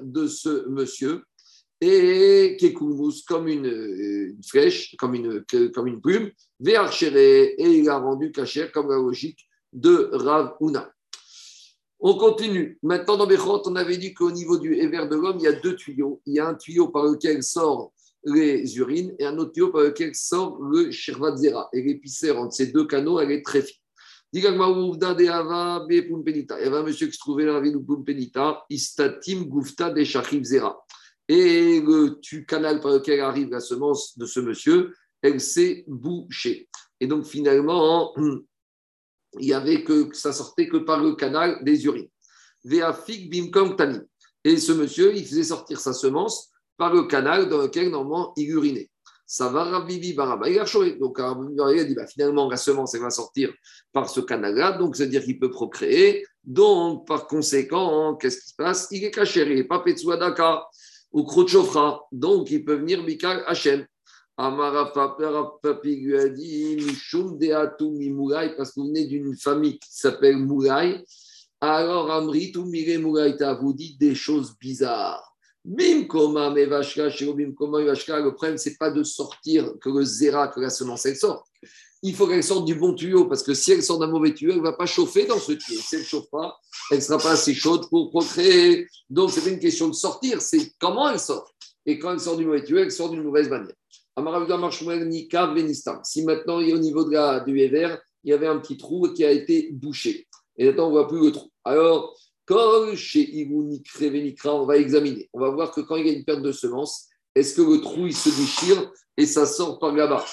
de 0.03 0.27
ce 0.27 0.69
monsieur 0.69 1.23
et 1.81 2.57
Kekoumous 2.59 3.23
comme 3.27 3.49
une, 3.49 4.37
flèche, 4.47 4.95
comme 4.99 5.15
une, 5.15 5.45
comme 5.75 5.87
une 5.87 6.01
plume, 6.01 6.31
et 6.65 7.55
il 7.59 7.89
a 7.89 7.99
rendu 7.99 8.31
caché 8.33 8.71
comme 8.73 8.91
la 8.91 8.97
logique 8.97 9.47
de 9.73 10.11
Ravuna. 10.13 10.91
On 11.99 12.15
continue. 12.15 12.79
Maintenant, 12.83 13.17
dans 13.17 13.27
Bechot, 13.27 13.63
on 13.67 13.77
avait 13.77 13.97
dit 13.97 14.13
qu'au 14.15 14.31
niveau 14.31 14.59
du 14.59 14.75
éver 14.75 15.07
de 15.07 15.17
l'homme, 15.17 15.39
il 15.39 15.45
y 15.45 15.49
a 15.49 15.53
deux 15.53 15.77
tuyaux. 15.77 16.21
Il 16.27 16.35
y 16.35 16.39
a 16.39 16.49
un 16.49 16.55
tuyau 16.55 16.89
par 16.89 17.05
lequel 17.05 17.43
sort 17.43 17.93
les 18.25 18.77
urines 18.77 19.15
et 19.19 19.25
un 19.25 19.39
autre 19.39 19.53
tuyau 19.53 19.71
par 19.71 19.81
lequel 19.83 20.15
sort 20.15 20.61
le 20.61 20.91
shirvat 20.91 21.37
zera. 21.37 21.71
Et 21.73 21.83
l'épicerie 21.83 22.37
entre 22.37 22.55
ces 22.55 22.67
deux 22.67 22.87
canaux, 22.87 23.19
elle 23.19 23.33
est 23.33 23.43
très 23.43 23.63
fine. 23.63 23.77
Il 24.33 24.43
y 24.43 24.47
avait 24.47 24.59
un 24.59 24.67
monsieur 26.83 27.07
qui 27.07 27.15
se 27.15 27.19
trouvait 27.19 27.47
dans 27.47 27.55
la 27.55 27.61
ville 27.61 27.73
de 27.73 27.79
Pumpenita, 27.79 28.65
Istatim 28.69 29.45
Gufta 29.45 29.89
de 29.91 30.05
Zera. 30.05 30.85
Et 31.29 31.81
le 31.81 32.21
canal 32.45 32.81
par 32.81 32.93
lequel 32.93 33.21
arrive 33.21 33.51
la 33.51 33.61
semence 33.61 34.17
de 34.17 34.27
ce 34.27 34.41
monsieur, 34.41 34.95
elle 35.23 35.41
s'est 35.41 35.85
bouchée. 35.89 36.69
Et 37.01 37.07
donc 37.07 37.25
finalement, 37.25 38.15
il 39.41 39.47
y 39.47 39.53
avait 39.53 39.83
que 39.83 40.15
ça 40.15 40.33
sortait 40.33 40.69
que 40.69 40.79
par 40.79 41.03
le 41.03 41.15
canal 41.15 41.63
des 41.65 41.85
urines. 41.85 42.09
Et 44.45 44.57
ce 44.57 44.73
monsieur, 44.73 45.15
il 45.15 45.27
faisait 45.27 45.45
sortir 45.45 45.81
sa 45.81 45.93
semence 45.93 46.51
par 46.77 46.93
le 46.93 47.05
canal 47.05 47.49
dans 47.49 47.59
lequel 47.59 47.91
normalement 47.91 48.33
il 48.37 48.51
urinait. 48.51 48.91
Ça 49.29 49.49
va 49.49 49.65
Ravivi 49.65 50.13
Baraba. 50.13 50.49
Donc, 51.01 51.19
a 51.19 51.85
dit 51.85 51.95
bah, 51.95 52.07
finalement, 52.07 52.49
la 52.49 52.57
semence, 52.57 52.95
elle 52.95 53.01
va 53.01 53.11
sortir 53.11 53.53
par 53.93 54.09
ce 54.09 54.21
canal-là. 54.21 54.79
Donc, 54.79 54.95
c'est-à-dire 54.95 55.25
qu'il 55.25 55.41
peut 55.41 55.51
procréer. 55.51 56.25
Donc, 56.45 57.09
par 57.09 57.27
conséquent, 57.27 58.15
qu'est-ce 58.15 58.41
qui 58.41 58.49
se 58.51 58.55
passe? 58.55 58.87
Il 58.93 59.03
est 59.03 59.11
caché. 59.11 59.43
Il 59.43 59.57
n'est 59.57 59.65
pas 59.65 59.81
ou 61.13 61.25
Krochofra. 61.25 62.01
Donc, 62.13 62.51
il 62.51 62.65
peut 62.65 62.77
venir 62.77 63.03
Mikal 63.03 63.43
Hachem. 63.47 63.87
Amara 64.39 64.93
Papi 64.93 65.97
lui 65.97 66.19
a 66.19 66.29
dit 66.29 66.77
Mishum 66.77 67.39
Deatu 67.39 67.91
Mimourai, 67.91 68.55
parce 68.55 68.73
vous 68.77 68.87
venez 68.87 69.07
d'une 69.07 69.35
famille 69.37 69.79
qui 69.79 69.89
s'appelle 69.91 70.37
Mourai. 70.37 71.03
Alors, 71.61 72.11
Amri, 72.11 72.53
Mire 72.55 73.01
Mouraïta, 73.01 73.55
vous 73.55 73.73
dites 73.73 73.99
des 73.99 74.15
choses 74.15 74.55
bizarres. 74.61 75.35
Bim 75.65 76.05
koma 76.05 76.51
bim 76.51 77.53
koma 77.57 77.81
le 77.81 78.31
problème, 78.35 78.59
c'est 78.59 78.77
pas 78.77 78.91
de 78.91 79.03
sortir 79.03 79.73
que 79.81 79.89
le 79.89 80.05
zéra, 80.05 80.49
que 80.49 80.61
la 80.61 80.71
semence, 80.71 81.07
elle 81.07 81.17
sorte. 81.17 81.47
Il 82.03 82.15
faut 82.15 82.27
qu'elle 82.27 82.45
sorte 82.45 82.65
du 82.65 82.75
bon 82.75 82.95
tuyau, 82.95 83.25
parce 83.27 83.43
que 83.43 83.55
si 83.55 83.73
elle 83.73 83.83
sort 83.83 83.99
d'un 83.99 84.07
mauvais 84.07 84.35
tuyau, 84.35 84.53
elle 84.53 84.59
ne 84.59 84.63
va 84.63 84.75
pas 84.75 84.87
chauffer 84.87 85.27
dans 85.27 85.39
ce 85.39 85.53
tuyau. 85.53 85.81
Si 85.81 85.95
elle 85.95 86.03
ne 86.03 86.07
chauffe 86.07 86.31
pas, 86.31 86.57
elle 86.91 86.99
ne 86.99 87.03
sera 87.03 87.19
pas 87.19 87.33
assez 87.33 87.55
chaude 87.55 87.89
pour 87.89 88.11
procréer. 88.11 88.87
Donc, 89.09 89.31
c'est 89.31 89.43
pas 89.43 89.51
une 89.51 89.59
question 89.59 89.89
de 89.89 89.95
sortir, 89.95 90.41
c'est 90.41 90.73
comment 90.79 91.11
elle 91.11 91.21
sort. 91.21 91.53
Et 91.87 91.99
quand 91.99 92.13
elle 92.13 92.21
sort 92.21 92.37
du 92.37 92.45
mauvais 92.45 92.65
tuyau, 92.65 92.81
elle 92.81 92.93
sort 92.93 93.11
d'une 93.11 93.23
mauvaise 93.23 93.49
manière. 93.49 93.75
Si 96.05 96.23
maintenant, 96.25 96.57
au 96.57 96.79
niveau 96.79 97.05
de 97.05 97.13
la, 97.13 97.41
du 97.41 97.59
il 97.59 98.31
y 98.31 98.33
avait 98.33 98.47
un 98.47 98.59
petit 98.59 98.77
trou 98.77 99.13
qui 99.13 99.25
a 99.25 99.31
été 99.31 99.69
bouché. 99.73 100.27
Et 100.57 100.67
maintenant, 100.67 100.85
on 100.85 100.89
ne 100.89 100.93
voit 100.93 101.07
plus 101.09 101.21
le 101.21 101.33
trou. 101.33 101.51
Alors, 101.65 102.17
comme 102.47 102.95
chez 102.95 103.21
Ivunikra, 103.21 104.55
on 104.55 104.65
va 104.65 104.79
examiner. 104.79 105.29
On 105.33 105.41
va 105.41 105.51
voir 105.51 105.71
que 105.71 105.81
quand 105.81 105.97
il 105.97 106.07
y 106.07 106.11
a 106.11 106.13
une 106.13 106.25
perte 106.25 106.43
de 106.43 106.53
semences, 106.53 107.09
est-ce 107.35 107.55
que 107.55 107.63
le 107.63 107.81
trou 107.81 108.07
il 108.07 108.17
se 108.17 108.31
déchire 108.31 108.91
et 109.17 109.27
ça 109.27 109.47
sort 109.47 109.79
par 109.79 109.93
là-bas 109.93 110.25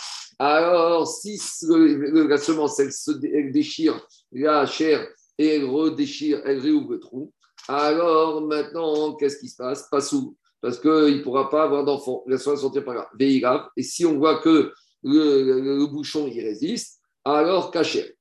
Alors, 0.45 1.07
si 1.07 1.39
la 1.61 2.37
semence 2.37 2.77
elle 2.77 2.91
se 2.91 3.11
déchire 3.11 4.05
la 4.33 4.65
chair 4.65 5.07
et 5.37 5.55
elle 5.55 5.63
redéchire, 5.63 6.41
elle 6.43 6.59
réouvre 6.59 6.91
le 6.91 6.99
trou, 6.99 7.31
alors 7.69 8.41
maintenant, 8.41 9.13
qu'est-ce 9.15 9.37
qui 9.37 9.47
se 9.47 9.55
passe? 9.55 9.87
Pas 9.89 10.01
sous, 10.01 10.35
parce 10.59 10.77
qu'il 10.79 10.91
ne 10.91 11.23
pourra 11.23 11.49
pas 11.49 11.63
avoir 11.63 11.85
d'enfant. 11.85 12.25
La 12.27 12.37
semence 12.37 12.59
sortir 12.59 12.83
par 12.83 12.93
là. 12.93 13.09
Véhigave. 13.17 13.69
Et 13.77 13.83
si 13.83 14.05
on 14.05 14.17
voit 14.17 14.39
que 14.39 14.73
le, 15.03 15.85
bouchon 15.85 16.27
il 16.27 16.41
résiste, 16.41 16.99
alors 17.23 17.71
cacher. 17.71 18.13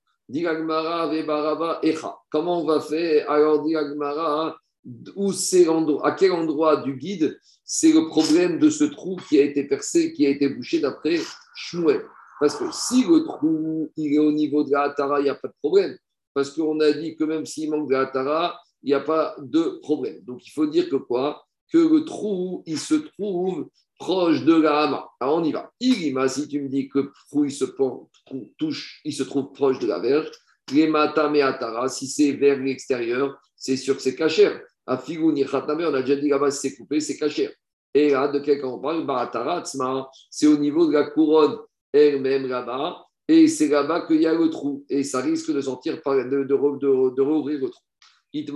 Comment 2.31 2.63
on 2.63 2.65
va 2.65 2.81
faire? 2.81 3.29
Alors, 3.29 3.65
dit 3.65 3.75
où 5.17 5.33
c'est 5.33 5.67
à 6.03 6.13
quel 6.13 6.33
endroit 6.33 6.83
du 6.83 6.95
guide 6.97 7.39
c'est 7.65 7.93
le 7.93 8.09
problème 8.09 8.59
de 8.59 8.69
ce 8.69 8.85
trou 8.85 9.17
qui 9.29 9.39
a 9.39 9.43
été 9.43 9.65
percé, 9.65 10.13
qui 10.13 10.27
a 10.27 10.29
été 10.29 10.49
bouché 10.49 10.81
d'après 10.81 11.19
Shmuel. 11.55 12.03
Parce 12.41 12.57
que 12.57 12.65
si 12.73 13.05
le 13.05 13.25
trou 13.25 13.91
il 13.97 14.15
est 14.15 14.19
au 14.19 14.33
niveau 14.33 14.65
de 14.65 14.73
la 14.73 14.83
Hatara, 14.83 15.21
il 15.21 15.25
n'y 15.25 15.31
a 15.31 15.35
pas 15.35 15.49
de 15.49 15.55
problème. 15.63 15.97
Parce 16.35 16.51
qu'on 16.51 16.81
a 16.81 16.93
dit 16.93 17.17
que 17.17 17.25
même 17.25 17.47
s'il 17.47 17.71
manque 17.71 17.89
de 17.89 17.93
la 17.93 18.01
Hatara, 18.01 18.61
il 18.83 18.89
n'y 18.89 18.95
a 18.95 19.01
pas 19.01 19.37
de 19.39 19.79
problème. 19.81 20.21
Donc 20.25 20.47
il 20.47 20.51
faut 20.51 20.67
dire 20.67 20.89
que 20.89 20.97
quoi? 20.97 21.47
Que 21.73 21.79
le 21.79 22.05
trou, 22.05 22.63
il 22.67 22.79
se 22.79 22.95
trouve 22.95 23.69
proche 23.99 24.45
de 24.45 24.55
la 24.55 24.83
hama. 24.83 25.09
Alors 25.21 25.37
on 25.37 25.45
y 25.45 25.53
va. 25.53 25.71
Irima, 25.81 26.29
si 26.29 26.49
tu 26.49 26.61
me 26.61 26.69
dis 26.69 26.89
que 26.89 26.99
le 26.99 27.13
trou, 27.31 27.45
il 27.45 27.53
se 27.53 27.65
touche, 28.59 29.01
il 29.05 29.13
se 29.13 29.23
trouve 29.23 29.53
proche 29.53 29.79
de 29.79 29.87
la 29.87 30.01
verge, 30.01 30.31
les 30.73 30.93
atara, 30.95 31.89
si 31.89 32.07
c'est 32.07 32.33
vers 32.33 32.59
l'extérieur, 32.59 33.39
c'est 33.57 33.77
sûr 33.77 33.97
que 33.97 34.03
c'est 34.03 34.17
cachère. 34.17 34.61
À 34.87 34.99
Figouni 34.99 35.45
on 35.45 35.95
a 35.95 36.03
déjà 36.03 36.17
dit 36.17 36.29
là-bas, 36.29 36.51
c'est 36.51 36.75
coupé, 36.75 37.01
c'est 37.01 37.17
cachère. 37.17 37.53
Et 37.95 38.11
là, 38.11 38.29
de 38.29 38.39
quel 38.39 38.65
on 38.65 38.79
parle 38.81 39.07
c'est 40.31 40.47
au 40.47 40.57
niveau 40.57 40.87
de 40.87 40.93
la 40.93 41.11
couronne 41.11 41.59
elle-même 41.93 42.47
là-bas, 42.47 43.05
et 43.29 43.47
c'est 43.49 43.69
là-bas 43.69 44.07
qu'il 44.07 44.23
y 44.23 44.27
a 44.27 44.35
le 44.35 44.51
trou, 44.51 44.85
et 44.89 45.05
ça 45.05 45.21
risque 45.21 45.53
de 45.53 45.61
sortir, 45.61 46.01
de, 46.05 46.25
de, 46.25 46.45
de, 46.45 47.15
de 47.15 47.23
rouvrir 47.23 47.61
le 47.61 47.69
trou. 47.69 47.83
Si 48.35 48.47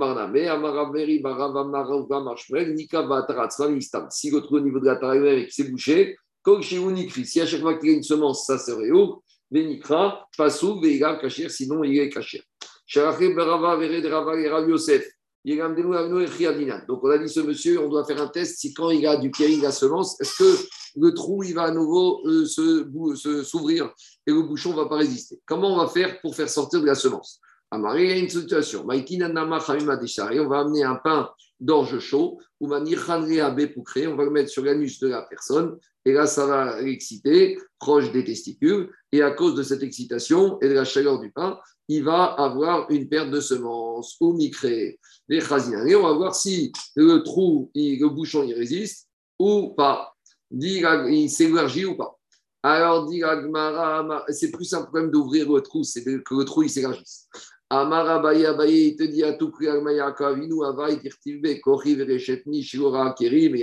le 4.30 4.40
trou 4.40 4.56
au 4.56 4.60
niveau 4.60 4.80
de 4.80 4.86
la 4.86 4.96
taille 4.96 5.20
même 5.20 5.38
et 5.38 5.46
que 5.46 5.52
c'est 5.52 5.70
bouché, 5.70 6.16
si 7.24 7.40
à 7.40 7.46
chaque 7.46 7.60
fois 7.60 7.74
qu'il 7.74 7.90
y 7.90 7.92
a 7.92 7.96
une 7.96 8.02
semence, 8.02 8.46
ça 8.46 8.56
se 8.58 8.70
réouvre, 8.70 9.22
Venikra, 9.50 10.26
Pasou, 10.36 10.80
Veiga, 10.80 11.16
Kachir, 11.16 11.50
sinon 11.50 11.84
il 11.84 11.98
est 11.98 12.08
Kachir. 12.08 12.42
Donc 15.46 17.04
on 17.04 17.10
a 17.10 17.18
dit 17.18 17.28
ce 17.28 17.38
monsieur, 17.40 17.80
on 17.80 17.88
doit 17.88 18.04
faire 18.04 18.20
un 18.20 18.26
test. 18.26 18.58
Si 18.58 18.74
quand 18.74 18.90
il 18.90 19.06
a 19.06 19.16
du 19.16 19.30
pied, 19.30 19.60
la 19.60 19.70
semence, 19.70 20.20
est-ce 20.20 20.38
que 20.38 20.56
le 20.96 21.14
trou 21.14 21.44
il 21.44 21.54
va 21.54 21.62
à 21.62 21.70
nouveau 21.70 22.20
euh, 22.26 22.44
se, 22.46 23.42
s'ouvrir 23.44 23.92
et 24.26 24.32
le 24.32 24.42
bouchon 24.42 24.70
ne 24.70 24.76
va 24.76 24.86
pas 24.86 24.96
résister? 24.96 25.40
Comment 25.46 25.74
on 25.74 25.78
va 25.78 25.86
faire 25.86 26.20
pour 26.20 26.34
faire 26.34 26.50
sortir 26.50 26.80
de 26.80 26.86
la 26.86 26.96
semence? 26.96 27.40
Amaré, 27.70 28.04
il 28.04 28.10
y 28.10 28.12
a 28.12 28.18
une 28.18 28.28
situation. 28.28 28.82
On 28.82 28.88
va 28.88 30.58
amener 30.58 30.82
un 30.82 30.96
pain 30.96 31.30
d'orge 31.60 31.98
chaud, 32.00 32.40
ou 32.60 32.66
on 32.66 32.70
va 32.70 32.80
le 32.80 34.30
mettre 34.30 34.50
sur 34.50 34.64
l'anus 34.64 34.98
de 34.98 35.08
la 35.08 35.22
personne, 35.22 35.78
et 36.06 36.12
là, 36.12 36.28
ça 36.28 36.46
va 36.46 36.80
l'exciter, 36.80 37.58
proche 37.80 38.12
des 38.12 38.22
testicules, 38.22 38.88
et 39.10 39.22
à 39.22 39.32
cause 39.32 39.56
de 39.56 39.64
cette 39.64 39.82
excitation 39.82 40.56
et 40.60 40.68
de 40.68 40.74
la 40.74 40.84
chaleur 40.84 41.18
du 41.18 41.32
pain, 41.32 41.58
il 41.88 42.04
va 42.04 42.26
avoir 42.26 42.88
une 42.92 43.08
perte 43.08 43.30
de 43.30 43.40
semences 43.40 44.16
ou 44.20 44.32
micré. 44.32 45.00
Les 45.28 45.42
on 45.96 46.02
va 46.02 46.12
voir 46.12 46.36
si 46.36 46.72
le 46.94 47.24
trou, 47.24 47.72
le 47.74 48.08
bouchon, 48.08 48.44
il 48.44 48.54
résiste 48.54 49.08
ou 49.36 49.74
pas. 49.76 50.14
Il 50.52 51.28
s'élargit 51.28 51.86
ou 51.86 51.96
pas. 51.96 52.16
Alors, 52.62 53.10
c'est 54.28 54.52
plus 54.52 54.72
un 54.74 54.82
problème 54.82 55.10
d'ouvrir 55.10 55.52
le 55.52 55.60
trou, 55.60 55.82
c'est 55.82 56.04
que 56.04 56.34
le 56.34 56.44
trou, 56.44 56.62
il 56.62 56.70
s'élargisse. 56.70 57.28
Il 57.68 58.96
te 58.96 59.02
dit 59.02 59.24
à 59.24 59.32
Kavinu, 60.12 60.54
Tirtilbe, 61.00 61.60
Kori, 61.60 61.96
Verechetni, 61.96 62.62
Shilora, 62.62 63.12
Kerim. 63.18 63.56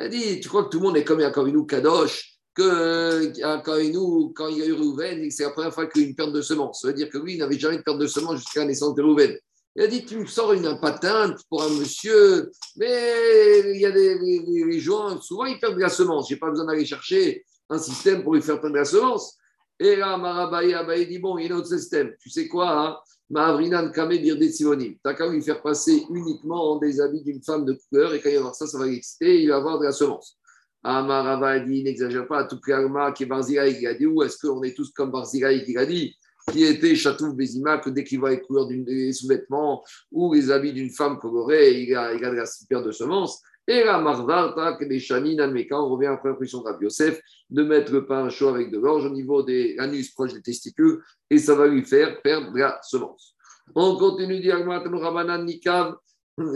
Il 0.00 0.06
a 0.06 0.08
dit, 0.08 0.40
tu 0.40 0.48
crois 0.48 0.64
que 0.64 0.70
tout 0.70 0.78
le 0.78 0.86
monde 0.86 0.96
est 0.96 1.04
comme 1.04 1.20
Yaakavinu 1.20 1.66
Kadosh, 1.66 2.38
que 2.54 3.36
Yaakavinu, 3.36 4.32
quand 4.34 4.48
il 4.48 4.58
y 4.58 4.62
a 4.62 4.66
eu 4.66 4.72
Rouven, 4.72 5.30
c'est 5.30 5.42
la 5.42 5.50
première 5.50 5.74
fois 5.74 5.86
qu'il 5.88 6.00
y 6.00 6.04
a 6.04 6.06
eu 6.06 6.10
une 6.10 6.16
perte 6.16 6.32
de 6.32 6.40
semences. 6.40 6.80
Ça 6.80 6.88
veut 6.88 6.94
dire 6.94 7.10
que 7.10 7.18
lui, 7.18 7.34
il 7.34 7.38
n'avait 7.38 7.58
jamais 7.58 7.76
de 7.76 7.82
perte 7.82 7.98
de 7.98 8.06
semences 8.06 8.36
jusqu'à 8.36 8.60
la 8.60 8.66
naissance 8.66 8.94
de 8.94 9.02
Rouven. 9.02 9.36
Il 9.76 9.82
a 9.82 9.86
dit, 9.86 10.06
tu 10.06 10.16
me 10.16 10.24
sors 10.24 10.54
une 10.54 10.80
patente 10.80 11.42
pour 11.50 11.62
un 11.62 11.68
monsieur, 11.68 12.50
mais 12.76 13.74
il 13.74 13.80
y 13.80 13.84
a 13.84 13.90
des 13.90 14.18
les, 14.18 14.80
gens, 14.80 15.20
souvent 15.20 15.44
ils 15.44 15.60
perdent 15.60 15.76
de 15.76 15.80
la 15.80 15.90
semence. 15.90 16.30
Je 16.30 16.34
n'ai 16.34 16.40
pas 16.40 16.48
besoin 16.48 16.64
d'aller 16.64 16.86
chercher 16.86 17.44
un 17.68 17.78
système 17.78 18.22
pour 18.22 18.34
lui 18.34 18.42
faire 18.42 18.58
perdre 18.58 18.76
la 18.76 18.86
semence. 18.86 19.36
Et 19.78 19.96
là, 19.96 20.16
Marabaye 20.16 20.72
Abaye 20.72 21.06
dit 21.06 21.18
Bon, 21.18 21.36
il 21.36 21.46
y 21.46 21.52
a 21.52 21.54
un 21.54 21.58
autre 21.58 21.68
système. 21.68 22.14
Tu 22.20 22.30
sais 22.30 22.48
quoi 22.48 22.70
hein? 22.70 22.96
Mavrinan 23.30 23.90
Kame 23.92 24.18
des 24.18 24.52
Sivonim. 24.52 24.94
Tu 25.04 25.14
qu'à 25.14 25.28
lui 25.28 25.40
faire 25.40 25.62
passer 25.62 26.02
uniquement 26.10 26.78
des 26.78 27.00
habits 27.00 27.22
d'une 27.22 27.42
femme 27.42 27.64
de 27.64 27.78
couleur 27.88 28.12
et 28.12 28.20
quand 28.20 28.28
il 28.28 28.36
va 28.36 28.42
voir 28.42 28.54
ça, 28.54 28.66
ça 28.66 28.78
va 28.78 28.86
l'exciter 28.86 29.42
il 29.42 29.48
va 29.48 29.56
avoir 29.56 29.78
de 29.78 29.84
la 29.84 29.92
semence. 29.92 30.36
Amarava 30.82 31.60
dit 31.60 31.84
N'exagère 31.84 32.26
pas, 32.26 32.44
tout 32.44 32.60
Alma 32.72 33.12
qui 33.12 33.22
est 33.22 33.26
Barziraï 33.26 33.78
qui 33.78 33.86
dit 33.98 34.06
Ou 34.06 34.22
est-ce 34.22 34.38
qu'on 34.38 34.62
est 34.62 34.74
tous 34.74 34.90
comme 34.90 35.12
Barziraï 35.12 35.64
qui 35.64 35.74
dit 35.86 36.16
qui 36.50 36.64
était 36.64 36.96
Chatouf 36.96 37.34
Bézima, 37.34 37.78
que 37.78 37.90
dès 37.90 38.02
qu'il 38.02 38.18
voit 38.18 38.30
les 38.30 38.40
couleurs 38.40 38.66
des 38.66 39.12
sous-vêtements 39.12 39.84
ou 40.10 40.34
les 40.34 40.50
habits 40.50 40.72
d'une 40.72 40.90
femme 40.90 41.18
colorée, 41.18 41.82
il 41.82 41.94
a, 41.94 42.12
il 42.14 42.24
a 42.24 42.30
de 42.30 42.36
la 42.36 42.46
super 42.46 42.82
de 42.82 42.90
semences. 42.90 43.40
Et 43.68 43.84
la 43.84 43.98
marvarta, 43.98 44.72
que 44.72 44.84
les 44.84 44.98
chanines, 44.98 45.40
on 45.40 45.88
revient 45.88 46.06
après 46.06 46.36
position 46.36 46.62
de 46.62 46.82
Yosef, 46.82 47.20
de 47.50 47.62
mettre 47.62 47.92
le 47.92 48.06
pain 48.06 48.28
chaud 48.28 48.48
avec 48.48 48.70
de 48.70 48.78
l'orge 48.78 49.06
au 49.06 49.10
niveau 49.10 49.42
des 49.42 49.76
anus 49.78 50.10
proches 50.12 50.32
des 50.32 50.42
testicules, 50.42 51.00
et 51.28 51.38
ça 51.38 51.54
va 51.54 51.68
lui 51.68 51.84
faire 51.84 52.20
perdre 52.22 52.50
la 52.56 52.80
semence. 52.82 53.36
On 53.74 53.96
continue 53.96 54.40
dire 54.40 54.58
Nikav, 55.44 55.94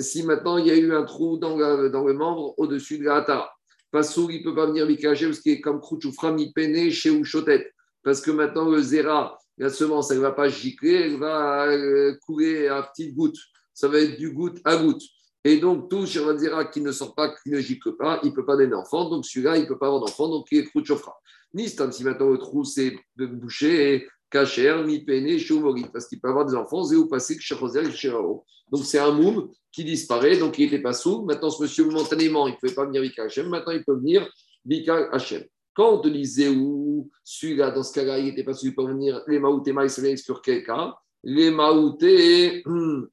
si 0.00 0.24
maintenant 0.24 0.56
il 0.56 0.66
y 0.66 0.70
a 0.70 0.76
eu 0.76 0.92
un 0.94 1.04
trou 1.04 1.38
dans, 1.38 1.56
le 1.56 2.12
membre 2.12 2.54
au-dessus 2.58 2.98
de 2.98 3.04
la 3.04 3.16
hatara. 3.16 3.50
Passou, 3.92 4.28
il 4.30 4.40
ne 4.40 4.44
peut 4.44 4.54
pas 4.54 4.66
venir 4.66 4.88
cacher 4.98 5.26
parce 5.26 5.38
qu'il 5.38 5.52
est 5.52 5.60
comme 5.60 5.80
Krouchoufra, 5.80 6.32
mi 6.32 6.52
peine 6.52 6.90
chez 6.90 7.10
ou 7.10 7.24
chotet. 7.24 7.72
Parce 8.02 8.20
que 8.20 8.32
maintenant 8.32 8.68
le 8.68 8.82
zéra, 8.82 9.38
la 9.56 9.70
semence, 9.70 10.10
elle 10.10 10.16
ne 10.16 10.22
va 10.22 10.32
pas 10.32 10.48
gicler, 10.48 10.94
elle 10.94 11.18
va 11.18 11.66
euh, 11.66 12.16
couler 12.26 12.66
à 12.66 12.82
petites 12.82 13.14
gouttes. 13.14 13.38
Ça 13.72 13.86
va 13.86 14.00
être 14.00 14.18
du 14.18 14.32
goutte 14.32 14.60
à 14.64 14.76
goutte. 14.76 15.02
Et 15.44 15.58
donc, 15.58 15.90
tout 15.90 16.06
Shirazira 16.06 16.64
qui 16.64 16.80
ne 16.80 16.90
sort 16.90 17.14
pas, 17.14 17.28
qui 17.28 17.50
ne 17.50 17.60
gicle 17.60 17.96
pas, 17.96 18.18
il 18.22 18.30
ne 18.30 18.34
peut 18.34 18.46
pas 18.46 18.56
donner 18.56 18.70
d'enfant. 18.70 19.10
Donc, 19.10 19.26
celui-là, 19.26 19.58
il 19.58 19.64
ne 19.64 19.68
peut 19.68 19.78
pas 19.78 19.86
avoir 19.86 20.00
d'enfant. 20.00 20.28
Donc, 20.28 20.46
il 20.50 20.58
est 20.58 20.64
trou 20.64 20.80
de 20.80 20.86
chauffra. 20.86 21.14
Ni 21.52 21.68
si 21.68 22.04
maintenant 22.04 22.30
le 22.30 22.38
trou 22.38 22.64
s'est 22.64 22.96
bouché, 23.16 23.94
et 23.94 24.08
cacher, 24.30 24.82
ni 24.86 25.04
peiné, 25.04 25.38
choumori, 25.38 25.84
parce 25.92 26.08
qu'il 26.08 26.20
peut 26.20 26.28
avoir 26.28 26.46
des 26.46 26.56
enfants, 26.56 26.82
zéou 26.82 27.06
passé, 27.06 27.38
chérao. 27.38 28.44
Donc, 28.70 28.84
c'est 28.84 28.98
un 28.98 29.12
moum 29.12 29.50
qui 29.70 29.84
disparaît. 29.84 30.38
Donc, 30.38 30.58
il 30.58 30.64
n'était 30.64 30.82
pas 30.82 30.94
sous. 30.94 31.24
Maintenant, 31.24 31.50
ce 31.50 31.62
monsieur, 31.62 31.84
momentanément, 31.84 32.48
il 32.48 32.52
ne 32.52 32.56
pouvait 32.56 32.74
pas 32.74 32.86
venir 32.86 33.02
Vika 33.02 33.24
Hachem. 33.24 33.48
Maintenant, 33.48 33.72
il 33.72 33.84
peut 33.84 33.96
venir 33.96 34.28
Vika 34.64 35.10
Hachem. 35.12 35.44
Quand 35.74 35.94
on 35.94 35.98
te 35.98 36.08
dit 36.08 36.24
Zéou, 36.24 37.10
celui-là, 37.22 37.70
dans 37.70 37.82
ce 37.82 37.92
cas-là, 37.92 38.18
il 38.18 38.26
n'était 38.26 38.44
pas 38.44 38.54
sous, 38.54 38.66
il 38.66 38.74
peut 38.74 38.86
venir 38.86 39.22
les 39.26 39.38
Maouté 39.38 39.74
il 39.76 40.18
sur 40.18 40.40
quel 40.40 40.64
cas 40.64 40.94
Les 41.22 41.50
Maouté. 41.50 42.62
Hmm, 42.64 43.04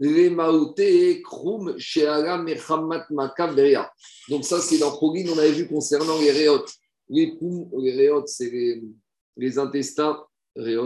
les 0.00 0.30
Mechamat. 2.42 3.06
Donc, 4.28 4.44
ça, 4.44 4.60
c'est 4.60 4.78
dans 4.78 4.90
Krogin, 4.90 5.28
on 5.28 5.38
avait 5.38 5.52
vu 5.52 5.68
concernant 5.68 6.18
les 6.18 6.30
réotes. 6.30 6.72
Les 7.08 7.36
poumons, 7.36 7.70
les 7.78 8.10
c'est 8.26 8.50
les, 9.36 9.58
intestins. 9.58 10.24
Les... 10.56 10.76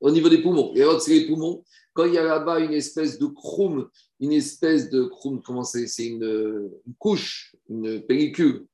Au 0.00 0.10
niveau 0.10 0.28
des 0.28 0.40
poumons. 0.40 0.72
Les 0.74 0.84
réotes, 0.84 1.02
c'est 1.02 1.14
les 1.14 1.26
poumons. 1.26 1.64
Quand 1.94 2.04
il 2.04 2.14
y 2.14 2.18
a 2.18 2.22
là-bas 2.22 2.60
une 2.60 2.74
espèce 2.74 3.18
de 3.18 3.26
Krum, 3.26 3.88
une 4.20 4.32
espèce 4.32 4.88
de 4.88 5.04
Krum, 5.06 5.42
comment 5.42 5.64
c'est 5.64 5.88
C'est 5.88 6.06
une, 6.06 6.70
couche, 6.98 7.56
une 7.68 8.00
pellicule, 8.02 8.66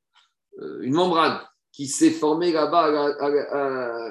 euh, 0.61 0.81
une 0.83 0.93
membrane 0.93 1.41
qui 1.73 1.87
s'est 1.87 2.11
formée 2.11 2.53
là-bas 2.53 4.05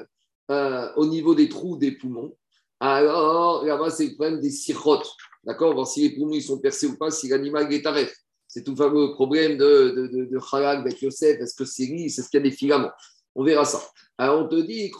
au 0.96 1.06
niveau 1.06 1.36
des 1.36 1.48
trous 1.48 1.76
des 1.76 1.92
poumons. 1.92 2.36
Alors, 2.80 3.64
là-bas, 3.64 3.90
c'est 3.90 4.08
le 4.08 4.14
problème 4.14 4.40
des 4.40 4.50
sirotes. 4.50 5.16
D'accord 5.46 5.74
Voir 5.74 5.86
si 5.86 6.08
les 6.08 6.14
poumons 6.14 6.34
ils 6.34 6.42
sont 6.42 6.58
percés 6.58 6.86
ou 6.86 6.96
pas, 6.96 7.10
si 7.10 7.28
l'animal 7.28 7.72
est 7.72 7.82
taref. 7.82 8.14
C'est 8.46 8.62
tout 8.62 8.76
fameux 8.76 9.12
problème 9.14 9.56
de, 9.56 9.92
de, 9.96 10.06
de, 10.06 10.24
de 10.26 10.64
avec 10.64 11.02
Yosef. 11.02 11.40
Est-ce 11.40 11.54
que 11.54 11.64
c'est 11.64 11.86
lui 11.86 12.08
C'est 12.08 12.22
ce 12.22 12.28
qu'il 12.28 12.38
y 12.38 12.42
a 12.42 12.44
des 12.44 12.54
filaments? 12.54 12.92
On 13.34 13.42
verra 13.42 13.64
ça. 13.64 13.82
Alors, 14.16 14.44
on 14.44 14.48
te 14.48 14.60
dit 14.60 14.92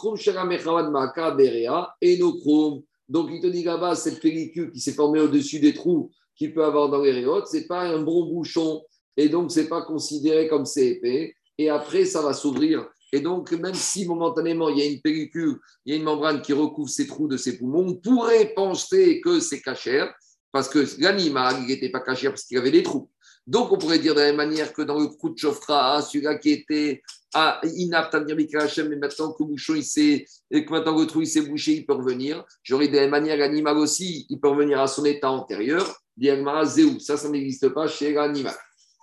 et 2.00 2.18
no 2.18 2.32
Krum. 2.38 2.82
Donc, 3.08 3.28
il 3.30 3.40
te 3.40 3.46
dit 3.46 3.62
là-bas, 3.62 3.94
cette 3.94 4.20
pellicule 4.20 4.72
qui 4.72 4.80
s'est 4.80 4.92
formée 4.92 5.20
au-dessus 5.20 5.60
des 5.60 5.74
trous 5.74 6.10
qu'il 6.36 6.52
peut 6.52 6.64
avoir 6.64 6.88
dans 6.88 7.00
les 7.00 7.12
réotes, 7.12 7.46
ce 7.46 7.58
n'est 7.58 7.66
pas 7.66 7.82
un 7.82 8.02
bon 8.02 8.24
bouchon. 8.26 8.82
Et 9.16 9.28
donc, 9.28 9.52
ce 9.52 9.60
n'est 9.60 9.68
pas 9.68 9.82
considéré 9.82 10.48
comme 10.48 10.64
c'est 10.64 10.88
épais. 10.88 11.34
Et 11.56 11.68
après, 11.68 12.06
ça 12.06 12.22
va 12.22 12.32
s'ouvrir. 12.32 12.88
Et 13.12 13.20
donc, 13.20 13.52
même 13.52 13.74
si 13.74 14.06
momentanément, 14.08 14.68
il 14.68 14.78
y 14.78 14.82
a 14.82 14.86
une 14.86 15.00
pellicule, 15.00 15.60
il 15.86 15.92
y 15.92 15.96
a 15.96 15.98
une 15.98 16.04
membrane 16.04 16.42
qui 16.42 16.52
recouvre 16.52 16.88
ces 16.88 17.06
trous 17.06 17.28
de 17.28 17.36
ces 17.36 17.56
poumons, 17.56 17.86
on 17.86 17.94
pourrait 17.94 18.52
penser 18.56 19.20
que 19.20 19.38
c'est 19.38 19.60
cachère 19.60 20.12
parce 20.54 20.68
que 20.68 20.86
l'animal, 21.00 21.56
il 21.62 21.66
n'était 21.66 21.88
pas 21.88 21.98
caché 21.98 22.28
parce 22.28 22.44
qu'il 22.44 22.56
avait 22.58 22.70
des 22.70 22.84
trous. 22.84 23.10
Donc, 23.44 23.72
on 23.72 23.76
pourrait 23.76 23.98
dire 23.98 24.14
de 24.14 24.20
la 24.20 24.26
même 24.26 24.36
manière 24.36 24.72
que 24.72 24.82
dans 24.82 25.00
le 25.00 25.08
coup 25.08 25.30
de 25.30 25.36
Chofra, 25.36 26.00
celui-là 26.00 26.36
qui 26.36 26.52
était 26.52 27.02
ah, 27.34 27.60
inapte 27.74 28.14
à 28.14 28.20
venir 28.20 28.46
Hachem, 28.60 28.88
mais 28.88 28.94
maintenant 28.94 29.32
que 29.32 29.42
le 29.42 29.48
bouchon, 29.48 29.74
il 29.74 29.82
s'est, 29.82 30.24
que 30.52 30.70
maintenant 30.70 30.96
le 30.96 31.08
trou, 31.08 31.24
s'est 31.24 31.40
bouché, 31.40 31.72
il 31.72 31.84
peut 31.84 31.94
revenir. 31.94 32.44
J'aurais 32.62 32.86
de 32.86 32.94
la 32.94 33.00
même 33.00 33.10
manière, 33.10 33.36
l'animal 33.36 33.76
aussi, 33.78 34.26
il 34.30 34.38
peut 34.38 34.46
revenir 34.46 34.80
à 34.80 34.86
son 34.86 35.04
état 35.04 35.28
antérieur. 35.28 36.00
Ça, 36.22 37.16
ça 37.16 37.28
n'existe 37.30 37.70
pas 37.70 37.88
chez 37.88 38.12
l'animal. 38.12 38.54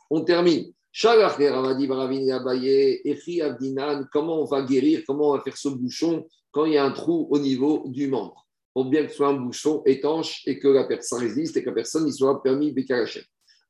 On 0.09 0.21
termine. 0.21 0.71
Comment 4.13 4.41
on 4.41 4.45
va 4.45 4.61
guérir, 4.61 5.03
comment 5.05 5.31
on 5.31 5.35
va 5.35 5.41
faire 5.41 5.57
ce 5.57 5.67
bouchon 5.67 6.25
quand 6.51 6.63
il 6.63 6.75
y 6.75 6.77
a 6.77 6.85
un 6.85 6.91
trou 6.91 7.27
au 7.29 7.39
niveau 7.39 7.83
du 7.87 8.07
membre? 8.07 8.40
Pour 8.73 8.85
bien 8.85 9.03
que 9.03 9.09
ce 9.09 9.17
soit 9.17 9.29
un 9.29 9.33
bouchon 9.33 9.81
étanche 9.85 10.41
et 10.45 10.59
que 10.59 10.67
la 10.67 10.85
personne 10.85 11.19
résiste 11.19 11.57
et 11.57 11.63
que 11.63 11.69
la 11.69 11.75
personne 11.75 12.05
n'y 12.05 12.13
soit 12.13 12.41
permis 12.41 12.71
Bekarachem. 12.71 13.23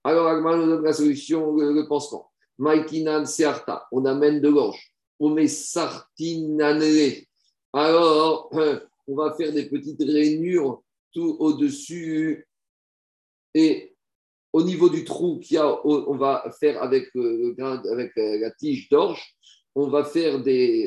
Alors, 0.04 0.28
Agma 0.28 0.56
nous 0.56 0.66
donne 0.66 0.84
la 0.84 0.94
solution, 0.94 1.56
le, 1.56 1.88
pansement. 1.88 2.32
Maïkinan 2.58 3.26
Searta, 3.26 3.88
on 3.92 4.06
amène 4.06 4.42
de 4.42 4.50
l'orge. 4.50 4.94
On 5.20 5.30
met 5.30 5.48
Sartinanele. 5.48 7.24
Alors, 7.74 8.52
on 9.08 9.16
va 9.16 9.34
faire 9.34 9.52
des 9.52 9.70
petites 9.70 10.02
rainures 10.02 10.82
tout 11.14 11.36
au-dessus 11.40 12.48
et 13.54 13.96
au 14.54 14.64
niveau 14.64 14.90
du 14.90 15.04
trou 15.04 15.40
qu'il 15.40 15.56
y 15.56 15.58
a, 15.58 15.86
on 15.86 16.16
va 16.18 16.52
faire 16.60 16.82
avec, 16.82 17.10
le 17.14 17.56
avec 17.92 18.12
la 18.16 18.52
tige 18.52 18.90
d'orge, 18.90 19.36
on 19.76 19.88
va 19.88 20.04
faire 20.04 20.42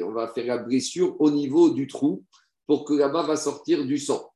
on 0.04 0.12
va 0.12 0.28
faire 0.28 0.46
la 0.46 0.58
blessure 0.58 1.18
au 1.20 1.30
niveau 1.30 1.70
du 1.70 1.86
trou 1.86 2.24
pour 2.66 2.84
que 2.84 2.94
là-bas 2.94 3.22
va 3.22 3.36
sortir 3.36 3.84
du 3.84 3.98
sang. 3.98 4.30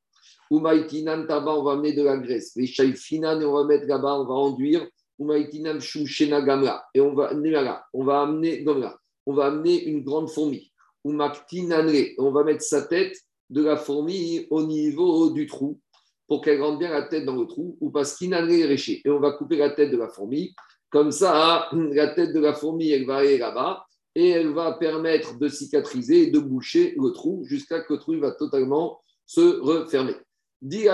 Umaitinan 0.51 1.27
taba, 1.27 1.55
on 1.55 1.63
va 1.63 1.73
amener 1.73 1.93
de 1.93 2.03
la 2.03 2.17
graisse. 2.17 2.53
Les 2.57 2.67
finan, 2.67 3.43
on 3.43 3.53
va 3.53 3.65
mettre 3.65 3.87
là-bas, 3.87 4.21
on 4.21 4.25
va 4.25 4.35
enduire. 4.35 4.87
Umaitinan 5.19 5.81
shushena 5.81 6.41
gamla. 6.43 6.87
Et 6.95 7.01
on 7.01 7.15
va 7.15 7.29
amener 7.29 7.51
là, 7.51 7.85
on 7.93 8.05
va 8.05 8.23
amener 8.23 8.63
gamla. 8.63 8.97
On 9.27 9.35
va 9.35 9.47
amener 9.47 9.85
une 9.85 10.03
grande 10.03 10.31
fourmi. 10.31 10.73
Umaktinanre, 11.05 12.15
on 12.19 12.31
va 12.31 12.45
mettre 12.45 12.63
sa 12.63 12.83
tête 12.83 13.17
de 13.51 13.63
la 13.63 13.77
fourmi 13.77 14.47
au 14.51 14.63
niveau 14.63 15.31
du 15.31 15.47
trou 15.47 15.81
pour 16.27 16.43
qu'elle 16.43 16.63
rentre 16.63 16.79
bien 16.79 16.91
la 16.91 17.03
tête 17.03 17.25
dans 17.25 17.37
le 17.37 17.47
trou. 17.47 17.77
Ou 17.81 17.91
parce 17.91 18.19
réché. 18.19 19.03
Et 19.05 19.11
on 19.11 19.21
va 19.21 19.33
couper 19.33 19.57
la 19.57 19.71
tête 19.71 19.91
de 19.91 19.99
la 19.99 20.09
fourmi. 20.09 20.55
Comme 20.91 21.13
ça, 21.13 21.69
la 21.73 22.09
tête 22.09 22.33
de 22.33 22.41
la 22.41 22.55
fourmi, 22.55 22.91
elle 22.91 23.05
va 23.05 23.17
aller 23.17 23.37
là-bas 23.37 23.85
et 24.19 24.31
elle 24.31 24.49
va 24.49 24.73
permettre 24.73 25.39
de 25.39 25.49
cicatriser 25.49 26.25
et 26.25 26.31
de 26.33 26.41
boucher 26.41 26.93
le 26.99 27.13
trou 27.13 27.45
jusqu'à 27.45 27.83
que 27.83 27.93
le 27.93 28.01
trou 28.01 28.19
va 28.19 28.33
totalement 28.33 29.01
se 29.27 29.61
refermer. 29.61 30.17
Dit 30.61 30.87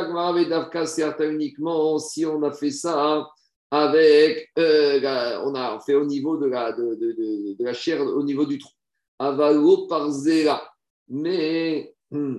c'est 0.85 1.33
uniquement 1.33 1.99
si 1.99 2.27
on 2.27 2.43
a 2.43 2.53
fait 2.53 2.71
ça 2.71 3.27
avec, 3.71 4.51
euh, 4.59 5.41
on 5.43 5.55
a 5.55 5.81
fait 5.81 5.95
au 5.95 6.05
niveau 6.05 6.37
de 6.37 6.45
la, 6.45 6.73
de, 6.73 6.83
de, 6.97 7.57
de, 7.59 7.65
la 7.65 7.73
chair, 7.73 8.03
au 8.03 8.23
niveau 8.23 8.45
du 8.45 8.59
trou. 8.59 8.71
Avalo 9.19 9.87
par 9.87 10.11
zéla. 10.11 10.63
Mais, 11.09 11.95
hmm, 12.11 12.37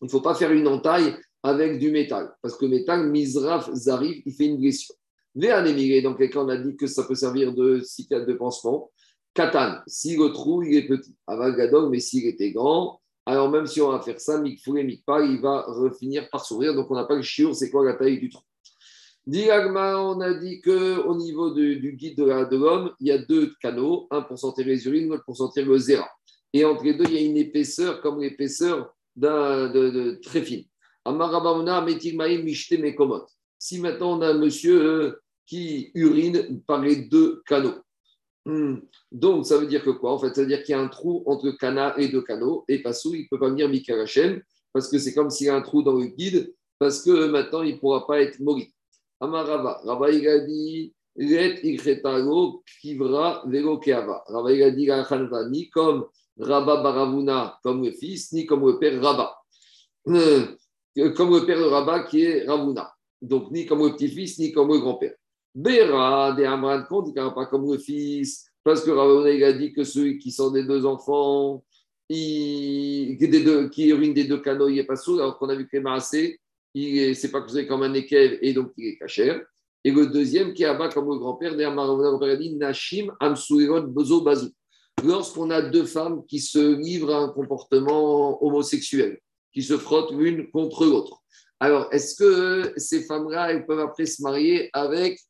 il 0.00 0.04
ne 0.04 0.08
faut 0.08 0.20
pas 0.20 0.34
faire 0.34 0.50
une 0.50 0.66
entaille 0.66 1.14
avec 1.44 1.78
du 1.78 1.92
métal, 1.92 2.34
parce 2.42 2.56
que 2.56 2.64
le 2.64 2.72
métal, 2.72 3.10
misraf, 3.10 3.72
zarif, 3.72 4.22
il 4.26 4.32
fait 4.32 4.46
une 4.46 4.58
blessure. 4.58 4.96
Véan 5.36 5.64
émigré, 5.64 6.02
dans 6.02 6.14
quel 6.14 6.30
cas 6.30 6.40
on 6.40 6.48
a 6.48 6.56
dit 6.56 6.76
que 6.76 6.88
ça 6.88 7.04
peut 7.04 7.14
servir 7.14 7.54
de 7.54 7.80
de 7.80 8.32
pansement. 8.32 8.90
Katan, 9.34 9.80
si 9.86 10.16
le 10.16 10.28
trou 10.32 10.62
il 10.62 10.76
est 10.76 10.86
petit, 10.86 11.14
Avagadog, 11.26 11.90
mais 11.90 12.00
s'il 12.00 12.26
était 12.26 12.52
grand, 12.52 13.00
alors 13.26 13.50
même 13.50 13.66
si 13.66 13.80
on 13.80 13.90
va 13.90 14.00
faire 14.00 14.20
ça, 14.20 14.40
mikfou 14.40 14.76
et 14.76 14.84
mikpa, 14.84 15.24
il 15.24 15.40
va 15.40 15.66
finir 15.98 16.28
par 16.30 16.44
s'ouvrir. 16.44 16.74
Donc 16.74 16.90
on 16.90 16.94
n'a 16.94 17.04
pas 17.04 17.16
le 17.16 17.22
chiour, 17.22 17.54
c'est 17.54 17.70
quoi 17.70 17.84
la 17.84 17.94
taille 17.94 18.18
du 18.18 18.28
trou? 18.28 18.42
Diagma, 19.26 19.98
on 19.98 20.20
a 20.20 20.34
dit 20.34 20.60
qu'au 20.60 21.16
niveau 21.16 21.50
du 21.52 21.92
guide 21.98 22.18
de 22.18 22.56
l'homme, 22.56 22.92
il 23.00 23.08
y 23.08 23.10
a 23.10 23.18
deux 23.18 23.54
canaux, 23.60 24.06
un 24.10 24.20
pour 24.20 24.38
sentir 24.38 24.66
les 24.66 24.86
urines, 24.86 25.08
l'autre 25.08 25.24
pour 25.24 25.36
sentir 25.36 25.64
le 25.66 25.78
zéra. 25.78 26.08
Et 26.52 26.64
entre 26.64 26.84
les 26.84 26.94
deux, 26.94 27.04
il 27.06 27.14
y 27.14 27.18
a 27.18 27.22
une 27.22 27.38
épaisseur 27.38 28.02
comme 28.02 28.20
l'épaisseur 28.20 28.94
d'un 29.16 29.72
très 30.22 30.42
fine. 30.42 30.64
Si 33.58 33.80
maintenant 33.80 34.18
on 34.18 34.22
a 34.22 34.28
un 34.28 34.38
monsieur 34.38 34.82
euh, 34.82 35.22
qui 35.46 35.90
urine 35.94 36.62
par 36.66 36.82
les 36.82 36.96
deux 36.96 37.42
canaux, 37.46 37.74
hmm. 38.44 38.76
donc 39.12 39.46
ça 39.46 39.58
veut 39.58 39.66
dire 39.66 39.82
que 39.82 39.90
quoi 39.90 40.12
En 40.12 40.18
fait, 40.18 40.34
ça 40.34 40.42
veut 40.42 40.46
dire 40.46 40.62
qu'il 40.62 40.74
y 40.74 40.78
a 40.78 40.80
un 40.80 40.88
trou 40.88 41.22
entre 41.26 41.50
canal 41.52 41.94
et 41.98 42.08
deux 42.08 42.22
canaux, 42.22 42.64
et 42.68 42.82
Passou, 42.82 43.14
il 43.14 43.22
ne 43.22 43.28
peut 43.28 43.38
pas 43.38 43.48
venir 43.48 43.68
Mikarachem, 43.68 44.42
parce 44.72 44.88
que 44.88 44.98
c'est 44.98 45.14
comme 45.14 45.30
s'il 45.30 45.46
y 45.46 45.50
a 45.50 45.56
un 45.56 45.62
trou 45.62 45.82
dans 45.82 45.94
le 45.94 46.06
guide, 46.06 46.52
parce 46.78 47.02
que 47.02 47.26
maintenant 47.26 47.62
il 47.62 47.74
ne 47.74 47.78
pourra 47.78 48.06
pas 48.06 48.20
être 48.20 48.40
mori. 48.40 48.72
Amarava, 49.20 49.80
Rava 49.84 50.10
il 50.10 50.28
a 50.28 50.40
dit, 50.40 50.92
Let 51.16 51.60
kivra 52.80 53.44
velo 53.46 53.78
keava. 53.78 54.24
Rava 54.26 54.52
il 54.52 54.62
a 54.62 54.70
dit, 54.70 54.88
ni 55.50 55.70
comme 55.70 56.06
Rabba 56.38 56.82
Baravuna, 56.82 57.58
comme 57.62 57.84
le 57.84 57.92
fils, 57.92 58.32
ni 58.32 58.46
comme 58.46 58.66
le 58.66 58.78
père 58.78 59.00
Rabba. 59.00 59.36
Euh, 60.08 60.46
comme 61.16 61.34
le 61.34 61.46
père 61.46 61.58
de 61.58 61.64
Rabba 61.64 62.04
qui 62.04 62.22
est 62.22 62.44
Ravuna. 62.46 62.92
Donc, 63.22 63.50
ni 63.50 63.64
comme 63.64 63.84
le 63.84 63.92
petit-fils, 63.92 64.38
ni 64.38 64.52
comme 64.52 64.68
le 64.68 64.80
grand-père. 64.80 65.14
Béra, 65.54 66.32
des 66.32 66.44
Amran, 66.44 66.82
pas 67.34 67.46
comme 67.46 67.70
le 67.70 67.78
fils, 67.78 68.50
parce 68.64 68.82
que 68.82 68.90
Ravuna, 68.90 69.30
il 69.30 69.44
a 69.44 69.52
dit 69.52 69.72
que 69.72 69.84
ceux 69.84 70.14
qui 70.14 70.32
sont 70.32 70.50
des 70.50 70.64
deux 70.64 70.84
enfants, 70.84 71.64
qui 72.08 73.16
urinent 73.18 74.14
des 74.14 74.24
deux 74.24 74.40
canaux, 74.40 74.68
il 74.68 74.76
n'est 74.76 74.84
pas 74.84 74.96
sourd, 74.96 75.20
alors 75.20 75.38
qu'on 75.38 75.48
a 75.48 75.54
vu 75.54 75.68
que 75.68 75.76
les 75.76 77.14
c'est 77.14 77.30
pas 77.30 77.40
considéré 77.40 77.68
comme 77.68 77.82
un 77.82 77.94
ékev 77.94 78.38
et 78.42 78.52
donc 78.52 78.72
il 78.76 78.88
est 78.88 78.98
cachère. 78.98 79.40
Et 79.84 79.90
le 79.90 80.06
deuxième, 80.06 80.54
qui 80.54 80.64
est 80.64 80.76
bas 80.76 80.88
comme 80.88 81.08
le 81.08 81.18
grand-père, 81.18 81.56
des 81.56 81.64
il 81.64 82.30
a 82.30 82.36
dit 82.36 82.54
Nashim, 82.56 83.12
Amsuirot, 83.20 83.82
Bozo, 83.82 84.22
Bazou. 84.22 84.50
Lorsqu'on 85.04 85.50
a 85.50 85.60
deux 85.60 85.84
femmes 85.84 86.24
qui 86.26 86.40
se 86.40 86.80
livrent 86.80 87.14
à 87.14 87.18
un 87.18 87.28
comportement 87.28 88.42
homosexuel, 88.42 89.20
qui 89.52 89.62
se 89.62 89.76
frottent 89.76 90.12
l'une 90.12 90.50
contre 90.50 90.86
l'autre. 90.86 91.22
Alors, 91.60 91.88
est-ce 91.92 92.16
que 92.16 92.72
ces 92.76 93.02
femmes-là, 93.02 93.52
elles 93.52 93.66
peuvent 93.66 93.80
après 93.80 94.06
se 94.06 94.22
marier 94.22 94.70
avec 94.72 95.20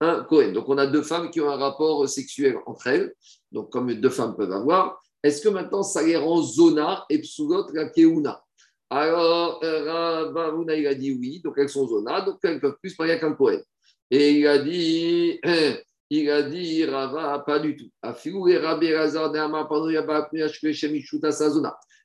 un 0.00 0.24
Cohen. 0.24 0.52
Donc, 0.52 0.68
on 0.68 0.78
a 0.78 0.86
deux 0.86 1.02
femmes 1.02 1.30
qui 1.30 1.40
ont 1.40 1.50
un 1.50 1.56
rapport 1.56 2.08
sexuel 2.08 2.56
entre 2.66 2.86
elles, 2.88 3.14
donc 3.52 3.70
comme 3.70 3.92
deux 3.94 4.10
femmes 4.10 4.36
peuvent 4.36 4.52
avoir. 4.52 5.00
Est-ce 5.22 5.42
que 5.42 5.48
maintenant, 5.48 5.82
ça 5.82 6.02
les 6.02 6.16
rend 6.16 6.42
zona 6.42 7.04
et 7.10 7.18
psulot 7.20 7.66
la 7.72 7.88
keuna? 7.88 8.42
Alors, 8.90 9.60
Ravuna, 9.62 10.74
il 10.76 10.86
a 10.86 10.94
dit 10.94 11.12
oui, 11.12 11.40
donc 11.42 11.54
elles 11.58 11.68
sont 11.68 11.86
zona, 11.86 12.22
donc 12.22 12.38
elles 12.42 12.60
peuvent 12.60 12.76
plus 12.80 12.90
se 12.90 12.96
marier 12.98 13.14
avec 13.14 13.24
un 13.24 13.32
Cohen. 13.32 13.60
Et 14.10 14.32
il 14.32 14.46
a 14.46 14.58
dit, 14.58 15.40
il 16.10 16.30
a 16.30 16.42
dit 16.42 16.84
Rava, 16.84 17.38
pas 17.40 17.58
du 17.58 17.76
tout. 17.76 17.90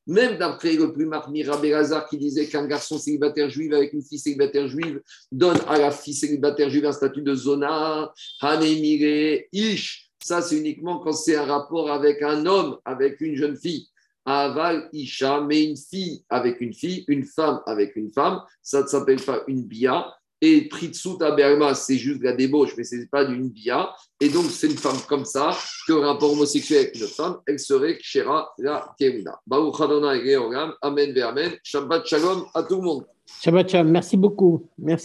Même 0.05 0.37
d'après 0.37 0.73
le 0.73 0.91
plus 0.91 1.05
marmi 1.05 1.43
Rabbi 1.43 1.69
Lazar 1.69 2.09
qui 2.09 2.17
disait 2.17 2.47
qu'un 2.47 2.67
garçon 2.67 2.97
célibataire 2.97 3.49
juif 3.49 3.71
avec 3.71 3.93
une 3.93 4.03
fille 4.03 4.19
célibataire 4.19 4.67
juive 4.67 5.01
donne 5.31 5.59
à 5.67 5.77
la 5.77 5.91
fille 5.91 6.13
célibataire 6.13 6.69
juive 6.69 6.85
un 6.85 6.91
statut 6.91 7.21
de 7.21 7.33
zona, 7.33 8.11
hanemire, 8.41 9.43
ish. 9.53 10.09
Ça, 10.21 10.41
c'est 10.41 10.57
uniquement 10.57 10.99
quand 10.99 11.13
c'est 11.13 11.35
un 11.35 11.45
rapport 11.45 11.91
avec 11.91 12.21
un 12.21 12.45
homme, 12.45 12.77
avec 12.85 13.21
une 13.21 13.35
jeune 13.35 13.55
fille. 13.55 13.87
Aval, 14.25 14.89
Isha, 14.93 15.41
mais 15.41 15.63
une 15.63 15.77
fille 15.77 16.23
avec 16.29 16.61
une 16.61 16.73
fille, 16.73 17.03
une 17.07 17.25
femme 17.25 17.61
avec 17.65 17.95
une 17.95 18.11
femme, 18.11 18.41
ça 18.61 18.83
ne 18.83 18.87
s'appelle 18.87 19.21
pas 19.21 19.43
une 19.47 19.63
bia, 19.63 20.13
et 20.45 20.67
Pritsut 20.67 21.19
Berma, 21.19 21.73
c'est 21.73 21.95
juste 21.95 22.21
la 22.21 22.33
débauche, 22.33 22.73
mais 22.77 22.83
ce 22.83 22.97
n'est 22.97 23.05
pas 23.05 23.23
d'une 23.23 23.47
bia. 23.47 23.95
Et 24.19 24.27
donc, 24.27 24.43
c'est 24.51 24.67
une 24.67 24.75
femme 24.77 24.97
comme 25.07 25.23
ça, 25.23 25.57
qui 25.85 25.93
rapport 25.93 26.33
homosexuel 26.33 26.79
avec 26.79 26.99
une 26.99 27.07
femme, 27.07 27.37
elle 27.47 27.59
serait 27.59 27.97
Kshera 27.97 28.53
la 28.57 28.93
Adonai 28.99 30.35
Amen, 30.81 31.17
Amen. 31.21 31.51
Shabbat 31.63 32.05
Shalom 32.05 32.43
à 32.53 32.63
tout 32.63 32.75
le 32.75 32.81
monde. 32.81 33.05
Shabbat 33.41 33.69
Shalom, 33.69 33.89
merci 33.89 34.17
beaucoup. 34.17 34.67
Merci. 34.77 35.01